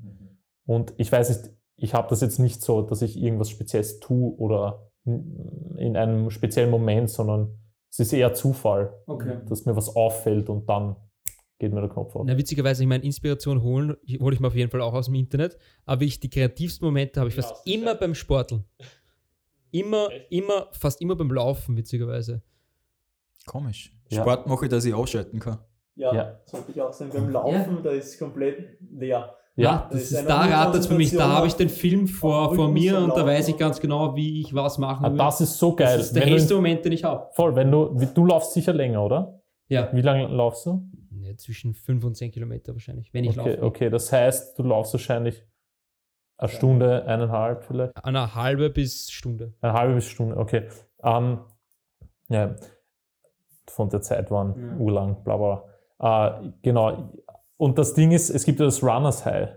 Und 0.66 0.94
ich 0.98 1.12
weiß 1.12 1.30
nicht, 1.30 1.54
ich 1.76 1.94
habe 1.94 2.08
das 2.10 2.22
jetzt 2.22 2.40
nicht 2.40 2.62
so, 2.62 2.82
dass 2.82 3.02
ich 3.02 3.16
irgendwas 3.16 3.50
Spezielles 3.50 4.00
tue 4.00 4.36
oder 4.38 4.91
in 5.06 5.96
einem 5.98 6.30
speziellen 6.30 6.70
Moment, 6.70 7.10
sondern 7.10 7.58
es 7.90 8.00
ist 8.00 8.14
eher 8.14 8.34
Zufall, 8.34 8.94
Okay. 9.08 9.40
dass 9.50 9.66
mir 9.66 9.76
was 9.76 9.96
auffällt 9.96 10.48
und 10.50 10.68
dann 10.70 10.96
geht 11.60 11.74
mir 11.74 11.82
der 11.82 11.90
Knopf 11.90 12.16
auf. 12.16 12.24
Na, 12.26 12.38
witzigerweise, 12.38 12.84
ich 12.84 12.90
meine, 12.90 13.04
Inspiration 13.04 13.62
holen, 13.62 13.96
hole 14.20 14.34
ich 14.34 14.40
mir 14.40 14.48
auf 14.48 14.56
jeden 14.56 14.72
Fall 14.72 14.82
auch 14.82 14.94
aus 14.94 15.06
dem 15.06 15.16
Internet, 15.16 15.58
aber 15.86 16.04
ich 16.04 16.20
die 16.20 16.30
kreativsten 16.30 16.86
Momente 16.86 17.20
habe 17.20 17.30
ich 17.30 17.36
Ja, 17.36 17.42
fast 17.44 17.56
das 17.56 17.66
immer 17.74 17.96
beim 17.96 18.16
Sporteln. 18.16 18.64
Immer, 19.72 20.10
immer, 20.30 20.68
fast 20.74 21.02
immer 21.02 21.16
beim 21.16 21.32
Laufen, 21.32 21.78
witzigerweise. 21.78 22.42
Komisch. 23.46 23.92
Ja. 24.10 24.22
Sport 24.22 24.48
mache 24.48 24.66
ich, 24.66 24.72
dass 24.72 24.86
ich 24.86 24.94
ausschalten 24.94 25.40
kann. 25.40 25.60
Ja, 25.96 26.14
Ja. 26.14 26.40
sollte 26.46 26.72
ich 26.72 26.82
auch 26.82 26.92
sagen. 26.94 27.12
Beim 27.14 27.30
Laufen, 27.30 27.82
da 27.84 27.92
ist 27.92 28.18
komplett 28.20 28.78
leer. 28.92 29.36
Ja, 29.56 29.90
das 29.92 30.10
das 30.10 30.12
ist 30.22 30.30
da 30.30 30.42
ratet 30.42 30.82
es 30.82 30.88
für 30.88 30.94
mich. 30.96 31.12
Da 31.12 31.28
habe 31.28 31.46
ich 31.48 31.54
den 31.56 31.68
Film 31.70 32.08
vor, 32.08 32.56
vor 32.56 32.70
mir 32.70 32.98
und 33.00 33.10
da 33.16 33.26
weiß 33.26 33.50
ich 33.50 33.58
ganz 33.58 33.80
genau, 33.82 34.16
wie 34.16 34.42
ich 34.42 34.54
was 34.56 34.78
machen 34.78 35.06
Ah, 35.06 35.12
will. 35.12 35.18
das 35.18 35.42
ist 35.42 35.58
so 35.60 35.76
geil. 35.76 35.98
Das 35.98 36.08
ist 36.08 36.16
der 36.16 36.26
hellste 36.26 36.56
Moment, 36.56 36.86
den 36.86 36.94
ich 36.94 37.04
habe. 37.04 37.28
voll, 37.34 37.56
wenn 37.56 37.70
du, 37.70 37.94
du 38.14 38.26
laufst 38.26 38.54
sicher 38.54 38.74
länger, 38.74 39.04
oder? 39.04 39.42
Ja. 39.68 39.90
Wie 39.94 40.02
lange 40.02 40.28
laufst 40.28 40.66
du? 40.66 40.84
ja. 41.22 41.36
Zwischen 41.38 41.74
5 41.74 42.04
und 42.06 42.16
10 42.16 42.32
Kilometer 42.32 42.74
wahrscheinlich, 42.74 43.14
wenn 43.14 43.24
ich 43.26 43.38
Okay, 43.40 43.52
laufe. 43.52 43.64
okay, 43.64 43.90
das 43.90 44.12
heißt, 44.12 44.58
du 44.58 44.64
laufst 44.64 44.94
wahrscheinlich 44.94 45.46
Eine 46.38 46.50
Stunde, 46.50 47.06
eineinhalb 47.06 47.64
vielleicht? 47.66 48.04
Eine 48.04 48.34
halbe 48.34 48.70
bis 48.70 49.12
Stunde. 49.12 49.54
Eine 49.62 49.74
halbe 49.74 49.96
bis 49.96 50.06
Stunde, 50.08 50.38
okay. 50.38 50.68
Ähm, 51.04 51.40
ja, 52.30 52.56
von 53.68 53.90
der 53.90 54.02
Zeit 54.02 54.32
waren 54.32 54.56
Ja. 54.58 54.78
urlang, 54.78 55.24
bla 55.24 55.38
bla. 55.38 55.64
bla. 56.00 56.40
Äh, 56.40 56.52
genau. 56.64 57.14
Und 57.62 57.78
das 57.78 57.94
Ding 57.94 58.12
ist, 58.12 58.32
es 58.32 58.44
gibt 58.44 58.60
ja 58.60 58.66
das 58.66 58.82
Runners 58.82 59.24
High. 59.24 59.50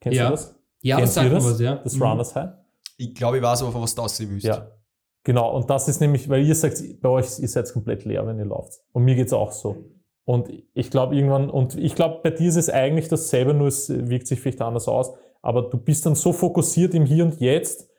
Kennst 0.00 0.16
Ja. 0.18 0.24
du 0.26 0.30
das? 0.30 0.54
Ja, 0.80 0.96
Kennt 0.96 1.08
das 1.08 1.14
sagt 1.14 1.30
mir 1.30 1.36
was, 1.36 1.60
ja. 1.60 1.74
Das 1.76 1.94
Mhm. 1.94 2.02
Runners 2.02 2.34
High? 2.34 2.50
Ich 2.96 3.14
glaube, 3.14 3.36
ich 3.36 3.42
weiß 3.42 3.62
aber, 3.64 3.82
was 3.82 3.94
das 3.94 4.18
ihr 4.20 4.30
wisst. 4.30 4.46
Ja. 4.46 4.70
Genau, 5.24 5.54
und 5.54 5.68
das 5.68 5.88
ist 5.88 6.00
nämlich, 6.00 6.26
weil 6.30 6.42
ihr 6.46 6.54
sagt, 6.54 6.82
bei 7.02 7.08
euch, 7.10 7.38
ihr 7.38 7.48
seid 7.48 7.70
komplett 7.70 8.06
leer, 8.06 8.26
wenn 8.26 8.38
ihr 8.38 8.46
lauft. 8.46 8.80
Und 8.92 9.04
mir 9.04 9.14
geht 9.14 9.26
es 9.26 9.34
auch 9.34 9.52
so. 9.52 9.76
Und 10.24 10.48
ich 10.72 10.90
glaube 10.90 11.16
irgendwann, 11.16 11.50
und 11.50 11.76
ich 11.76 11.94
glaube, 11.94 12.20
bei 12.22 12.30
dir 12.30 12.48
ist 12.48 12.56
es 12.56 12.70
eigentlich 12.70 13.08
dasselbe, 13.08 13.52
nur 13.52 13.68
es 13.68 13.90
wirkt 13.90 14.26
sich 14.26 14.40
vielleicht 14.40 14.62
anders 14.62 14.88
aus. 14.88 15.12
Aber 15.42 15.62
du 15.62 15.76
bist 15.76 16.06
dann 16.06 16.14
so 16.14 16.32
fokussiert 16.32 16.94
im 16.94 17.04
Hier 17.04 17.24
und 17.24 17.40
Jetzt 17.40 17.90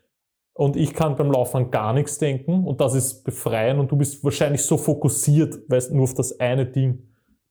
und 0.54 0.76
ich 0.76 0.94
kann 0.96 1.16
beim 1.16 1.32
Laufen 1.32 1.58
an 1.58 1.72
gar 1.72 1.94
nichts 1.94 2.18
denken 2.18 2.66
und 2.66 2.82
das 2.82 2.96
ist 2.96 3.24
befreien 3.24 3.78
und 3.80 3.92
du 3.92 3.96
bist 3.96 4.24
wahrscheinlich 4.24 4.64
so 4.64 4.78
fokussiert, 4.78 5.70
weißt 5.70 5.92
nur 5.94 6.04
auf 6.06 6.14
das 6.16 6.40
eine 6.40 6.66
Ding. 6.66 7.09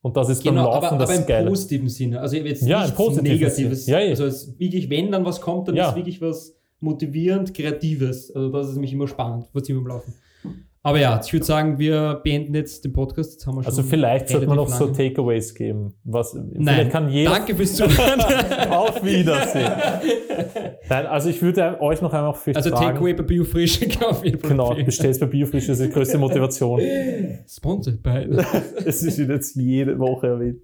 Und 0.09 0.17
das 0.17 0.29
ist 0.31 0.43
Genau, 0.43 0.65
beim 0.65 0.73
Laufen 0.73 0.87
aber, 0.87 0.99
das 0.99 1.11
aber 1.11 1.19
im 1.21 1.27
Geile. 1.27 1.49
positiven 1.51 1.89
Sinne. 1.89 2.21
Also 2.21 2.37
jetzt 2.37 2.63
Ja, 2.63 2.81
nichts 2.83 2.97
positiven 2.97 3.39
Negatives. 3.39 3.87
Ja, 3.87 4.01
ja. 4.01 4.11
Also 4.11 4.25
es 4.27 4.59
wirklich, 4.59 4.89
wenn 4.91 5.13
dann 5.13 5.25
was 5.25 5.41
kommt, 5.41 5.69
dann 5.69 5.77
Ja. 5.77 5.91
ist 5.91 5.97
wirklich 5.97 6.21
was 6.21 6.55
motivierend, 6.81 7.53
Kreatives. 7.55 8.35
Also 8.35 8.51
das 8.51 8.69
ist 8.69 8.75
nämlich 8.75 8.93
immer 8.93 9.07
spannend, 9.07 9.47
was 9.53 9.69
immer 9.69 9.81
im 9.81 9.87
Laufen. 9.87 10.15
Aber 10.83 10.99
ja, 11.01 11.21
ich 11.23 11.33
würde 11.33 11.45
sagen, 11.45 11.79
wir 11.79 12.21
beenden 12.23 12.55
jetzt 12.55 12.85
den 12.85 12.93
Podcast. 12.93 13.33
Jetzt 13.33 13.47
haben 13.47 13.57
wir 13.57 13.63
schon 13.63 13.71
Also 13.71 13.83
vielleicht 13.83 14.29
sollte 14.29 14.47
man 14.47 14.57
noch 14.57 14.67
relativ 14.67 14.79
so 14.79 14.85
lange. 14.87 14.97
Takeaways 14.97 15.55
geben. 15.55 15.95
Was, 16.05 16.35
Nein, 16.35 16.89
kann 16.89 17.11
jeder 17.11 17.33
danke 17.33 17.57
fürs 17.57 17.75
Zuhören. 17.75 18.21
Auf 18.71 19.05
Wiedersehen. 19.05 19.73
Nein, 20.89 21.07
also 21.07 21.29
ich 21.29 21.43
würde 21.43 21.81
euch 21.81 22.01
noch 22.01 22.13
einmal 22.13 22.33
vielleicht 22.35 22.59
also. 22.59 22.71
Takeaway 22.71 23.13
bei 23.13 23.23
Biofrisch 23.25 23.81
kann 23.81 24.05
auf 24.11 24.25
jeden 24.25 24.39
Fall 24.39 24.51
Genau, 24.51 24.75
bestellst 24.75 25.21
bei 25.21 25.27
Biofrisch, 25.27 25.67
das 25.67 25.81
ist 25.81 25.89
die 25.89 25.93
größte 25.93 26.17
Motivation. 26.17 26.81
Sponsored 27.49 28.03
by. 28.03 28.29
Es 28.85 29.03
ist 29.03 29.19
jetzt 29.19 29.57
jede 29.57 29.99
Woche 29.99 30.29
erwähnt. 30.29 30.61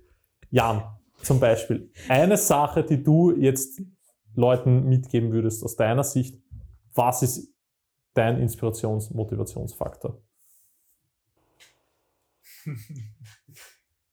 Jan, 0.51 0.83
zum 1.23 1.41
Beispiel. 1.41 1.91
Eine 2.09 2.37
Sache, 2.37 2.85
die 2.85 3.03
du 3.03 3.33
jetzt 3.33 3.83
Leuten 4.37 4.89
mitgeben 4.89 5.33
würdest 5.33 5.65
aus 5.65 5.77
deiner 5.77 6.05
Sicht, 6.05 6.39
was 6.95 7.23
ist 7.23 7.54
dein 8.15 8.41
Inspirations-, 8.41 9.11
Motivationsfaktor? 9.15 10.23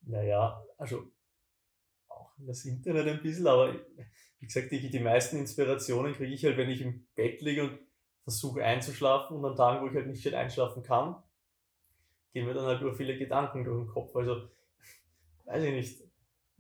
Naja, 0.03 0.63
also 0.77 1.11
auch 2.07 2.31
das 2.37 2.65
Internet 2.65 3.07
ein 3.07 3.21
bisschen, 3.21 3.47
aber 3.47 3.75
wie 4.39 4.45
gesagt, 4.45 4.71
die, 4.71 4.89
die 4.89 4.99
meisten 4.99 5.37
Inspirationen 5.37 6.13
kriege 6.13 6.33
ich 6.33 6.43
halt, 6.45 6.57
wenn 6.57 6.69
ich 6.69 6.81
im 6.81 7.07
Bett 7.15 7.41
liege 7.41 7.63
und 7.63 7.79
versuche 8.23 8.63
einzuschlafen 8.63 9.37
und 9.37 9.45
an 9.45 9.55
Tagen, 9.55 9.83
wo 9.83 9.89
ich 9.89 9.95
halt 9.95 10.07
nicht 10.07 10.23
schön 10.23 10.35
einschlafen 10.35 10.83
kann, 10.83 11.21
gehen 12.33 12.45
mir 12.45 12.53
dann 12.53 12.65
halt 12.65 12.81
nur 12.81 12.95
viele 12.95 13.17
Gedanken 13.17 13.63
durch 13.63 13.85
den 13.85 13.91
Kopf. 13.93 14.15
Also, 14.15 14.49
weiß 15.45 15.63
ich 15.63 15.71
nicht, 15.73 16.03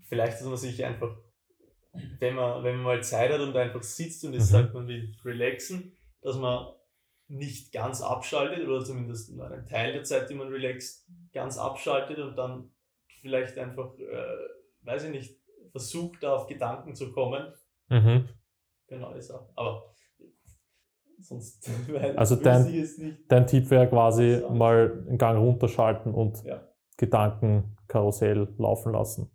vielleicht, 0.07 0.39
dass 0.39 0.47
man 0.47 0.57
sich 0.57 0.83
einfach, 0.85 1.17
wenn 2.19 2.35
man, 2.35 2.63
wenn 2.63 2.75
man 2.77 2.83
mal 2.83 3.03
Zeit 3.03 3.31
hat 3.31 3.41
und 3.41 3.55
einfach 3.55 3.83
sitzt 3.83 4.23
und 4.25 4.33
jetzt 4.33 4.49
Mhm. 4.49 4.53
sagt 4.53 4.73
man 4.73 4.87
will 4.87 5.15
relaxen, 5.25 5.97
dass 6.21 6.37
man 6.37 6.73
nicht 7.31 7.71
ganz 7.71 8.01
abschaltet 8.01 8.67
oder 8.67 8.83
zumindest 8.83 9.31
nur 9.33 9.45
einen 9.49 9.65
Teil 9.65 9.93
der 9.93 10.03
Zeit, 10.03 10.29
die 10.29 10.33
man 10.35 10.49
relaxt, 10.49 11.07
ganz 11.33 11.57
abschaltet 11.57 12.19
und 12.19 12.35
dann 12.35 12.69
vielleicht 13.21 13.57
einfach, 13.57 13.97
äh, 13.97 14.37
weiß 14.81 15.05
ich 15.05 15.11
nicht, 15.11 15.39
versucht, 15.71 16.21
da 16.23 16.35
auf 16.35 16.47
Gedanken 16.47 16.93
zu 16.95 17.11
kommen. 17.13 17.53
Mhm. 17.89 18.27
Genau, 18.87 19.13
ist 19.13 19.31
auch. 19.31 19.47
Aber 19.55 19.93
sonst, 21.19 21.69
weil 21.93 22.17
Also 22.17 22.35
dein- 22.35 22.67
ich 22.67 22.73
jetzt 22.75 22.99
nicht. 22.99 23.17
Dein 23.29 23.47
Tipp 23.47 23.69
wäre 23.69 23.87
quasi 23.87 24.41
mal 24.51 25.05
einen 25.07 25.17
Gang 25.17 25.39
runterschalten 25.39 26.13
und 26.13 26.43
Ja. 26.43 26.67
Gedankenkarussell 26.97 28.53
laufen 28.57 28.91
lassen. 28.93 29.31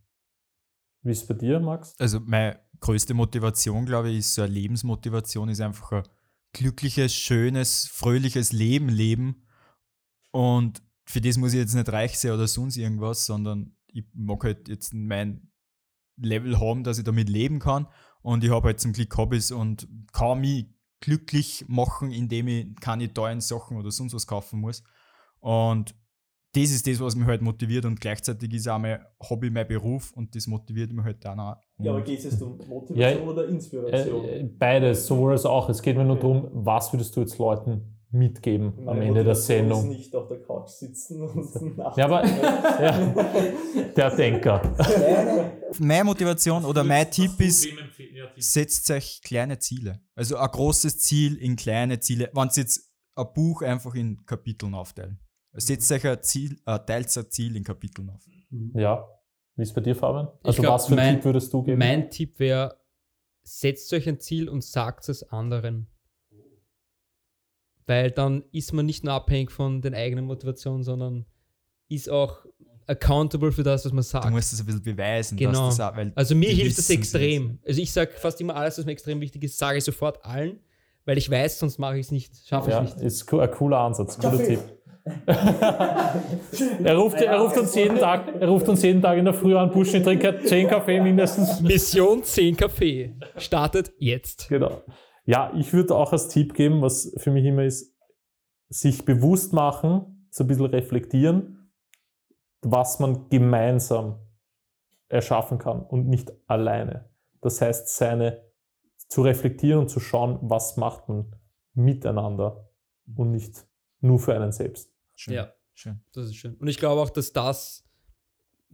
Wie 1.03 1.13
ist 1.13 1.23
es 1.23 1.29
bei 1.29 1.35
dir, 1.35 1.61
Max? 1.61 1.95
Also 1.99 2.21
meine 2.21 2.61
größte 2.81 3.15
Motivation, 3.15 3.87
glaube 3.87 4.11
ich, 4.11 4.19
ist 4.19 4.35
so 4.35 4.43
eine 4.43 4.53
Lebensmotivation, 4.53 5.49
ist 5.49 5.61
einfach 5.61 5.93
ein 5.93 6.03
glückliches, 6.57 7.15
schönes, 7.15 7.87
fröhliches 7.87 8.53
Leben 8.53 8.89
leben. 8.89 9.47
Und 10.31 10.83
für 11.05 11.21
das 11.21 11.37
muss 11.37 11.53
ich 11.53 11.59
jetzt 11.59 11.75
nicht 11.75 11.91
reich 11.91 12.19
sein 12.19 12.33
oder 12.33 12.49
sonst 12.49 12.79
irgendwas, 12.79 13.27
sondern 13.27 13.77
ich 13.89 14.05
mag 14.15 14.43
halt 14.43 14.69
jetzt 14.69 14.95
mein 14.95 15.51
Level 16.17 16.59
haben, 16.59 16.83
dass 16.83 16.97
ich 16.97 17.05
damit 17.05 17.29
leben 17.29 17.59
kann. 17.59 17.87
Und 18.23 18.43
ich 18.43 18.51
habe 18.51 18.69
halt 18.69 18.81
zum 18.81 18.95
Glück 18.95 19.15
Hobbys 19.19 19.53
und 19.53 19.87
kann 20.13 20.41
mich 20.41 20.67
glücklich 21.01 21.67
machen, 21.69 22.11
indem 22.11 22.49
ich 22.49 22.75
keine 22.81 23.13
teuren 23.13 23.43
Sachen 23.43 23.77
oder 23.77 23.91
sonst 23.91 24.15
was 24.15 24.27
kaufen 24.27 24.61
muss. 24.61 24.83
Und 25.41 25.95
das 26.57 26.71
ist 26.71 26.87
das, 26.87 27.01
was 27.01 27.15
mich 27.15 27.27
halt 27.27 27.43
motiviert 27.43 27.85
und 27.85 28.01
gleichzeitig 28.01 28.53
ist 28.55 28.69
auch 28.69 28.79
mein 28.79 28.99
Hobby 29.29 29.51
mein 29.51 29.67
Beruf 29.69 30.13
und 30.13 30.35
das 30.35 30.47
motiviert 30.47 30.93
mich 30.93 31.05
halt 31.05 31.25
dann 31.25 31.39
auch. 31.41 31.57
Ja, 31.79 31.93
aber 31.93 32.03
geht 32.03 32.19
es 32.19 32.25
jetzt 32.25 32.43
um 32.43 32.59
Motivation 32.69 32.97
Ja, 33.27 33.33
oder 33.33 33.47
Inspiration? 33.47 34.25
Äh, 34.25 34.45
beides, 34.45 35.07
sowohl 35.07 35.33
als 35.33 35.45
auch. 35.45 35.69
Es 35.69 35.83
geht 35.83 35.97
mir 35.97 36.05
nur 36.05 36.17
darum, 36.17 36.49
was 36.53 36.93
würdest 36.93 37.15
du 37.17 37.21
jetzt 37.21 37.39
Leuten 37.39 37.97
mitgeben 38.11 38.73
am 38.79 38.85
Meine 38.85 39.05
Ende 39.05 39.25
der 39.25 39.35
Sendung? 39.35 39.91
Ist 39.91 39.99
nicht 39.99 40.15
auf 40.17 40.29
der 40.29 40.41
Couch 40.41 40.69
sitzen 40.69 41.21
und 41.23 41.77
Ja, 41.97 42.05
aber 42.05 42.25
ja, 42.25 43.15
der 43.95 44.17
Denker. 44.17 44.63
meine 45.79 46.05
Motivation 46.05 46.65
oder 46.65 46.83
mein 46.85 47.11
Tipp 47.11 47.39
ist, 47.41 47.69
setzt 48.39 48.91
euch 48.91 49.21
kleine 49.23 49.59
Ziele. 49.59 50.01
Also 50.15 50.37
ein 50.37 50.51
großes 50.51 50.99
Ziel 51.01 51.37
in 51.37 51.57
kleine 51.57 52.01
Ziele. 52.01 52.31
Wenn 52.33 52.49
Sie 52.49 52.63
jetzt 52.63 52.91
ein 53.15 53.27
Buch 53.35 53.63
einfach 53.63 53.95
in 53.95 54.25
Kapiteln 54.25 54.75
aufteilen. 54.75 55.19
Setzt 55.57 55.91
euch 55.93 56.07
ein 56.07 56.23
Ziel, 56.23 56.59
äh, 56.67 56.79
teilt 56.81 57.17
ein 57.17 57.31
Ziel 57.31 57.57
in 57.57 57.65
Kapiteln 57.65 58.11
auf. 58.11 58.23
Ja. 58.75 59.07
Wie 59.57 59.63
ist 59.63 59.75
bei 59.75 59.81
dir, 59.81 59.95
Fabian? 59.97 60.29
Also 60.43 60.61
glaub, 60.63 60.75
was 60.75 60.87
für 60.87 60.93
einen 60.93 60.97
mein- 61.07 61.15
Tipp 61.17 61.25
würdest 61.25 61.53
du 61.53 61.63
geben? 61.63 61.79
Mein 61.79 62.11
Tipp 62.11 62.39
wäre, 62.39 62.77
setzt 63.43 63.93
euch 63.95 64.09
ein 64.09 64.21
Ziel 64.21 64.49
und 64.49 64.63
sagt 64.63 65.09
es 65.09 65.23
anderen. 65.31 65.87
Weil 67.87 68.11
dann 68.11 68.43
ist 68.53 68.73
man 68.73 68.85
nicht 68.87 69.05
nur 69.05 69.15
abhängig 69.15 69.53
von 69.53 69.81
den 69.81 69.95
eigenen 69.95 70.25
Motivationen, 70.25 70.83
sondern 70.83 71.25
ist 71.89 72.11
auch 72.11 72.45
accountable 72.89 73.53
für 73.53 73.63
das, 73.63 73.85
was 73.85 73.93
man 73.93 74.03
Du 74.03 74.09
sagt. 74.09 74.31
musst 74.31 74.53
das 74.53 74.61
ein 74.61 74.67
bisschen 74.67 74.83
beweisen, 74.83 75.37
Genau. 75.39 75.67
dass 75.69 75.77
das 75.77 75.93
auch, 75.93 75.97
weil 75.97 76.13
Also 76.15 76.35
mir 76.35 76.51
hilft 76.51 76.79
das 76.79 76.91
extrem. 76.91 77.59
Also 77.67 77.81
ich 77.81 77.93
sage 77.93 78.13
fast 78.13 78.41
immer 78.41 78.57
alles, 78.57 78.79
was 78.79 78.85
mir 78.85 78.93
extrem 78.93 79.21
wichtig 79.21 79.45
ist, 79.45 79.57
sage 79.59 79.79
ich 79.79 79.85
sofort 79.85 80.25
allen, 80.25 80.61
weil 81.05 81.17
ich 81.19 81.31
weiß, 81.31 81.59
sonst 81.61 81.79
mache 81.79 81.99
ich 81.99 82.07
es 82.07 82.13
nicht, 82.13 82.47
schaffe 82.47 82.71
ja, 82.71 82.83
ich 82.83 82.95
nicht. 82.95 83.05
ist 83.05 83.33
ein 83.33 83.51
cooler 83.53 83.79
Ansatz, 83.79 84.17
cooler 84.17 84.31
Kaffee. 84.33 84.57
Tipp. 84.57 84.76
Er, 85.27 86.97
ruft, 86.97 87.21
er, 87.21 87.41
ruft 87.41 87.59
uns 87.59 87.75
jeden 87.77 87.99
Tag, 87.99 88.35
er 88.41 88.49
ruft 88.49 88.69
uns 88.69 88.83
jeden 88.83 89.01
Tag 89.01 89.17
in 89.19 89.25
der 89.25 89.35
Früh 89.35 89.57
an, 89.57 89.71
Buschen, 89.71 90.03
trinkt 90.03 90.49
10 90.49 90.69
Kaffee 90.69 91.01
mindestens. 91.01 91.61
Mission 91.61 92.25
10 92.25 92.57
Kaffee 92.57 93.15
startet 93.37 93.93
jetzt. 93.99 94.49
Genau. 94.49 94.83
Ja, 95.25 95.53
ich 95.57 95.73
würde 95.73 95.95
auch 95.95 96.13
als 96.13 96.29
Tipp 96.29 96.55
geben, 96.55 96.83
was 96.83 97.13
für 97.19 97.31
mich 97.31 97.45
immer 97.45 97.65
ist, 97.65 97.97
sich 98.69 99.05
bewusst 99.05 99.53
machen, 99.53 100.27
so 100.31 100.43
ein 100.43 100.49
bisschen 100.49 100.67
reflektieren, 100.67 101.71
was 102.63 102.99
man 102.99 103.29
gemeinsam 103.29 104.19
erschaffen 105.09 105.59
kann 105.59 105.83
und 105.83 106.09
nicht 106.09 106.33
alleine. 106.49 107.09
Das 107.41 107.61
heißt, 107.61 107.89
seine 107.95 108.45
zu 109.09 109.23
reflektieren 109.23 109.81
und 109.81 109.89
zu 109.89 110.01
schauen, 110.01 110.39
was 110.43 110.77
macht 110.77 111.09
man 111.09 111.37
miteinander 111.75 112.71
und 113.15 113.31
nicht 113.31 113.69
nur 114.01 114.19
für 114.19 114.35
einen 114.35 114.51
selbst. 114.51 114.96
Schön. 115.17 115.35
Ja. 115.35 115.53
Schön. 115.75 116.01
Das 116.13 116.27
ist 116.27 116.37
schön. 116.37 116.55
Und 116.55 116.69
ich 116.69 116.79
glaube 116.79 117.01
auch, 117.03 117.11
dass 117.11 117.33
das, 117.33 117.85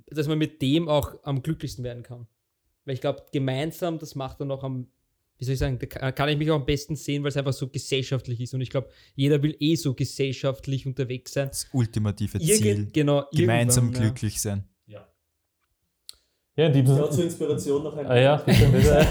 dass 0.07 0.29
man 0.29 0.39
mit 0.39 0.61
dem 0.63 0.89
auch 0.89 1.15
am 1.25 1.43
glücklichsten 1.43 1.83
werden 1.85 2.03
kann. 2.03 2.27
Weil 2.85 2.95
ich 2.95 3.01
glaube, 3.01 3.25
gemeinsam, 3.33 3.99
das 3.99 4.15
macht 4.15 4.41
dann 4.41 4.51
auch 4.51 4.63
am, 4.63 4.89
wie 5.39 5.45
soll 5.45 5.55
ich 5.55 5.59
sagen, 5.59 5.79
da 5.81 6.13
kann 6.13 6.29
ich 6.29 6.37
mich 6.37 6.51
auch 6.51 6.57
am 6.57 6.67
besten 6.67 6.95
sehen, 6.95 7.23
weil 7.23 7.31
es 7.31 7.37
einfach 7.37 7.53
so 7.53 7.69
gesellschaftlich 7.69 8.41
ist. 8.41 8.55
Und 8.55 8.61
ich 8.61 8.71
glaube, 8.71 8.91
jeder 9.17 9.43
will 9.43 9.57
eh 9.59 9.75
so 9.77 9.95
gesellschaftlich 9.95 10.87
unterwegs 10.87 11.33
sein. 11.33 11.49
Das 11.49 11.67
ultimative 11.73 12.39
Irgend- 12.39 12.59
Ziel. 12.59 12.89
genau, 12.93 13.25
Gemeinsam 13.33 13.87
irgendwann, 13.87 14.03
ja. 14.03 14.09
glücklich 14.11 14.41
sein. 14.41 14.65
Ja, 16.55 16.67
in 16.67 16.73
diesem 16.75 16.99
Ja, 16.99 17.11
zur 17.11 17.25
Inspiration 17.25 17.83
noch 17.83 17.97
ein 17.97 18.07
Ah 18.07 18.21
ja, 18.21 18.37
bitte, 18.37 18.67
bitte. 18.67 18.91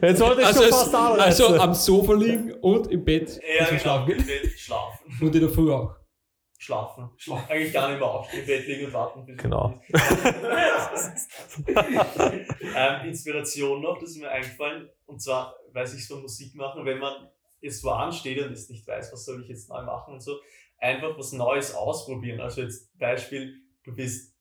Jetzt 0.00 0.20
wollte 0.20 0.40
ich 0.42 0.46
Also, 0.46 0.62
schon 0.62 0.70
fast 0.70 0.94
anreißen. 0.94 1.44
also 1.46 1.60
am 1.60 1.74
Sofa 1.74 2.12
liegen 2.14 2.52
und 2.60 2.86
im 2.92 3.04
Bett 3.04 3.40
Ja, 3.58 3.64
genau. 3.66 3.78
Schlafen 3.80 4.12
Im. 4.12 4.26
Bett 4.26 4.48
schlafen. 4.56 5.18
Und 5.20 5.34
in 5.34 5.40
der 5.40 5.50
Früh 5.50 5.72
auch. 5.72 5.96
Schlafen. 6.56 7.10
Schlafen. 7.16 7.50
Eigentlich 7.50 7.72
gar 7.72 7.88
nicht 7.90 7.98
mehr 7.98 8.08
aufstehen, 8.08 8.40
im 8.40 8.46
Bett 8.46 8.66
liegen 8.68 8.86
und 8.86 8.92
warten. 8.92 9.26
bis 9.26 9.36
Genau. 9.38 9.74
ähm, 12.76 13.08
Inspiration 13.08 13.82
noch, 13.82 13.98
das 13.98 14.10
ist 14.10 14.18
mir 14.20 14.30
eingefallen. 14.30 14.88
Und 15.06 15.20
zwar 15.20 15.56
weiß 15.72 15.94
ich 15.94 16.02
es 16.02 16.06
von 16.06 16.22
Musik 16.22 16.54
machen, 16.54 16.84
wenn 16.84 16.98
man 16.98 17.12
jetzt 17.60 17.82
wo 17.82 17.90
ansteht 17.90 18.38
und 18.40 18.50
jetzt 18.50 18.70
nicht 18.70 18.86
weiß, 18.86 19.12
was 19.12 19.24
soll 19.24 19.42
ich 19.42 19.48
jetzt 19.48 19.68
neu 19.68 19.82
machen 19.82 20.14
und 20.14 20.20
so, 20.22 20.36
einfach 20.78 21.18
was 21.18 21.32
Neues 21.32 21.74
ausprobieren. 21.74 22.40
Also 22.40 22.62
jetzt 22.62 22.96
Beispiel, 22.98 23.54
du 23.82 23.92
bist 23.94 24.33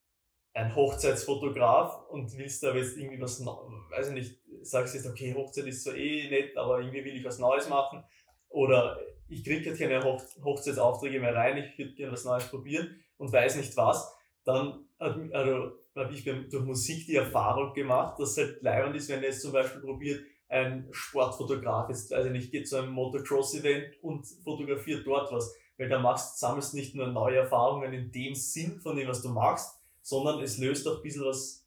ein 0.53 0.75
Hochzeitsfotograf 0.75 2.09
und 2.09 2.37
willst 2.37 2.61
da 2.63 2.75
jetzt 2.75 2.97
irgendwie 2.97 3.21
was, 3.21 3.43
weiß 3.43 4.09
ich 4.09 4.13
nicht, 4.13 4.39
sagst 4.61 4.93
jetzt, 4.93 5.07
okay, 5.07 5.33
Hochzeit 5.33 5.65
ist 5.65 5.83
zwar 5.83 5.95
eh 5.95 6.29
nett, 6.29 6.55
aber 6.55 6.79
irgendwie 6.79 7.03
will 7.03 7.15
ich 7.15 7.25
was 7.25 7.39
Neues 7.39 7.67
machen. 7.69 8.03
Oder 8.49 8.99
ich 9.27 9.43
kriege 9.43 9.69
jetzt 9.69 9.79
keine 9.79 10.03
Hoch 10.03 10.21
Hochzeitsaufträge 10.43 11.19
mehr 11.19 11.35
rein, 11.35 11.57
ich 11.57 11.77
würde 11.77 11.95
gerne 11.95 12.13
was 12.13 12.25
Neues 12.25 12.47
probieren 12.49 13.03
und 13.17 13.33
weiß 13.33 13.55
nicht 13.55 13.75
was. 13.77 14.15
Dann 14.45 14.85
also, 14.99 15.71
habe 15.95 16.13
ich 16.13 16.23
durch 16.23 16.63
Musik 16.63 17.07
die 17.07 17.15
Erfahrung 17.15 17.73
gemacht, 17.73 18.19
dass 18.19 18.31
es 18.31 18.37
halt 18.37 18.61
leibend 18.61 18.95
ist, 18.95 19.09
wenn 19.09 19.21
ihr 19.21 19.29
jetzt 19.29 19.41
zum 19.41 19.53
Beispiel 19.53 19.81
probiert, 19.81 20.23
ein 20.49 20.87
Sportfotograf 20.91 21.89
jetzt, 21.89 22.13
also 22.13 22.29
nicht, 22.29 22.51
geht 22.51 22.67
zu 22.67 22.77
einem 22.77 22.91
Motocross-Event 22.91 24.03
und 24.03 24.27
fotografiert 24.43 25.05
dort 25.05 25.31
was. 25.31 25.55
Weil 25.77 25.89
da 25.89 25.97
machst, 25.97 26.39
sammelst 26.39 26.75
nicht 26.75 26.93
nur 26.93 27.07
neue 27.07 27.37
Erfahrungen 27.37 27.91
in 27.91 28.11
dem 28.11 28.35
Sinn 28.35 28.79
von 28.79 28.95
dem, 28.95 29.07
was 29.07 29.23
du 29.23 29.29
machst, 29.29 29.82
sondern 30.03 30.41
es 30.43 30.59
löst 30.59 30.87
auch 30.87 30.97
ein 30.97 31.01
bisschen 31.01 31.25
was, 31.25 31.65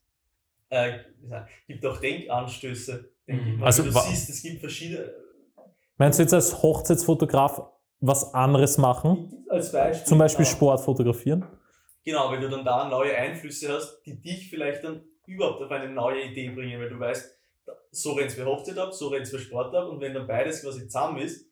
äh, 0.69 0.99
gibt 1.67 1.85
auch 1.85 1.97
Denkanstöße. 1.97 3.09
Denke 3.27 3.49
ich 3.49 3.57
Mhm. 3.57 3.63
Also 3.63 3.83
du 3.83 3.91
siehst, 3.91 4.29
es 4.29 4.41
gibt 4.41 4.59
verschiedene, 4.61 5.11
Meinst 5.97 6.19
du 6.19 6.23
jetzt 6.23 6.33
als 6.33 6.61
Hochzeitsfotograf 6.61 7.61
was 7.99 8.33
anderes 8.33 8.77
machen? 8.77 9.43
als 9.49 9.71
Beispiel. 9.71 10.07
Zum 10.07 10.17
Beispiel 10.19 10.45
genau. 10.45 10.55
Sport 10.55 10.81
fotografieren? 10.81 11.45
Genau, 12.05 12.29
weil 12.31 12.39
du 12.39 12.49
dann 12.49 12.63
da 12.63 12.87
neue 12.87 13.15
Einflüsse 13.15 13.73
hast, 13.73 14.01
die 14.05 14.21
dich 14.21 14.49
vielleicht 14.49 14.83
dann 14.83 15.01
überhaupt 15.25 15.61
auf 15.63 15.71
eine 15.71 15.91
neue 15.91 16.21
Idee 16.23 16.49
bringen, 16.51 16.79
weil 16.79 16.89
du 16.89 16.99
weißt, 16.99 17.33
so 17.91 18.13
rennt's 18.13 18.35
für 18.35 18.45
Hochzeit 18.45 18.77
ab, 18.77 18.93
so 18.93 19.07
rennt's 19.07 19.29
für 19.31 19.39
Sport 19.39 19.73
ab 19.75 19.89
und 19.89 19.99
wenn 19.99 20.13
dann 20.13 20.27
beides 20.27 20.61
quasi 20.61 20.83
zusammen 20.87 21.17
ist, 21.17 21.49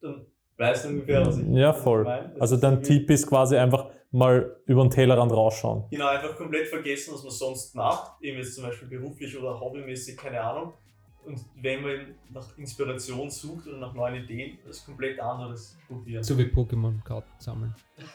dann 0.00 0.26
weißt 0.58 0.84
du 0.84 0.88
ungefähr, 0.88 1.24
was 1.24 1.38
ich, 1.38 1.46
Ja, 1.48 1.68
was 1.70 1.76
ich 1.78 1.82
voll. 1.84 2.04
meine. 2.04 2.34
Also 2.40 2.56
dein 2.56 2.82
Tipp 2.82 3.08
ist 3.10 3.26
quasi 3.26 3.56
einfach 3.56 3.88
mal 4.16 4.56
über 4.66 4.82
den 4.82 4.90
Tellerrand 4.90 5.32
rausschauen. 5.32 5.84
Genau, 5.90 6.08
einfach 6.08 6.36
komplett 6.36 6.68
vergessen, 6.68 7.12
was 7.14 7.22
man 7.22 7.32
sonst 7.32 7.74
macht, 7.74 8.12
eben 8.22 8.38
jetzt 8.38 8.54
zum 8.54 8.64
Beispiel 8.64 8.88
beruflich 8.88 9.36
oder 9.38 9.60
hobbymäßig, 9.60 10.16
keine 10.16 10.40
Ahnung. 10.40 10.72
Und 11.24 11.40
wenn 11.60 11.82
man 11.82 12.14
nach 12.32 12.56
Inspiration 12.56 13.30
sucht 13.30 13.66
oder 13.66 13.78
nach 13.78 13.92
neuen 13.92 14.24
Ideen, 14.24 14.58
das 14.66 14.84
komplett 14.84 15.20
anderes 15.20 15.76
probieren. 15.88 16.22
So 16.22 16.38
wie 16.38 16.44
Pokémon-Karten 16.44 17.28
sammeln. 17.38 17.74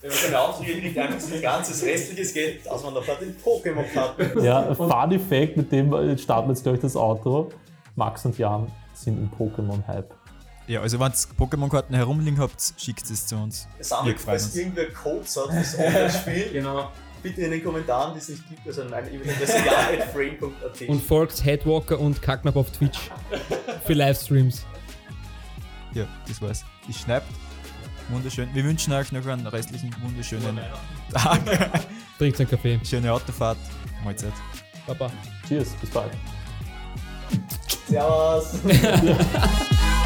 Wenn 0.00 0.10
man 0.10 0.18
keine 0.20 0.40
Aufträge 0.40 0.80
kriegt, 0.80 0.96
einfach 0.96 1.18
sein 1.18 1.42
ganzes 1.42 1.84
restliches 1.84 2.32
Geld, 2.32 2.64
das 2.64 2.84
man 2.84 2.94
noch 2.94 3.06
hat, 3.08 3.20
in 3.20 3.34
Pokémon-Karten. 3.36 4.40
Ja, 4.44 4.72
Funny 4.72 5.18
Fact, 5.18 5.56
mit 5.56 5.72
dem 5.72 6.16
starten 6.16 6.48
wir 6.48 6.52
jetzt 6.52 6.62
gleich 6.62 6.78
das 6.78 6.94
Outro. 6.94 7.50
Max 7.96 8.24
und 8.24 8.38
Jan 8.38 8.70
sind 8.94 9.18
im 9.18 9.28
Pokémon-Hype. 9.30 10.14
Ja, 10.68 10.80
also 10.82 11.00
wenn 11.00 11.10
ihr 11.12 11.46
Pokémon-Karten 11.46 11.94
herumliegen 11.94 12.38
habt, 12.38 12.74
schickt 12.76 13.08
es 13.10 13.26
zu 13.26 13.36
uns. 13.36 13.66
Sammelt, 13.80 14.16
Wir 14.16 14.18
freuen 14.20 14.26
falls 14.38 14.44
uns. 14.44 14.56
irgendwer 14.56 14.90
Codes 14.92 15.36
hat 15.36 15.50
fürs 15.50 15.78
Online-Spiel, 15.78 16.48
Genau. 16.52 16.92
bitte 17.22 17.40
in 17.42 17.50
den 17.52 17.64
Kommentaren, 17.64 18.12
die 18.12 18.18
es 18.18 18.28
nicht 18.28 18.46
gibt, 18.48 18.66
also 18.66 18.84
meine 18.84 19.08
E-Mail-Adresse 19.10 19.56
ja.frame.at. 19.64 20.88
Und 20.88 21.02
folgt 21.02 21.42
Headwalker 21.44 21.98
und 21.98 22.20
Kacknap 22.20 22.54
auf 22.56 22.70
Twitch 22.70 22.98
für 23.86 23.94
Livestreams. 23.94 24.66
Ja, 25.94 26.06
das 26.28 26.40
war's. 26.42 26.64
Es 26.88 27.00
schnappt. 27.00 27.26
Wunderschön. 28.10 28.48
Wir 28.54 28.62
wünschen 28.64 28.92
euch 28.92 29.10
noch 29.12 29.26
einen 29.26 29.46
restlichen 29.46 29.94
wunderschönen 30.02 30.58
Tag. 31.12 31.40
Trinkt 32.18 32.40
einen 32.40 32.48
Kaffee. 32.50 32.78
Schöne 32.84 33.10
Autofahrt. 33.12 33.58
Mahlzeit. 34.04 34.32
Baba. 34.86 35.10
Cheers, 35.46 35.70
bis 35.80 35.90
bald. 35.90 36.12
Servus! 37.88 38.52